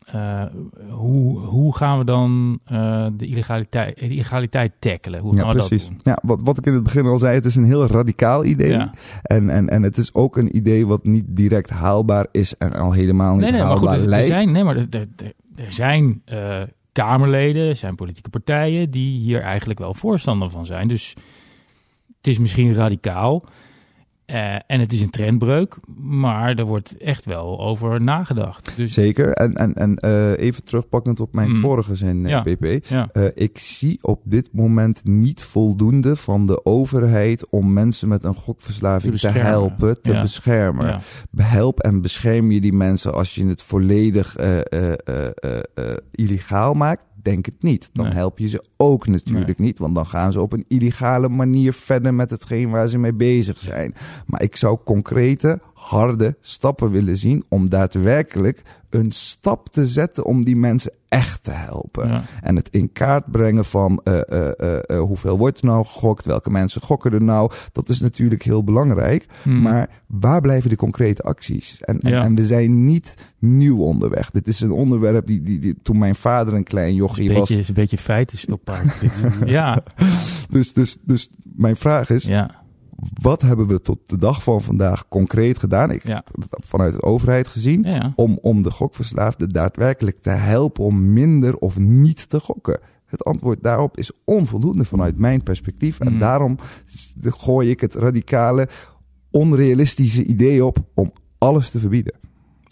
eh, 0.04 0.42
hoe, 0.90 1.38
hoe 1.38 1.76
gaan 1.76 1.98
we 1.98 2.04
dan 2.04 2.58
eh, 2.64 3.06
de 3.16 3.26
illegaliteit, 3.26 3.98
de 3.98 4.08
illegaliteit 4.08 4.72
tackelen? 4.78 5.20
Hoe 5.20 5.36
gaan 5.36 5.46
Ja, 5.46 5.52
we 5.52 5.58
precies. 5.58 5.82
dat 5.82 5.90
doen? 5.90 6.00
Ja, 6.02 6.18
wat, 6.22 6.40
wat 6.44 6.58
ik 6.58 6.66
in 6.66 6.74
het 6.74 6.82
begin 6.82 7.06
al 7.06 7.18
zei, 7.18 7.34
het 7.34 7.44
is 7.44 7.54
een 7.54 7.64
heel 7.64 7.86
radicaal 7.86 8.44
idee. 8.44 8.70
Ja. 8.70 8.90
En, 9.22 9.50
en, 9.50 9.68
en 9.68 9.82
het 9.82 9.98
is 9.98 10.14
ook 10.14 10.36
een 10.36 10.56
idee 10.56 10.86
wat 10.86 11.04
niet 11.04 11.24
direct 11.28 11.70
haalbaar 11.70 12.26
is 12.30 12.56
en 12.56 12.72
al 12.72 12.92
helemaal 12.92 13.32
niet 13.32 13.42
Nee, 13.42 13.52
nee, 13.52 13.62
maar 13.62 13.76
goed, 13.76 13.88
er, 13.88 14.12
er 14.12 14.24
zijn, 14.24 14.52
nee, 14.52 14.64
maar 14.64 14.76
er, 14.76 14.86
er, 15.56 15.72
zijn 15.72 16.22
eh, 16.24 16.62
Kamerleden, 16.92 17.68
er 17.68 17.76
zijn 17.76 17.94
politieke 17.94 18.30
partijen 18.30 18.90
die 18.90 19.18
hier 19.18 19.40
eigenlijk 19.40 19.78
wel 19.78 19.94
voorstander 19.94 20.50
van 20.50 20.66
zijn. 20.66 20.88
Dus 20.88 21.14
het 22.16 22.26
is 22.26 22.38
misschien 22.38 22.74
radicaal 22.74 23.44
eh, 24.26 24.54
en 24.54 24.80
het 24.80 24.92
is 24.92 25.00
een 25.00 25.10
trendbreuk, 25.10 25.76
maar 25.96 26.54
er 26.58 26.64
wordt 26.64 26.96
echt 26.96 27.24
wel 27.24 27.60
over 27.60 28.00
nagedacht. 28.02 28.72
Dus 28.76 28.92
Zeker. 28.92 29.32
En, 29.32 29.54
en, 29.54 29.74
en 29.74 29.96
eh, 29.96 30.38
even 30.38 30.64
terugpakkend 30.64 31.20
op 31.20 31.32
mijn 31.34 31.50
Mm. 31.50 31.60
vorige 31.60 31.94
zin, 31.94 32.26
eh, 32.26 32.80
Ja. 32.88 33.08
Eh, 33.12 33.24
ik 33.34 33.58
zie 33.58 33.98
op 34.02 34.20
dit 34.24 34.48
moment 34.52 35.04
niet 35.04 35.42
voldoende 35.42 36.16
van 36.16 36.46
de 36.46 36.64
overheid 36.64 37.48
om 37.50 37.72
mensen 37.72 38.08
met 38.08 38.24
een 38.24 38.34
gokverslaving 38.34 39.18
Te 39.18 39.28
helpen, 39.28 40.02
te 40.02 40.12
Ja. 40.12 40.20
beschermen. 40.20 41.00
Help 41.36 41.80
en 41.80 42.00
bescherm 42.00 42.50
je 42.50 42.60
die 42.60 42.72
mensen 42.72 43.14
als 43.14 43.34
je 43.34 43.46
het 43.46 43.62
volledig 43.62 44.36
illegaal 46.10 46.74
maakt? 46.74 47.02
Denk 47.24 47.46
het 47.46 47.62
niet. 47.62 47.90
Dan 47.92 48.04
Nee. 48.04 48.14
help 48.14 48.38
je 48.38 48.48
ze 48.48 48.64
ook 48.76 49.06
natuurlijk 49.06 49.58
niet, 49.58 49.78
want 49.78 49.94
dan 49.94 50.06
gaan 50.06 50.32
ze 50.32 50.40
op 50.40 50.52
een 50.52 50.64
illegale 50.68 51.28
manier 51.28 51.72
verder 51.72 52.14
met 52.14 52.30
hetgeen 52.30 52.70
waar 52.70 52.88
ze 52.88 52.98
mee 52.98 53.12
bezig 53.12 53.60
zijn. 53.60 53.94
Maar 54.26 54.42
ik 54.42 54.56
zou 54.56 54.78
concrete, 54.84 55.60
harde 55.74 56.36
stappen 56.40 56.90
willen 56.90 57.16
zien 57.16 57.44
om 57.48 57.70
daadwerkelijk 57.70 58.62
een 58.90 59.12
stap 59.12 59.68
te 59.68 59.86
zetten 59.86 60.24
om 60.24 60.44
die 60.44 60.56
mensen 60.56 60.92
echt 61.14 61.42
te 61.42 61.50
helpen. 61.50 62.08
ja. 62.08 62.22
En 62.42 62.56
het 62.56 62.68
in 62.70 62.92
kaart 62.92 63.30
brengen 63.30 63.64
van 63.64 64.00
eh, 64.04 64.20
eh, 64.28 64.78
eh, 64.86 65.00
hoeveel 65.00 65.38
wordt 65.38 65.58
er 65.60 65.66
nou 65.66 65.84
gegokt, 65.84 66.24
welke 66.24 66.50
mensen 66.50 66.80
gokken 66.80 67.12
er 67.12 67.22
nou, 67.22 67.50
dat 67.72 67.88
is 67.88 68.00
natuurlijk 68.00 68.42
heel 68.42 68.64
belangrijk. 68.64 69.26
Hmm. 69.42 69.62
Maar 69.62 69.88
waar 70.06 70.40
blijven 70.40 70.70
de 70.70 70.76
concrete 70.76 71.22
acties? 71.22 71.80
En, 71.80 72.00
en, 72.00 72.10
Ja. 72.10 72.22
en 72.22 72.34
we 72.34 72.44
zijn 72.44 72.84
niet 72.84 73.14
nieuw 73.38 73.78
onderweg. 73.78 74.30
Dit 74.30 74.46
is 74.46 74.60
een 74.60 74.72
onderwerp 74.72 75.26
die, 75.26 75.42
die, 75.42 75.58
die 75.58 75.74
toen 75.82 75.98
mijn 75.98 76.14
vader 76.14 76.54
een 76.54 76.64
klein 76.64 76.94
jochie 76.94 77.26
beetje, 77.28 77.40
was. 77.40 77.50
is 77.50 77.68
een 77.68 77.74
beetje 77.74 77.98
feitenstoppaard. 77.98 78.92
dit. 79.00 79.12
ja, 79.44 79.82
Dus, 80.48 80.72
dus, 80.72 80.96
dus 81.02 81.28
mijn 81.42 81.76
vraag 81.76 82.10
is, 82.10 82.24
ja, 82.24 82.63
wat 83.12 83.42
hebben 83.42 83.66
we 83.66 83.80
tot 83.80 83.98
de 84.08 84.16
dag 84.16 84.42
van 84.42 84.62
vandaag 84.62 85.08
concreet 85.08 85.58
gedaan? 85.58 85.90
Ik, 85.90 86.06
Ja. 86.06 86.24
Vanuit 86.50 86.92
de 86.92 87.02
overheid 87.02 87.48
gezien. 87.48 87.82
ja. 87.82 88.12
Om, 88.16 88.38
om 88.42 88.62
de 88.62 88.70
gokverslaafde 88.70 89.46
daadwerkelijk 89.46 90.22
te 90.22 90.30
helpen 90.30 90.84
om 90.84 91.12
minder 91.12 91.56
of 91.56 91.78
niet 91.78 92.28
te 92.28 92.40
gokken. 92.40 92.80
Het 93.06 93.24
antwoord 93.24 93.62
daarop 93.62 93.96
is 93.98 94.10
onvoldoende 94.24 94.84
vanuit 94.84 95.18
mijn 95.18 95.42
perspectief. 95.42 96.00
En 96.00 96.12
Mm. 96.12 96.18
daarom 96.18 96.58
gooi 97.22 97.70
ik 97.70 97.80
het 97.80 97.94
radicale, 97.94 98.68
onrealistische 99.30 100.24
idee 100.24 100.64
op 100.64 100.78
om 100.94 101.12
alles 101.38 101.70
te 101.70 101.78
verbieden. 101.78 102.14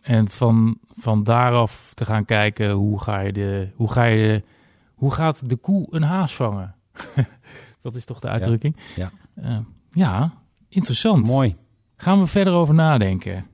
En 0.03 0.29
van, 0.29 0.79
van 0.97 1.25
daaraf 1.25 1.93
te 1.95 2.05
gaan 2.05 2.25
kijken 2.25 2.71
hoe 2.71 3.01
ga 3.01 3.21
je 3.21 3.33
de, 3.33 3.69
hoe 3.75 3.93
ga 3.93 4.05
je 4.05 4.17
de, 4.27 4.43
hoe 4.95 5.11
gaat 5.13 5.49
de 5.49 5.57
koe 5.57 5.87
een 5.91 6.03
haas 6.03 6.35
vangen? 6.37 6.75
dat 7.83 7.95
is 7.95 8.05
toch 8.05 8.19
de 8.21 8.29
uitdrukking? 8.29 8.77
ja. 8.97 9.11
Eh, 9.35 9.59
ja, 9.93 10.43
interessant. 10.69 11.27
Mooi. 11.27 11.57
Gaan 11.97 12.21
we 12.21 12.27
verder 12.27 12.53
over 12.53 12.75
nadenken. 12.75 13.47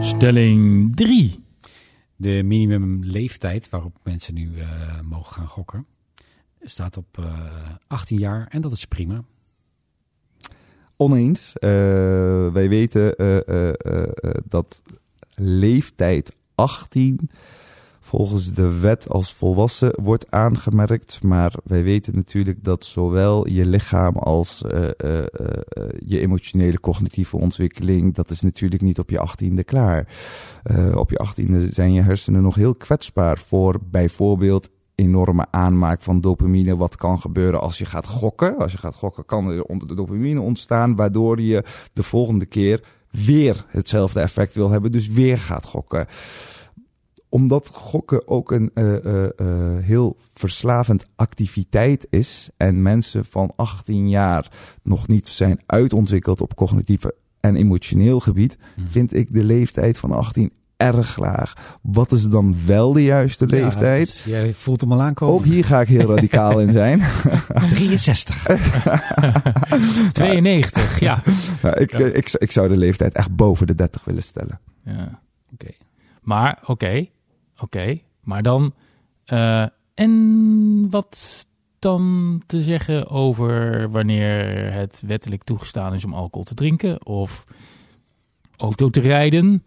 Stelling 0.00 0.96
3. 0.96 1.44
De 2.16 2.42
minimumleeftijd 2.44 3.68
waarop 3.68 3.96
mensen 4.02 4.34
nu 4.34 4.58
eh, 4.58 5.00
mogen 5.00 5.32
gaan 5.32 5.46
gokken 5.46 5.86
staat 6.62 6.96
op 6.96 7.18
eh 7.18 7.50
18 7.86 8.18
jaar 8.18 8.46
en 8.50 8.60
dat 8.60 8.72
is 8.72 8.84
prima. 8.84 9.24
Oneens. 10.96 11.58
Eh, 11.58 11.70
wij 12.52 12.68
weten 12.68 13.16
eh, 13.16 13.48
eh, 13.48 13.68
eh, 13.68 14.02
eh, 14.02 14.30
dat 14.44 14.82
leeftijd 15.34 16.36
18 16.54 17.30
volgens 18.10 18.52
de 18.52 18.78
wet 18.78 19.08
als 19.08 19.32
volwassen 19.32 19.92
wordt 20.02 20.30
aangemerkt. 20.30 21.22
Maar 21.22 21.54
wij 21.64 21.82
weten 21.82 22.14
natuurlijk 22.14 22.64
dat 22.64 22.84
zowel 22.84 23.48
je 23.48 23.66
lichaam 23.66 24.16
als 24.16 24.62
eh, 24.62 24.88
eh, 24.96 25.18
eh, 25.18 25.24
je 25.98 26.20
emotionele 26.20 26.80
cognitieve 26.80 27.36
ontwikkeling, 27.36 28.14
dat 28.14 28.30
is 28.30 28.40
natuurlijk 28.40 28.82
niet 28.82 28.98
op 28.98 29.10
je 29.10 29.18
achttiende 29.18 29.64
klaar. 29.64 30.08
Op 30.94 31.10
je 31.10 31.16
achttiende 31.16 31.72
zijn 31.72 31.92
je 31.92 32.02
hersenen 32.02 32.42
nog 32.42 32.54
heel 32.54 32.74
kwetsbaar 32.74 33.38
voor 33.38 33.78
bijvoorbeeld 33.90 34.68
enorme 34.94 35.46
aanmaak 35.50 36.02
van 36.02 36.20
dopamine. 36.20 36.76
Wat 36.76 36.96
kan 36.96 37.20
gebeuren 37.20 37.60
als 37.60 37.78
je 37.78 37.84
gaat 37.84 38.06
gokken? 38.06 38.58
Als 38.58 38.72
je 38.72 38.78
gaat 38.78 38.94
gokken 38.94 39.26
kan 39.26 39.50
er 39.50 39.62
onder 39.62 39.88
de 39.88 39.94
dopamine 39.94 40.40
ontstaan, 40.40 40.96
waardoor 40.96 41.40
je 41.40 41.64
de 41.92 42.02
volgende 42.02 42.46
keer 42.46 42.84
weer 43.10 43.64
hetzelfde 43.68 44.20
effect 44.20 44.54
wil 44.54 44.70
hebben, 44.70 44.92
dus 44.92 45.08
weer 45.08 45.38
gaat 45.38 45.64
gokken. 45.64 46.06
Omdat 47.32 47.70
gokken 47.72 48.28
ook 48.28 48.50
een 48.52 48.70
eh, 48.74 49.04
eh, 49.04 49.24
eh, 49.24 49.84
heel 49.84 50.16
verslavend 50.32 51.06
activiteit 51.16 52.06
is 52.10 52.50
en 52.56 52.82
mensen 52.82 53.24
van 53.24 53.52
18 53.56 54.08
jaar 54.08 54.48
nog 54.82 55.08
niet 55.08 55.28
zijn 55.28 55.60
uitontwikkeld 55.66 56.40
op 56.40 56.54
cognitieve 56.54 57.14
en 57.40 57.56
emotioneel 57.56 58.20
gebied, 58.20 58.56
Mhm. 58.76 58.86
vind 58.88 59.14
ik 59.14 59.32
de 59.34 59.44
leeftijd 59.44 59.98
van 59.98 60.12
18 60.12 60.52
erg 60.76 61.18
laag. 61.18 61.78
Wat 61.82 62.12
is 62.12 62.28
dan 62.28 62.56
wel 62.66 62.92
de 62.92 63.02
juiste 63.04 63.44
Ja, 63.48 63.56
leeftijd? 63.62 64.06
dus 64.06 64.24
jij 64.24 64.52
voelt 64.52 64.80
hem 64.80 64.92
al 64.92 65.00
aankomen. 65.02 65.34
Ook 65.34 65.44
hier 65.44 65.64
ga 65.64 65.80
ik 65.80 65.88
heel 65.88 66.08
radicaal 66.14 66.60
in 66.60 66.72
zijn. 66.72 67.00
63. 67.74 68.46
92, 70.12 71.00
ja. 71.08 71.22
Ja, 71.62 71.74
ik, 71.76 71.92
ik, 71.92 72.32
ik 72.38 72.52
zou 72.52 72.68
de 72.68 72.76
leeftijd 72.76 73.14
echt 73.14 73.36
boven 73.36 73.66
de 73.66 73.74
30 73.74 74.04
willen 74.04 74.22
stellen. 74.22 74.60
ja. 74.84 75.20
Oké. 75.52 75.70
Maar 76.22 76.58
oké, 76.66 77.06
oké. 77.62 77.98
Maar 78.22 78.42
dan. 78.42 78.74
eh, 79.24 79.66
en 79.94 80.86
wat 80.90 81.46
dan 81.78 82.42
te 82.46 82.60
zeggen 82.62 83.08
over 83.08 83.90
wanneer 83.90 84.72
het 84.72 85.02
wettelijk 85.06 85.44
toegestaan 85.44 85.94
is 85.94 86.04
om 86.04 86.14
alcohol 86.14 86.44
te 86.44 86.54
drinken? 86.54 87.06
Of 87.06 87.44
auto 88.56 88.88
te 88.90 89.00
rijden 89.00 89.62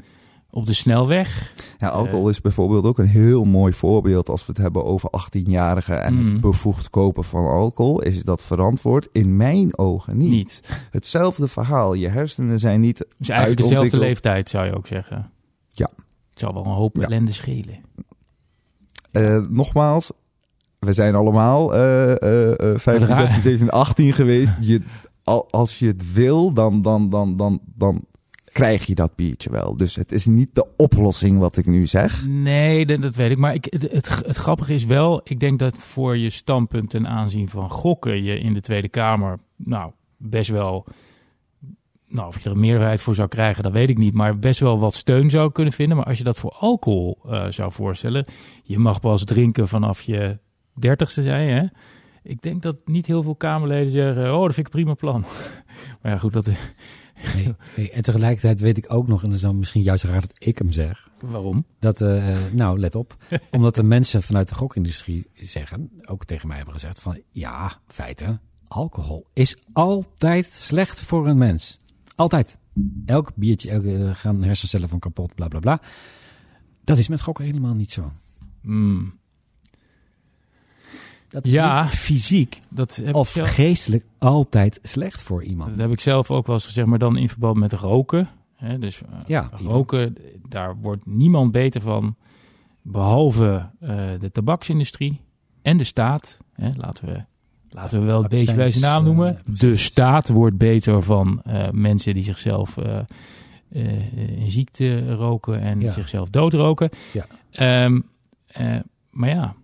op 0.49 0.65
de 0.65 0.73
snelweg? 0.73 1.53
Ja, 1.77 1.87
alcohol 1.87 2.29
is 2.29 2.41
bijvoorbeeld 2.41 2.85
ook 2.85 2.97
een 2.99 3.07
heel 3.07 3.45
mooi 3.45 3.73
voorbeeld 3.73 4.29
als 4.29 4.41
we 4.45 4.51
het 4.51 4.61
hebben 4.61 4.83
over 4.85 5.09
18-jarigen 5.11 6.03
en 6.03 6.13
Mm. 6.13 6.31
het 6.31 6.41
bevoegd 6.41 6.89
kopen 6.89 7.23
van 7.23 7.45
alcohol. 7.45 8.01
Is 8.01 8.23
dat 8.23 8.41
verantwoord? 8.41 9.07
In 9.11 9.37
mijn 9.37 9.77
ogen 9.77 10.17
niet. 10.17 10.29
Niet. 10.29 10.61
Hetzelfde 10.91 11.47
verhaal. 11.47 11.93
Je 11.93 12.07
hersenen 12.09 12.59
zijn 12.59 12.81
niet. 12.81 13.05
Dus 13.17 13.29
eigenlijk 13.29 13.61
dezelfde 13.61 13.97
leeftijd 13.97 14.49
zou 14.49 14.65
je 14.65 14.75
ook 14.75 14.87
zeggen. 14.87 15.31
Ja. 15.69 15.89
Het 16.33 16.39
zal 16.41 16.53
wel 16.53 16.65
een 16.65 16.71
hoop 16.71 16.97
Ja. 16.97 17.03
ellende 17.03 17.31
schelen. 17.33 17.81
eh, 19.11 19.37
nogmaals, 19.49 20.11
we 20.79 20.93
zijn 20.93 21.15
allemaal 21.15 21.73
eh, 21.73 22.11
eh, 22.71 22.77
15, 22.79 23.07
raar. 23.07 23.19
16, 23.19 23.41
17, 23.41 23.69
18 23.69 24.13
geweest. 24.13 24.55
Je, 24.59 24.81
al, 25.23 25.47
als 25.51 25.79
je 25.79 25.87
het 25.87 26.13
wil, 26.13 26.53
dan, 26.53 26.81
dan, 26.81 27.09
dan, 27.09 27.37
dan, 27.37 27.59
dan 27.75 28.05
krijg 28.51 28.85
je 28.85 28.95
dat 28.95 29.15
biertje 29.15 29.49
wel. 29.51 29.77
Dus 29.77 29.95
het 29.95 30.11
is 30.11 30.25
niet 30.25 30.49
de 30.53 30.65
oplossing 30.77 31.39
wat 31.39 31.57
ik 31.57 31.65
nu 31.65 31.85
zeg. 31.85 32.25
Nee, 32.27 32.85
dat, 32.85 33.01
dat 33.01 33.15
weet 33.15 33.31
ik. 33.31 33.37
Maar 33.37 33.53
ik, 33.53 33.65
het, 33.69 33.81
het, 33.91 34.09
het 34.25 34.35
grappige 34.35 34.73
is 34.73 34.85
wel, 34.85 35.21
ik 35.23 35.39
denk 35.39 35.59
dat 35.59 35.77
voor 35.77 36.17
je 36.17 36.29
standpunt 36.29 36.89
ten 36.89 37.07
aanzien 37.07 37.49
van 37.49 37.69
gokken 37.69 38.23
je 38.23 38.39
in 38.39 38.53
de 38.53 38.61
Tweede 38.61 38.89
Kamer, 38.89 39.39
nou, 39.55 39.91
best 40.17 40.49
wel, 40.49 40.85
nou, 42.13 42.27
of 42.27 42.39
je 42.39 42.45
er 42.45 42.55
een 42.55 42.61
meerderheid 42.61 43.01
voor 43.01 43.15
zou 43.15 43.27
krijgen, 43.27 43.63
dat 43.63 43.71
weet 43.71 43.89
ik 43.89 43.97
niet, 43.97 44.13
maar 44.13 44.39
best 44.39 44.59
wel 44.59 44.79
wat 44.79 44.95
steun 44.95 45.29
zou 45.29 45.51
kunnen 45.51 45.73
vinden. 45.73 45.97
Maar 45.97 46.05
als 46.05 46.17
je 46.17 46.23
dat 46.23 46.39
voor 46.39 46.51
alcohol 46.51 47.19
eh, 47.25 47.45
zou 47.49 47.71
voorstellen, 47.71 48.25
je 48.63 48.79
mag 48.79 48.99
pas 48.99 49.23
drinken 49.23 49.67
vanaf 49.67 50.01
je 50.01 50.37
dertigste 50.73 51.21
zijn, 51.21 51.49
hè? 51.49 51.63
Ik 52.23 52.41
denk 52.41 52.61
dat 52.61 52.75
niet 52.85 53.05
heel 53.05 53.23
veel 53.23 53.35
Kamerleden 53.35 53.91
zeggen, 53.91 54.35
oh, 54.35 54.45
dat 54.45 54.53
vind 54.53 54.67
ik 54.67 54.73
een 54.73 54.79
prima 54.79 54.93
plan. 54.93 55.25
maar 56.01 56.11
ja, 56.11 56.17
goed, 56.17 56.33
dat, 56.33 56.47
Nee, 57.35 57.55
nee, 57.75 57.91
en 57.91 58.01
tegelijkertijd 58.01 58.59
weet 58.59 58.77
ik 58.77 58.93
ook 58.93 59.07
nog, 59.07 59.21
en 59.21 59.27
dat 59.27 59.35
is 59.35 59.43
dan 59.43 59.59
misschien 59.59 59.81
juist 59.81 60.03
raar 60.03 60.21
dat 60.21 60.35
ik 60.37 60.57
hem 60.57 60.71
zeg, 60.71 61.09
waarom? 61.19 61.65
dat, 61.79 62.01
eh, 62.01 62.37
nou 62.51 62.79
let 62.79 62.95
op, 62.95 63.17
omdat 63.51 63.75
de 63.75 63.83
mensen 63.83 64.23
vanuit 64.23 64.47
de 64.47 64.55
gokindustrie 64.55 65.29
zeggen, 65.33 65.91
ook 66.05 66.25
tegen 66.25 66.47
mij 66.47 66.55
hebben 66.55 66.73
gezegd 66.73 66.99
van, 66.99 67.21
ja, 67.31 67.79
feiten, 67.87 68.41
alcohol 68.67 69.25
is 69.33 69.57
altijd 69.73 70.45
slecht 70.45 71.01
voor 71.01 71.27
een 71.27 71.37
mens. 71.37 71.81
Altijd. 72.15 72.57
Elk 73.05 73.31
biertje, 73.35 73.69
elke, 73.69 73.95
eh, 74.05 74.15
gaan 74.15 74.43
hersencellen 74.43 74.89
van 74.89 74.99
kapot, 74.99 75.35
bla 75.35 75.47
bla 75.47 75.59
bla. 75.59 75.81
Dat 76.83 76.97
is 76.97 77.07
met 77.07 77.21
gokken 77.21 77.45
helemaal 77.45 77.73
niet 77.73 77.91
zo. 77.91 78.11
Hmm, 78.61 79.13
Dat 81.29 81.45
is 81.45 81.51
Ja. 81.51 81.83
niet 81.83 81.91
fysiek 81.91 82.59
dat 82.69 82.95
heb 82.95 83.15
of 83.15 83.27
ik 83.27 83.33
zelf- 83.33 83.49
geestelijk 83.49 84.05
altijd 84.17 84.79
slecht 84.81 85.23
voor 85.23 85.43
iemand. 85.43 85.69
Dat 85.69 85.79
heb 85.79 85.91
ik 85.91 85.99
zelf 85.99 86.31
ook 86.31 86.45
wel 86.45 86.55
eens 86.55 86.65
gezegd, 86.65 86.87
maar 86.87 86.99
dan 86.99 87.17
in 87.17 87.29
verband 87.29 87.57
met 87.57 87.73
roken. 87.73 88.29
Hè, 88.55 88.79
dus 88.79 89.01
eh, 89.01 89.09
Ja, 89.27 89.49
roken, 89.51 90.15
daar 90.49 90.75
wordt 90.77 91.05
niemand 91.05 91.51
beter 91.51 91.81
van, 91.81 92.15
behalve 92.81 93.69
eh, 93.79 93.89
de 94.19 94.29
tabaksindustrie 94.31 95.21
en 95.61 95.77
de 95.77 95.83
staat. 95.83 96.37
Hè, 96.53 96.71
laten, 96.75 97.05
we, 97.07 97.23
laten 97.73 97.99
we 97.99 98.05
wel 98.05 98.19
het 98.21 98.29
beetje 98.31 98.53
bij 98.55 98.69
zijn 98.71 98.83
naam 98.83 99.03
noemen. 99.03 99.27
eh, 99.37 99.41
precies. 99.43 99.59
de 99.59 99.77
staat 99.77 100.29
wordt 100.29 100.57
beter 100.57 101.01
van 101.03 101.41
eh, 101.43 101.69
mensen 101.71 102.13
die 102.13 102.23
zichzelf 102.23 102.77
eh, 102.77 102.99
in 104.43 104.51
ziekte 104.51 105.13
roken 105.15 105.61
en 105.61 105.79
Ja. 105.79 105.91
zichzelf 105.91 106.29
doodroken. 106.29 106.89
Ja. 107.13 107.25
Ehm, 107.51 107.99
eh, 108.47 108.79
maar 109.09 109.29
ja, 109.29 109.55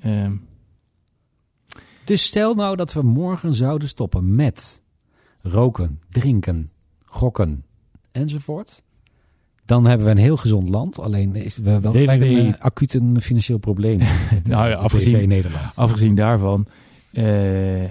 ehm, 0.00 0.32
Dus 2.04 2.22
stel 2.24 2.54
nou 2.54 2.76
dat 2.76 2.92
we 2.92 3.02
morgen 3.02 3.54
zouden 3.54 3.88
stoppen 3.88 4.34
met 4.34 4.82
roken, 5.42 6.00
drinken, 6.10 6.70
gokken 7.04 7.64
enzovoort. 8.12 8.82
Dan 9.64 9.86
hebben 9.86 10.06
we 10.06 10.12
een 10.12 10.18
heel 10.18 10.36
gezond 10.36 10.68
land. 10.68 10.98
Alleen 11.00 11.34
is 11.34 11.56
we 11.56 11.80
wel 11.80 11.92
www. 11.92 12.22
een 12.22 12.58
acuut 12.60 12.94
een 12.94 13.20
financieel 13.20 13.58
probleem. 13.58 13.98
Nou 14.44 14.68
ja, 14.68 14.74
afgezien- 14.76 15.28
Nederland. 15.28 15.76
Afgezien 15.76 16.14
daarvan, 16.14 16.66
eh, 17.12 17.90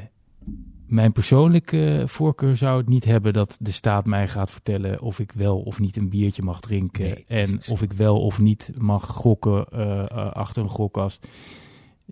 mijn 0.88 1.12
persoonlijke 1.12 2.04
voorkeur 2.06 2.58
zou 2.58 2.78
het 2.78 2.88
niet 2.88 3.06
hebben 3.06 3.34
dat 3.34 3.58
de 3.60 3.72
staat 3.72 4.06
mij 4.06 4.28
gaat 4.28 4.52
vertellen 4.52 5.02
of 5.02 5.20
ik 5.20 5.32
wel 5.32 5.60
of 5.62 5.80
niet 5.80 5.98
een 5.98 6.10
biertje 6.10 6.42
mag 6.44 6.60
drinken. 6.60 7.02
Nee, 7.04 7.24
en 7.28 7.60
of 7.70 7.82
ik 7.82 7.94
wel 7.94 8.22
of 8.22 8.40
niet 8.40 8.72
mag 8.78 9.08
gokken 9.08 9.66
eh, 9.72 10.00
eh, 10.02 10.08
achter 10.32 10.62
een 10.64 10.70
gokkast. 10.70 11.28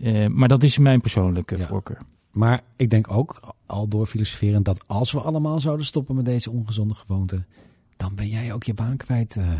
Eh, 0.01 0.27
maar 0.27 0.47
dat 0.47 0.63
is 0.63 0.77
mijn 0.77 1.01
persoonlijke 1.01 1.57
Ja. 1.57 1.67
voorkeur. 1.67 1.97
Maar 2.31 2.61
ik 2.75 2.89
denk 2.89 3.11
ook, 3.11 3.39
al 3.65 3.87
door 3.87 4.05
filosoferend, 4.05 4.65
dat 4.65 4.83
als 4.87 5.11
we 5.11 5.19
allemaal 5.19 5.59
zouden 5.59 5.85
stoppen 5.85 6.15
met 6.15 6.25
deze 6.25 6.51
ongezonde 6.51 6.93
gewoonte, 6.93 7.45
dan 7.97 8.15
ben 8.15 8.27
jij 8.27 8.53
ook 8.53 8.63
je 8.63 8.73
baan 8.73 8.97
kwijt. 8.97 9.35
eh. 9.35 9.53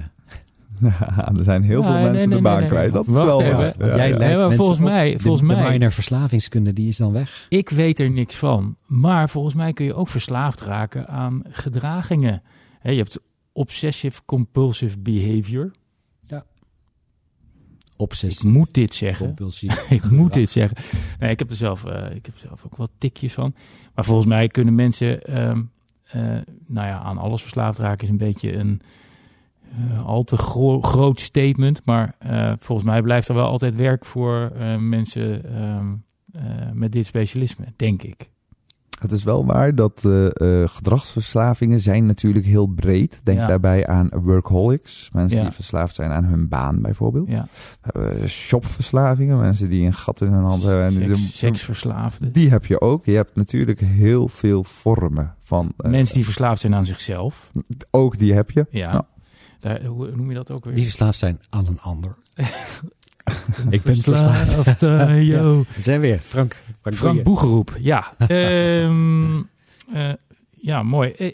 er 1.37 1.43
zijn 1.43 1.63
heel 1.63 1.81
Ja, 1.81 1.85
veel 1.85 1.93
nee, 1.93 2.03
mensen 2.11 2.29
nee, 2.29 2.37
de 2.37 2.43
baan 2.43 2.59
nee, 2.59 2.67
kwijt. 2.69 2.83
nee. 2.83 2.93
Dat 2.93 3.07
is 3.07 3.13
wel 3.13 3.41
even. 3.41 3.57
wat. 3.57 3.75
Want 3.75 3.89
Ja, 3.91 3.95
jij 3.97 4.09
ja. 4.09 4.17
leidt 4.17 4.33
maar 4.33 4.39
mensen 4.47 4.57
volgens 4.57 4.79
mij- 4.79 5.11
De- 5.13 5.19
volgens 5.19 5.41
de, 5.47 5.55
mij- 5.55 5.69
minor 5.71 5.91
verslavingskunde, 5.91 6.73
die 6.73 6.87
is 6.87 6.97
dan 6.97 7.11
weg. 7.11 7.45
Ik 7.49 7.69
weet 7.69 7.99
er 7.99 8.11
niks 8.11 8.35
van. 8.35 8.75
Maar 8.85 9.29
volgens 9.29 9.53
mij 9.55 9.73
kun 9.73 9.85
je 9.85 9.93
ook 9.93 10.07
verslaafd 10.07 10.61
raken 10.61 11.07
aan 11.07 11.41
gedragingen. 11.49 12.41
Hè, 12.79 12.91
je 12.91 12.97
hebt 12.97 13.19
obsessive 13.51 14.21
compulsive 14.25 14.99
behavior. 14.99 15.71
Ik 16.27 16.41
Obsessie, 18.05 18.49
moet 18.49 18.73
dit 18.73 18.93
zeggen. 18.93 19.25
compulsie. 19.25 19.71
ik 19.89 20.09
moet 20.09 20.33
dit 20.33 20.49
zeggen. 20.51 20.77
Nee, 21.19 21.31
ik 21.31 21.39
heb 21.39 21.49
er 21.49 21.55
zelf, 21.55 21.85
eh, 21.85 22.15
ik 22.15 22.25
heb 22.25 22.35
er 22.35 22.39
zelf 22.47 22.65
ook 22.65 22.75
wat 22.75 22.89
tikjes 22.97 23.33
van. 23.33 23.53
Maar 23.95 24.05
volgens 24.05 24.27
mij 24.27 24.47
kunnen 24.47 24.75
mensen, 24.75 25.21
ehm, 25.21 25.61
eh, 26.03 26.21
nou 26.67 26.87
ja, 26.87 26.99
aan 26.99 27.17
alles 27.17 27.41
verslaafd 27.41 27.77
raken 27.79 28.03
is 28.03 28.09
een 28.09 28.17
beetje 28.17 28.53
een 28.55 28.81
eh, 29.71 30.05
al 30.05 30.23
te 30.23 30.37
gro- 30.37 30.81
groot 30.81 31.19
statement. 31.19 31.81
Maar 31.85 32.15
eh, 32.19 32.53
volgens 32.59 32.87
mij 32.87 33.01
blijft 33.01 33.27
er 33.27 33.35
wel 33.35 33.47
altijd 33.47 33.75
werk 33.75 34.05
voor 34.05 34.51
eh, 34.57 34.77
mensen 34.77 35.55
ehm, 35.55 35.87
eh, 36.31 36.41
met 36.73 36.91
dit 36.91 37.05
specialisme, 37.05 37.65
denk 37.75 38.01
ik. 38.03 38.29
Het 38.99 39.11
is 39.11 39.23
wel 39.23 39.45
waar 39.45 39.75
dat 39.75 40.07
gedragsverslavingen 40.65 41.79
zijn 41.79 42.05
natuurlijk 42.05 42.45
heel 42.45 42.67
breed. 42.67 43.21
Denk 43.23 43.37
Ja. 43.37 43.47
daarbij 43.47 43.87
aan 43.87 44.09
workaholics. 44.13 45.09
Mensen 45.13 45.37
Ja. 45.37 45.43
die 45.43 45.53
verslaafd 45.53 45.95
zijn 45.95 46.11
aan 46.11 46.23
hun 46.23 46.47
baan 46.47 46.81
bijvoorbeeld. 46.81 47.29
Ja, 47.29 47.47
shopverslavingen. 48.27 49.39
Mensen 49.39 49.69
die 49.69 49.85
een 49.85 49.93
gat 49.93 50.21
in 50.21 50.31
hun 50.31 50.43
hand 50.43 50.63
hebben. 50.63 50.85
En 50.85 50.95
die, 50.95 51.17
Seks, 51.17 51.37
seksverslaafden. 51.37 52.31
die 52.31 52.49
heb 52.49 52.65
je 52.65 52.81
ook. 52.81 53.05
Je 53.05 53.15
hebt 53.15 53.35
natuurlijk 53.35 53.79
heel 53.79 54.27
veel 54.27 54.63
vormen 54.63 55.35
van... 55.39 55.73
Mensen 55.77 56.15
die 56.15 56.23
verslaafd 56.23 56.61
zijn 56.61 56.75
aan 56.75 56.85
zichzelf. 56.85 57.51
Ook 57.91 58.17
die 58.19 58.33
heb 58.33 58.51
je. 58.51 58.65
Ja. 58.69 58.91
Ja. 58.91 59.07
Daar, 59.59 59.83
hoe 59.85 60.11
noem 60.15 60.29
je 60.29 60.35
dat 60.35 60.51
ook 60.51 60.65
weer? 60.65 60.73
Die 60.75 60.83
verslaafd 60.83 61.19
zijn 61.19 61.39
aan 61.49 61.67
een 61.67 61.79
ander. 61.81 62.15
ik 63.69 63.81
ben 63.81 63.97
verslaafd. 63.97 64.83
eh, 64.83 65.27
yo. 65.31 65.63
We 65.75 65.81
zijn 65.81 65.99
weer. 65.99 66.19
Frank. 66.19 66.55
Frank. 66.81 67.23
Boegeroep, 67.23 67.75
ja. 67.79 68.13
Ehm, 68.27 69.37
eh, 69.93 70.13
ja, 70.55 70.83
mooi. 70.83 71.11
Eh, 71.11 71.31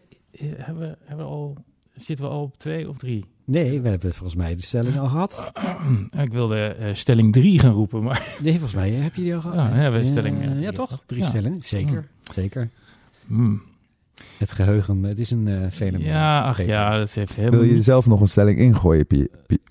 hebben, 0.57 0.89
we, 0.89 0.97
hebben 1.05 1.25
we 1.25 1.31
al, 1.31 1.57
zitten 1.95 2.25
we 2.25 2.31
al 2.31 2.41
op 2.41 2.57
twee 2.57 2.89
of 2.89 2.97
drie? 2.97 3.25
Nee, 3.45 3.81
we 3.81 3.89
hebben 3.89 4.13
volgens 4.13 4.35
mij 4.35 4.55
de 4.55 4.61
stelling 4.61 4.99
al 4.99 5.07
gehad. 5.07 5.51
Ik 6.23 6.31
wilde 6.31 6.75
stelling 6.93 7.33
drie 7.33 7.59
gaan 7.59 7.73
roepen, 7.73 8.03
maar 8.03 8.35
Nee, 8.41 8.51
volgens 8.53 8.73
mij 8.73 8.89
heb 8.91 9.15
je 9.15 9.21
die 9.21 9.35
al 9.35 9.41
gehad. 9.41 9.55
Ja, 9.75 9.91
we 9.91 10.05
stelling, 10.05 10.59
ja, 10.61 10.71
toch? 10.71 11.01
Drie 11.05 11.21
Ja. 11.21 11.29
stellingen. 11.29 11.63
Zeker. 11.63 12.07
Zeker. 12.33 12.69
hmm. 13.27 13.61
Het 14.37 14.51
geheugen, 14.51 15.03
het 15.03 15.19
is 15.19 15.31
een 15.31 15.47
eh 15.47 15.69
fenomeen. 15.71 16.07
ja, 16.07 16.41
ach 16.41 16.65
ja, 16.65 16.97
dat 16.97 17.11
heeft 17.11 17.35
helemaal 17.35 17.59
Wil 17.59 17.69
je 17.69 17.81
zelf 17.81 18.05
nog 18.05 18.21
een 18.21 18.27
stelling 18.27 18.59
ingooien, 18.59 19.07
Pie? 19.07 19.29
Pie? 19.45 19.61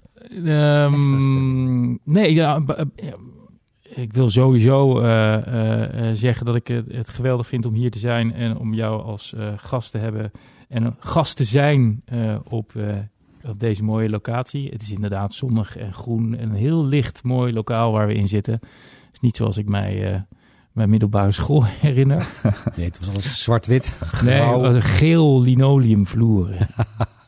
Ehm, 0.45 1.97
nee, 2.05 2.35
ja, 2.35 2.63
eh, 2.67 3.13
ik 3.85 4.13
wil 4.13 4.31
sowieso 4.31 5.01
eh, 5.01 6.11
zeggen 6.13 6.47
dat 6.47 6.55
ik 6.55 6.67
het, 6.67 6.93
het 6.93 7.09
geweldig 7.09 7.47
vind 7.47 7.67
om 7.67 7.75
hier 7.75 7.91
te 7.91 7.99
zijn 7.99 8.35
en 8.35 8.57
om 8.57 8.75
jou 8.75 9.03
als 9.03 9.35
eh, 9.35 9.53
gast 9.57 9.91
te 9.91 9.99
hebben 9.99 10.31
en 10.69 10.97
gast 10.99 11.37
te 11.37 11.45
zijn 11.45 12.03
eh, 12.05 12.37
op 12.49 12.77
eh, 12.77 12.97
op 13.51 13.61
deze 13.61 13.85
mooie 13.85 14.11
locatie. 14.11 14.69
Het 14.69 14.83
is 14.83 14.93
inderdaad 14.93 15.35
zonnig 15.35 15.77
en 15.77 15.93
groen 15.93 16.37
en 16.37 16.51
een 16.51 16.57
heel 16.57 16.85
licht 16.85 17.23
mooi 17.23 17.53
lokaal 17.53 17.93
waar 17.93 18.07
we 18.07 18.15
in 18.15 18.29
zitten. 18.29 18.53
Het 18.53 19.13
is 19.13 19.21
niet 19.21 19.37
zoals 19.37 19.57
ik 19.57 19.69
mij 19.69 20.13
uh, 20.13 20.21
mijn 20.75 20.91
middelbare 20.91 21.33
school 21.33 21.65
herinner. 21.81 22.27
Nee, 22.77 22.87
het 22.87 22.99
was 22.99 23.09
alles 23.09 23.43
zwart-wit. 23.43 23.99
Nee, 24.25 24.35
het 24.41 24.61
was 24.61 24.75
een 24.75 24.83
geel 24.83 25.41
linoleumvloer. 25.41 26.49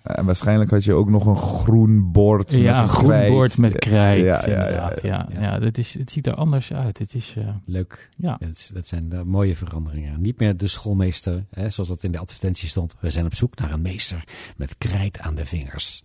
En 0.06 0.24
waarschijnlijk 0.24 0.70
had 0.70 0.84
je 0.84 0.92
ook 0.92 1.10
nog 1.10 1.26
een 1.26 1.36
groen 1.36 2.12
bord 2.12 2.52
ja, 2.52 2.72
met 2.72 2.82
een 2.82 2.88
groen 2.88 3.08
krijt. 3.08 3.30
bord 3.32 3.58
met 3.58 3.78
krijt. 3.78 4.24
Ja, 4.24 4.24
ja, 4.24 4.44
inderdaad. 4.46 5.02
ja, 5.02 5.26
Ja, 5.32 5.40
ja, 5.40 5.58
dat 5.58 5.78
is, 5.78 5.94
het 5.98 6.10
ziet 6.12 6.26
er 6.26 6.34
anders 6.34 6.72
uit. 6.72 6.98
Het 6.98 7.14
is, 7.14 7.34
uh, 7.38 7.44
Leuk. 7.64 8.10
ja. 8.16 8.36
Dat, 8.40 8.48
is- 8.48 8.70
dat 8.74 8.86
zijn 8.86 9.08
de 9.08 9.24
mooie 9.24 9.56
veranderingen. 9.56 10.20
Niet 10.20 10.38
meer 10.38 10.56
de 10.56 10.66
schoolmeester, 10.68 11.44
hè, 11.50 11.70
zoals 11.70 11.88
dat 11.88 12.02
in 12.02 12.12
de 12.12 12.18
advertentie 12.18 12.68
stond. 12.68 12.96
We 13.00 13.10
zijn 13.10 13.24
op 13.24 13.34
zoek 13.34 13.58
naar 13.58 13.72
een 13.72 13.82
meester 13.82 14.24
met 14.56 14.74
krijt 14.78 15.20
aan 15.20 15.34
de 15.34 15.44
vingers. 15.44 16.02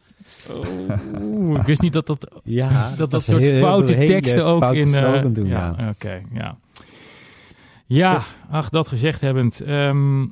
Oeh, 1.22 1.60
ik 1.60 1.66
wist 1.66 1.82
niet 1.82 1.94
dat 1.94 2.08
dat, 2.08 2.32
Ja, 2.44 2.92
dat, 2.98 3.12
dat 3.12 3.24
soort 3.24 3.44
foute 3.46 3.94
teksten 3.98 4.46
ook 4.46 4.74
in... 4.74 4.94
eh, 4.96 5.26
doen, 5.34 5.48
ja. 5.48 5.76
ja, 5.78 5.89
oké, 5.89 6.22
ja. 6.34 6.58
Ja, 7.94 8.24
ach, 8.50 8.70
dat 8.70 8.88
gezegd 8.88 9.22
hebbend. 9.22 9.62
ehm, 9.62 10.26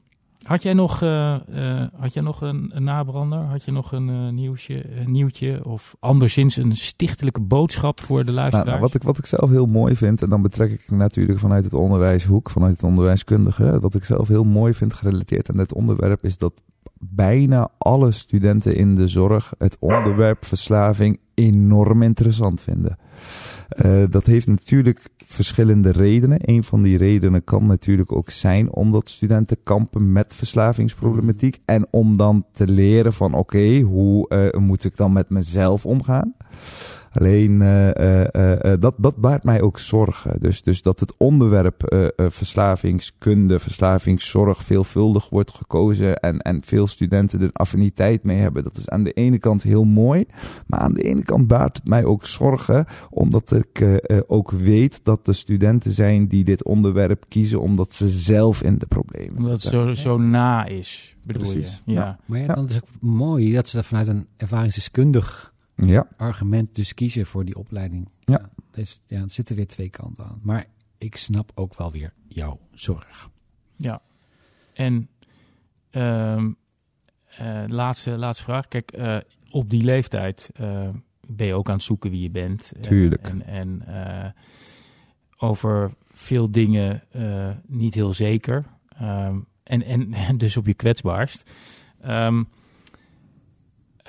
had 0.45 0.64
jij 0.64 0.74
nog, 0.74 1.01
eh, 1.01 1.34
eh, 1.34 1.88
had 1.99 2.14
jij 2.14 2.24
nog 2.24 2.41
een, 2.41 2.72
een 2.74 2.84
nabrander? 2.84 3.39
Had 3.39 3.64
je 3.64 3.72
nog 3.72 3.91
een 3.91 4.10
eh, 4.10 4.30
nieuwsje, 4.30 4.99
een 4.99 5.12
nieuwtje? 5.12 5.66
Of 5.66 5.95
anderszins 5.99 6.55
een 6.55 6.76
stichtelijke 6.76 7.39
boodschap 7.39 7.99
voor 7.99 8.20
de 8.20 8.24
Nou, 8.26 8.36
luisteraars? 8.36 8.70
nou, 8.70 8.80
wat, 8.82 8.93
ik, 8.93 9.03
wat 9.03 9.18
ik 9.18 9.26
zelf 9.26 9.49
heel 9.49 9.66
mooi 9.66 9.95
vind, 9.95 10.22
en 10.22 10.30
dan 10.30 10.41
betrek 10.41 10.72
ik 10.72 10.91
natuurlijk 10.91 11.39
vanuit 11.39 11.64
het 11.64 11.74
onderwijshoek, 11.74 12.49
vanuit 12.49 12.74
het 12.74 12.84
onderwijskundige, 12.84 13.80
wat 13.80 13.95
ik 13.95 14.03
zelf 14.03 14.28
heel 14.28 14.43
mooi 14.43 14.74
vind 14.74 14.93
gerelateerd 14.93 15.49
aan 15.49 15.57
dit 15.57 15.74
onderwerp, 15.74 16.24
is 16.24 16.38
dat 16.38 16.62
bijna 17.00 17.72
alle 17.78 18.12
studenten 18.12 18.76
in 18.76 18.95
de 18.95 19.08
zorg 19.08 19.54
het 19.58 19.78
onderwerp 19.80 20.45
verslaving 20.45 21.20
enorm 21.34 22.02
interessant 22.02 22.62
vinden. 22.62 22.97
Eh, 23.70 24.04
dat 24.10 24.26
heeft 24.26 24.47
natuurlijk 24.47 25.10
verschillende 25.18 25.91
redenen. 25.91 26.39
Een 26.41 26.64
van 26.64 26.82
die 26.82 26.97
redenen 26.97 27.43
kan 27.43 27.66
natuurlijk 27.66 28.12
ook 28.12 28.30
zijn 28.30 28.74
omdat 28.74 29.10
studenten 29.10 29.58
kampen 29.64 30.12
met 30.12 30.34
verslavingsproblematiek. 30.34 31.60
En 31.66 31.88
om 31.89 32.18
dan 32.18 32.45
te 32.54 32.68
leren 32.68 33.14
van 33.14 33.34
oké, 33.34 33.80
hoe 33.80 34.28
eh, 34.28 34.60
moet 34.60 34.84
ik 34.84 34.97
dan 34.97 35.14
met 35.14 35.30
mezelf 35.30 35.86
omgaan? 35.86 36.34
Alleen 37.12 37.62
eh, 37.62 37.89
eh, 37.89 38.74
eh, 38.74 38.80
dat, 38.82 38.93
dat 38.97 39.16
baart 39.16 39.43
mij 39.43 39.62
ook 39.62 39.80
zorgen. 39.80 40.39
Dus, 40.41 40.62
dus 40.62 40.82
dat 40.82 40.99
het 40.99 41.14
onderwerp 41.18 41.84
eh, 41.84 42.05
eh, 42.05 42.10
verslavingskunde, 42.30 43.60
verslavingszorg 43.60 44.64
veelvuldig 44.64 45.30
wordt 45.30 45.51
gekozen 45.51 46.20
en, 46.20 46.39
en 46.39 46.62
veel 46.64 46.88
studenten 46.88 47.41
er 47.41 47.49
affiniteit 47.53 48.24
mee 48.24 48.38
hebben. 48.38 48.64
Dat 48.64 48.78
is 48.78 48.89
aan 48.89 49.03
de 49.03 49.12
ene 49.12 49.38
kant 49.38 49.64
heel 49.64 49.84
mooi, 49.84 50.26
maar 50.68 50.80
aan 50.80 50.93
de 50.93 51.03
ene 51.03 51.24
kant 51.24 51.47
baart 51.47 51.78
het 51.78 51.88
mij 51.88 52.05
ook 52.05 52.26
zorgen, 52.26 52.86
omdat 53.10 53.51
ik 53.51 53.80
eh, 53.82 53.95
eh, 53.95 54.24
ook 54.28 54.51
weet 54.51 54.99
dat 55.03 55.28
er 55.28 55.36
studenten 55.36 55.91
zijn 55.91 56.28
die 56.28 56.43
dit 56.43 56.64
onderwerp 56.64 57.26
kiezen 57.28 57.62
omdat 57.62 57.93
ze 57.93 58.10
zelf 58.10 58.64
in 58.64 58.78
de 58.78 58.86
problemen 58.86 59.38
Omdat 59.38 59.51
het 59.51 59.62
zo, 59.62 59.93
zo 59.93 60.18
na 60.18 60.66
is, 60.66 61.16
bedoel 61.24 61.51
Precies, 61.51 61.82
je? 61.86 61.93
Ja. 61.93 61.99
ja. 62.01 62.20
Maar 62.26 62.39
ja, 62.39 62.45
Ja. 62.45 62.53
dan 62.53 62.66
is 62.66 62.74
het 62.74 62.84
ook 62.84 63.01
mooi 63.01 63.53
dat 63.53 63.68
ze 63.68 63.76
dat 63.76 63.86
vanuit 63.86 64.07
een 64.07 64.28
ervaringsdeskundig 64.38 65.53
Ja, 65.86 66.07
argument 66.17 66.75
dus 66.75 66.93
kiezen 66.93 67.25
voor 67.25 67.45
die 67.45 67.57
opleiding. 67.57 68.09
Ja. 68.25 68.49
ja, 69.05 69.21
er 69.21 69.30
zitten 69.30 69.55
weer 69.55 69.67
twee 69.67 69.89
kanten 69.89 70.25
aan. 70.25 70.39
Maar 70.43 70.65
ik 70.97 71.15
snap 71.15 71.51
ook 71.55 71.77
wel 71.77 71.91
weer 71.91 72.13
jouw 72.27 72.59
zorg. 72.73 73.30
Ja. 73.75 74.01
En 74.73 75.09
ehm, 75.89 76.51
eh, 77.25 77.63
laatste, 77.67 78.17
laatste 78.17 78.43
vraag. 78.43 78.67
Kijk, 78.67 78.91
eh, 78.91 79.17
op 79.49 79.69
die 79.69 79.84
leeftijd 79.84 80.49
eh, 80.53 80.89
ben 81.27 81.47
je 81.47 81.53
ook 81.53 81.67
aan 81.69 81.75
het 81.75 81.84
zoeken 81.84 82.11
wie 82.11 82.21
je 82.21 82.30
bent. 82.30 82.71
Tuurlijk. 82.82 83.27
En, 83.27 83.45
en 83.45 83.82
eh, 83.88 84.30
over 85.38 85.93
veel 86.03 86.51
dingen 86.51 87.03
eh, 87.11 87.49
niet 87.67 87.93
heel 87.93 88.13
zeker. 88.13 88.65
Ehm, 88.89 89.39
en, 89.63 89.84
en, 89.84 90.13
en 90.13 90.38
dus 90.43 90.57
op 90.57 90.65
je 90.65 90.73
kwetsbaarst. 90.73 91.51
Ehm, 92.01 92.43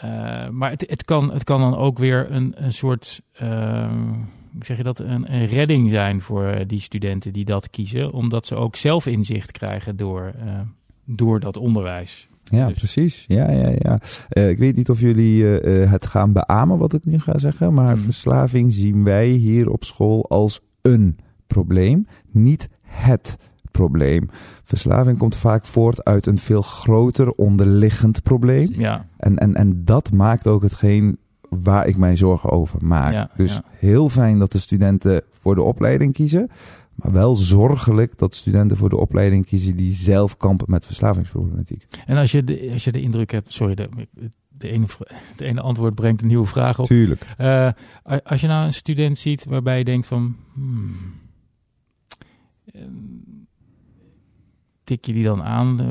eh, 0.00 0.48
maar 0.48 0.70
het, 0.70 0.84
het, 0.88 1.04
kan, 1.04 1.32
het 1.32 1.44
kan 1.44 1.60
dan 1.60 1.76
ook 1.76 1.98
weer 1.98 2.26
een, 2.30 2.52
een 2.56 2.72
soort, 2.72 3.20
ehm, 3.32 3.98
hoe 4.52 4.64
zeg 4.64 4.76
je 4.76 4.82
dat, 4.82 4.98
een, 4.98 5.34
een 5.34 5.46
redding 5.46 5.90
zijn 5.90 6.20
voor 6.20 6.44
eh, 6.46 6.66
die 6.66 6.80
studenten 6.80 7.32
die 7.32 7.44
dat 7.44 7.70
kiezen, 7.70 8.12
omdat 8.12 8.46
ze 8.46 8.54
ook 8.54 8.76
zelf 8.76 9.06
inzicht 9.06 9.52
krijgen 9.52 9.96
door, 9.96 10.32
eh, 10.38 10.60
door 11.04 11.40
dat 11.40 11.56
onderwijs. 11.56 12.28
ja 12.44 12.66
Dus- 12.68 12.78
precies. 12.78 13.24
Ja, 13.28 13.50
ja, 13.50 13.72
ja. 13.78 14.00
Ik 14.48 14.58
weet 14.58 14.76
niet 14.76 14.90
of 14.90 15.00
jullie 15.00 15.44
het 15.44 16.06
gaan 16.06 16.32
beamen 16.32 16.78
wat 16.78 16.92
ik 16.94 17.04
nu 17.04 17.18
ga 17.18 17.38
zeggen, 17.38 17.74
maar 17.74 17.94
Mhm. 17.96 18.04
verslaving 18.04 18.72
zien 18.72 19.04
wij 19.04 19.28
hier 19.28 19.70
op 19.70 19.84
school 19.84 20.28
als 20.28 20.60
een 20.82 21.18
probleem, 21.46 22.06
niet 22.30 22.68
het 22.82 23.36
probleem. 23.70 24.28
Verslaving 24.64 25.18
komt 25.18 25.36
vaak 25.36 25.66
voort 25.66 26.04
uit 26.04 26.26
een 26.26 26.38
veel 26.38 26.62
groter 26.62 27.30
onderliggend 27.30 28.22
probleem. 28.22 28.68
Ja, 28.72 29.06
En, 29.16 29.38
en, 29.38 29.54
en 29.54 29.84
dat 29.84 30.12
maakt 30.12 30.46
ook 30.46 30.62
hetgeen 30.62 31.18
waar 31.48 31.86
ik 31.86 31.96
mij 31.96 32.16
zorgen 32.16 32.50
over 32.50 32.84
maak. 32.84 33.12
Ja, 33.12 33.30
dus 33.36 33.54
ja. 33.54 33.64
heel 33.70 34.08
fijn 34.08 34.38
dat 34.38 34.52
de 34.52 34.58
studenten 34.58 35.22
voor 35.32 35.54
de 35.54 35.62
opleiding 35.62 36.12
kiezen. 36.12 36.50
Maar 36.94 37.12
wel 37.12 37.36
zorgelijk 37.36 38.18
dat 38.18 38.34
studenten 38.34 38.76
voor 38.76 38.88
de 38.88 38.96
opleiding 38.96 39.46
kiezen 39.46 39.76
die 39.76 39.92
zelf 39.92 40.36
kampen 40.36 40.66
met 40.70 40.86
verslavingsproblematiek. 40.86 41.86
en 42.06 42.16
als 42.16 42.32
je 42.32 42.44
de, 42.44 42.70
als 42.72 42.84
je 42.84 42.92
de 42.92 43.00
indruk 43.00 43.30
hebt, 43.30 43.52
sorry, 43.52 43.74
de, 43.74 43.88
de, 44.48 44.68
ene, 44.68 44.86
het 45.08 45.40
ene 45.50 45.60
antwoord 45.60 45.94
brengt 45.94 46.22
een 46.22 46.26
nieuwe 46.26 46.46
vraag 46.46 46.78
op. 46.78 46.86
Tuurlijk. 46.86 47.26
Eh, 47.36 47.68
als 48.24 48.40
je 48.40 48.46
nou 48.46 48.66
een 48.66 48.72
student 48.72 49.18
ziet 49.18 49.44
waarbij 49.44 49.78
je 49.78 49.84
denkt 49.84 50.06
van, 50.06 50.36
hmm, 50.54 50.94
tik 54.90 55.04
je 55.04 55.12
die 55.12 55.24
dan 55.24 55.42
aan? 55.42 55.80
eh, 55.80 55.86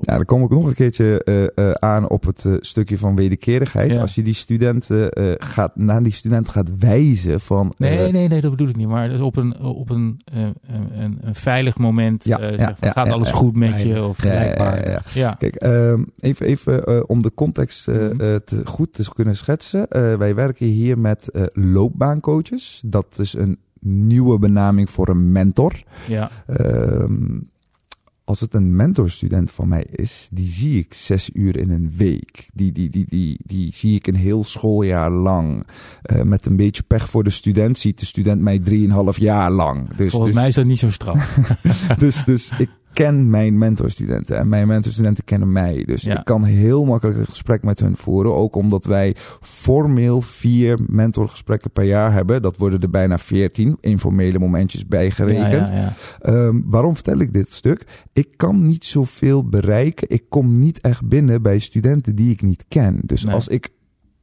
Ja, 0.00 0.14
dan 0.16 0.24
kom 0.24 0.42
ik 0.42 0.50
nog 0.50 0.66
een 0.66 0.74
keertje 0.74 1.22
eh, 1.24 1.44
eh, 1.44 1.70
aan 1.72 2.08
op 2.08 2.24
het 2.24 2.44
eh, 2.44 2.54
stukje 2.60 2.98
van 2.98 3.16
wederkerigheid. 3.16 3.90
Ja. 3.90 4.00
Als 4.00 4.14
je 4.14 4.22
die 4.22 4.34
studenten 4.34 5.10
eh, 5.10 5.32
gaat, 5.38 5.76
naar 5.76 6.02
die 6.02 6.12
student 6.12 6.48
gaat 6.48 6.78
wijzen 6.78 7.40
van... 7.40 7.72
Nee, 7.76 7.98
eh, 7.98 8.12
nee, 8.12 8.28
nee, 8.28 8.40
dat 8.40 8.50
bedoel 8.50 8.68
ik 8.68 8.76
niet. 8.76 8.88
Maar 8.88 9.08
dus 9.08 9.20
op 9.20 9.36
een, 9.36 9.58
op 9.60 9.90
een, 9.90 10.20
eh, 10.24 10.42
een, 10.42 11.18
een, 11.20 11.34
veilig 11.34 11.78
moment. 11.78 12.24
Ja, 12.24 12.38
eh, 12.38 12.50
ja, 12.50 12.66
zeg 12.66 12.76
van, 12.78 12.90
gaat 12.90 13.06
ja, 13.06 13.12
alles 13.12 13.28
ja. 13.28 13.34
goed 13.34 13.56
met 13.56 13.80
je? 13.82 14.04
Of, 14.04 14.22
ja, 14.24 14.32
ja, 14.32 14.34
ja, 14.34 14.40
gelijkbaar. 14.42 14.90
ja. 14.90 15.00
ja. 15.14 15.34
Kijk, 15.38 15.54
ehm, 15.54 16.02
even, 16.20 16.46
even 16.46 16.84
eh, 16.84 17.00
om 17.06 17.22
de 17.22 17.34
context 17.34 17.88
eh, 17.88 17.94
Mhm. 17.96 18.20
eh, 18.20 18.34
te, 18.34 18.60
goed 18.64 18.92
te 18.92 19.10
kunnen 19.14 19.36
schetsen. 19.36 19.88
Eh, 19.88 20.14
wij 20.14 20.34
werken 20.34 20.66
hier 20.66 20.98
met 20.98 21.30
eh, 21.30 21.42
loopbaancoaches. 21.52 22.82
Dat 22.86 23.18
is 23.18 23.32
een 23.34 23.58
nieuwe 23.80 24.38
benaming 24.38 24.90
voor 24.90 25.08
een 25.08 25.32
mentor. 25.32 25.72
ja. 26.08 26.30
Ehm, 26.46 27.38
als 28.26 28.40
het 28.40 28.54
een 28.54 28.76
mentorstudent 28.76 29.50
van 29.50 29.68
mij 29.68 29.86
is, 29.90 30.28
die 30.30 30.46
zie 30.46 30.78
ik 30.78 30.94
zes 30.94 31.30
uur 31.32 31.56
in 31.56 31.70
een 31.70 31.92
week. 31.96 32.48
Die, 32.54 32.72
die, 32.72 32.90
die, 32.90 33.06
die, 33.08 33.38
die 33.44 33.74
zie 33.74 33.94
ik 33.94 34.06
een 34.06 34.16
heel 34.16 34.44
schooljaar 34.44 35.10
lang. 35.10 35.66
Eh, 36.02 36.22
met 36.22 36.46
een 36.46 36.56
beetje 36.56 36.82
pech 36.82 37.10
voor 37.10 37.24
de 37.24 37.30
student 37.30 37.78
ziet 37.78 37.98
de 37.98 38.06
student 38.06 38.40
mij 38.40 38.58
drieënhalf 38.58 39.18
jaar 39.18 39.50
lang. 39.50 39.88
Dus, 39.96 40.10
Volgens 40.10 40.32
dus, 40.32 40.40
mij 40.40 40.48
is 40.48 40.54
dat 40.54 40.64
niet 40.64 40.78
zo 40.78 40.90
straf. 40.90 41.38
dus, 41.98 42.24
dus 42.24 42.50
ik 42.58 42.70
ken 42.96 43.30
mijn 43.30 43.58
mentorstudenten 43.58 44.36
en 44.38 44.48
mijn 44.48 44.66
mentorstudenten 44.66 45.24
kennen 45.24 45.52
mij. 45.52 45.84
Dus 45.84 46.02
Ja. 46.02 46.18
ik 46.18 46.24
kan 46.24 46.44
heel 46.44 46.84
makkelijk 46.84 47.18
een 47.18 47.26
gesprek 47.26 47.62
met 47.62 47.80
hun 47.80 47.96
voeren. 47.96 48.34
Ook 48.34 48.56
omdat 48.56 48.84
wij 48.84 49.16
formeel 49.40 50.20
vier 50.20 50.78
mentorgesprekken 50.86 51.70
per 51.70 51.84
jaar 51.84 52.12
hebben. 52.12 52.42
Dat 52.42 52.56
worden 52.56 52.80
er 52.80 52.90
bijna 52.90 53.18
veertien 53.18 53.76
informele 53.80 54.38
momentjes 54.38 54.86
bijgerekend. 54.86 55.68
Ja, 55.68 55.74
ja, 55.74 55.80
ja. 55.80 55.92
Ehm, 56.20 56.60
waarom 56.64 56.94
vertel 56.94 57.18
ik 57.18 57.32
dit 57.32 57.52
stuk? 57.52 57.86
Ik 58.12 58.28
kan 58.36 58.66
niet 58.66 58.84
zoveel 58.84 59.48
bereiken. 59.48 60.10
Ik 60.10 60.22
kom 60.28 60.58
niet 60.58 60.80
echt 60.80 61.08
binnen 61.08 61.42
bij 61.42 61.58
studenten 61.58 62.14
die 62.14 62.32
ik 62.32 62.42
niet 62.42 62.64
ken. 62.68 62.98
Dus 63.04 63.24
Nee. 63.24 63.34
als 63.34 63.48
ik 63.48 63.68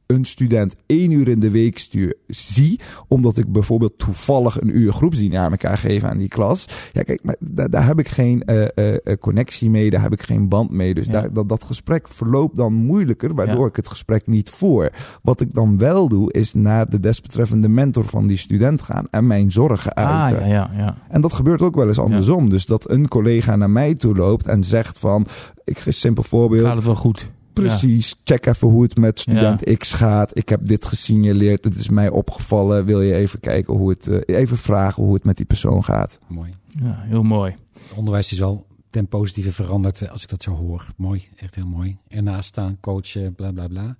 een 0.06 0.24
student 0.24 0.76
één 0.86 1.10
uur 1.10 1.28
in 1.28 1.40
de 1.40 1.50
week 1.50 1.78
stuur, 1.78 2.14
zie, 2.26 2.80
omdat 3.08 3.38
ik 3.38 3.52
bijvoorbeeld 3.52 3.98
toevallig 3.98 4.60
een 4.60 4.76
uur 4.78 4.92
groepsdynamica 4.92 5.50
elkaar 5.50 5.78
geef 5.78 6.02
aan 6.02 6.18
die 6.18 6.28
klas. 6.28 6.68
Ja, 6.92 7.02
kijk, 7.02 7.20
maar 7.24 7.36
daar, 7.40 7.70
daar 7.70 7.86
heb 7.86 7.98
ik 7.98 8.08
geen 8.08 8.42
eh, 8.42 8.62
eh, 8.74 8.96
eh, 9.04 9.18
connectie 9.18 9.70
mee, 9.70 9.90
daar 9.90 10.02
heb 10.02 10.12
ik 10.12 10.22
geen 10.22 10.48
band 10.48 10.70
mee. 10.70 10.94
Dus 10.94 11.06
Ja. 11.06 11.12
daar, 11.12 11.32
dat, 11.32 11.48
dat 11.48 11.64
gesprek 11.64 12.08
verloopt 12.08 12.56
dan 12.56 12.72
moeilijker, 12.72 13.34
waardoor 13.34 13.60
Ja. 13.60 13.66
ik 13.66 13.76
het 13.76 13.88
gesprek 13.88 14.26
niet 14.26 14.50
voer. 14.50 14.90
Wat 15.22 15.40
ik 15.40 15.54
dan 15.54 15.78
wel 15.78 16.08
doe, 16.08 16.32
is 16.32 16.54
naar 16.54 16.90
de 16.90 17.00
desbetreffende 17.00 17.68
mentor 17.68 18.04
van 18.04 18.26
die 18.26 18.36
student 18.36 18.82
gaan 18.82 19.06
en 19.10 19.26
mijn 19.26 19.52
zorgen 19.52 19.92
Ah, 19.94 20.22
uiten. 20.24 20.48
ja, 20.48 20.54
ja, 20.54 20.70
ja. 20.76 20.96
En 21.08 21.20
dat 21.20 21.32
gebeurt 21.32 21.62
ook 21.62 21.74
wel 21.74 21.86
eens 21.86 21.98
andersom. 21.98 22.48
Dus 22.50 22.66
dat 22.66 22.90
een 22.90 23.08
collega 23.08 23.56
naar 23.56 23.70
mij 23.70 23.94
toe 23.94 24.14
loopt 24.16 24.46
en 24.46 24.64
zegt 24.64 24.98
van... 24.98 25.26
Ik 25.64 25.76
geef 25.76 25.86
een 25.86 25.92
simpel 25.92 26.22
voorbeeld. 26.22 26.66
Gaat 26.66 26.76
het 26.76 26.84
wel 26.84 26.94
goed? 26.94 27.30
Precies, 27.54 28.20
check 28.24 28.46
even 28.46 28.68
hoe 28.68 28.82
het 28.82 28.96
met 28.96 29.20
student 29.20 29.76
X 29.78 29.92
gaat. 29.92 30.30
Ik 30.36 30.48
heb 30.48 30.66
dit 30.66 30.86
gesignaleerd, 30.86 31.64
het 31.64 31.74
is 31.74 31.88
mij 31.88 32.08
opgevallen. 32.08 32.84
Wil 32.84 33.00
je 33.00 33.14
even 33.14 33.40
kijken 33.40 33.74
hoe 33.74 33.90
het... 33.90 34.08
eh, 34.08 34.38
even 34.38 34.56
vragen 34.56 35.02
hoe 35.02 35.14
het 35.14 35.24
met 35.24 35.36
die 35.36 35.46
persoon 35.46 35.84
gaat. 35.84 36.18
Mooi. 36.26 36.54
Ja, 36.80 37.02
heel 37.02 37.22
mooi. 37.22 37.54
Het 37.72 37.92
onderwijs 37.96 38.32
is 38.32 38.38
wel 38.38 38.66
ten 38.90 39.06
positieve 39.08 39.52
veranderd 39.52 40.02
eh, 40.02 40.10
als 40.10 40.22
ik 40.22 40.28
dat 40.28 40.42
zo 40.42 40.54
hoor. 40.54 40.86
Mooi, 40.96 41.28
echt 41.36 41.54
heel 41.54 41.66
mooi. 41.66 41.96
Ernaast 42.08 42.48
staan, 42.48 42.76
coachen, 42.80 43.34
bla 43.34 43.52
bla 43.52 43.68
bla. 43.68 43.96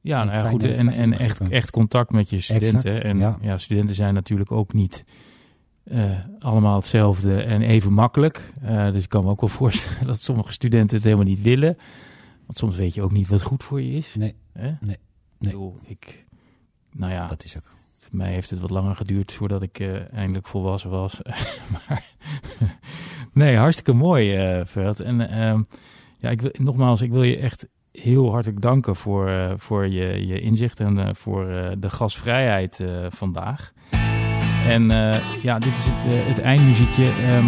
Ja, 0.00 0.24
nou 0.24 0.36
ja, 0.36 0.48
goed. 0.48 0.64
En, 0.64 0.88
en 0.88 1.18
echt, 1.18 1.48
echt 1.48 1.70
contact 1.70 2.10
met 2.10 2.30
je 2.30 2.40
studenten. 2.40 2.84
Exact, 2.84 3.04
en 3.04 3.18
ja. 3.18 3.38
ja. 3.40 3.58
studenten 3.58 3.94
zijn 3.94 4.14
natuurlijk 4.14 4.52
ook 4.52 4.72
niet 4.72 5.04
eh, 5.84 6.10
allemaal 6.38 6.76
hetzelfde 6.76 7.42
en 7.42 7.62
even 7.62 7.92
makkelijk. 7.92 8.52
Eh, 8.62 8.92
dus 8.92 9.02
ik 9.02 9.08
kan 9.08 9.24
me 9.24 9.30
ook 9.30 9.40
wel 9.40 9.50
voorstellen 9.60 10.06
dat 10.06 10.22
sommige 10.22 10.52
studenten 10.52 10.96
het 10.96 11.04
helemaal 11.04 11.24
niet 11.26 11.42
willen. 11.42 11.76
Want 12.46 12.58
soms 12.58 12.76
weet 12.76 12.94
je 12.94 13.02
ook 13.02 13.12
niet 13.12 13.28
wat 13.28 13.42
goed 13.42 13.64
voor 13.64 13.82
je 13.82 13.92
is. 13.92 14.14
Nee, 14.14 14.34
Hè? 14.52 14.62
nee, 14.80 14.94
Ik 14.94 14.98
nee. 15.38 15.50
bedoel, 15.52 15.78
ik, 15.82 16.24
nou 16.92 17.12
ja, 17.12 17.26
dat 17.26 17.44
is 17.44 17.56
ook. 17.56 17.70
voor 18.00 18.16
mij 18.16 18.32
heeft 18.32 18.50
het 18.50 18.60
wat 18.60 18.70
langer 18.70 18.96
geduurd 18.96 19.32
voordat 19.32 19.62
ik 19.62 19.78
eh, 19.78 20.12
eindelijk 20.12 20.46
volwassen 20.46 20.90
was. 20.90 21.20
maar 21.72 22.04
nee, 23.32 23.56
hartstikke 23.56 23.92
mooi, 23.92 24.34
eh 24.36 24.60
Veld. 24.64 25.00
En 25.00 25.30
ehm, 25.30 25.62
ja, 26.18 26.30
ik 26.30 26.40
wil, 26.40 26.50
nogmaals, 26.58 27.00
ik 27.00 27.10
wil 27.10 27.22
je 27.22 27.36
echt 27.38 27.66
heel 27.92 28.30
hartelijk 28.30 28.60
danken 28.60 28.96
voor, 28.96 29.28
eh, 29.28 29.52
voor 29.56 29.86
je, 29.86 30.26
je 30.26 30.40
inzicht 30.40 30.80
en 30.80 31.16
voor 31.16 31.46
de 31.78 31.90
gasvrijheid 31.90 32.84
vandaag. 33.08 33.72
En 34.66 34.88
ja, 35.42 35.58
dit 35.58 35.72
is 35.74 35.86
het, 35.90 36.26
het 36.26 36.38
eindmuziekje. 36.38 37.04
Ehm, 37.10 37.46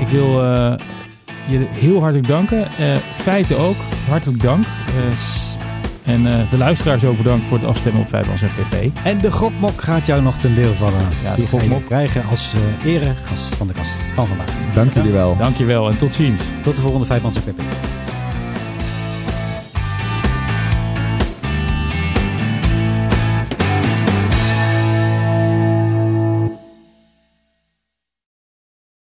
ik 0.00 0.08
wil 0.08 0.40
je 1.48 1.66
heel 1.70 2.00
hartelijk 2.00 2.28
danken. 2.28 2.66
Eh, 2.76 2.96
feiten 3.16 3.58
ook, 3.58 3.76
hartelijk 4.08 4.42
dank. 4.42 4.64
Eh, 4.66 6.12
en 6.12 6.26
eh, 6.26 6.50
de 6.50 6.56
luisteraars 6.56 7.04
ook 7.04 7.16
bedankt 7.16 7.44
voor 7.44 7.58
het 7.58 7.66
afstemmen 7.66 8.02
op 8.02 8.08
5 8.08 8.42
en 8.42 8.48
PP. 8.48 8.98
En 9.04 9.18
de 9.18 9.30
gokmok 9.30 9.82
gaat 9.82 10.06
jou 10.06 10.22
nog 10.22 10.38
ten 10.38 10.54
deel 10.54 10.72
vallen. 10.72 11.00
Ja, 11.22 11.30
de 11.30 11.36
Die 11.36 11.46
ga 11.46 11.56
je 11.56 11.62
gokmok. 11.62 11.86
krijgen 11.86 12.22
als 12.30 12.54
eh 12.84 12.92
eregast 12.92 13.54
van 13.54 13.66
de 13.66 13.74
gast 13.74 14.00
van 14.14 14.26
vandaag. 14.26 14.50
Dank 14.74 14.92
jullie 14.94 15.12
wel. 15.12 15.36
Dankjewel 15.36 15.90
en 15.90 15.98
tot 15.98 16.14
ziens. 16.14 16.40
Tot 16.62 16.76
de 16.76 16.82
volgende 16.82 17.06
Vijfmanse 17.06 17.40
PP. 17.40 17.60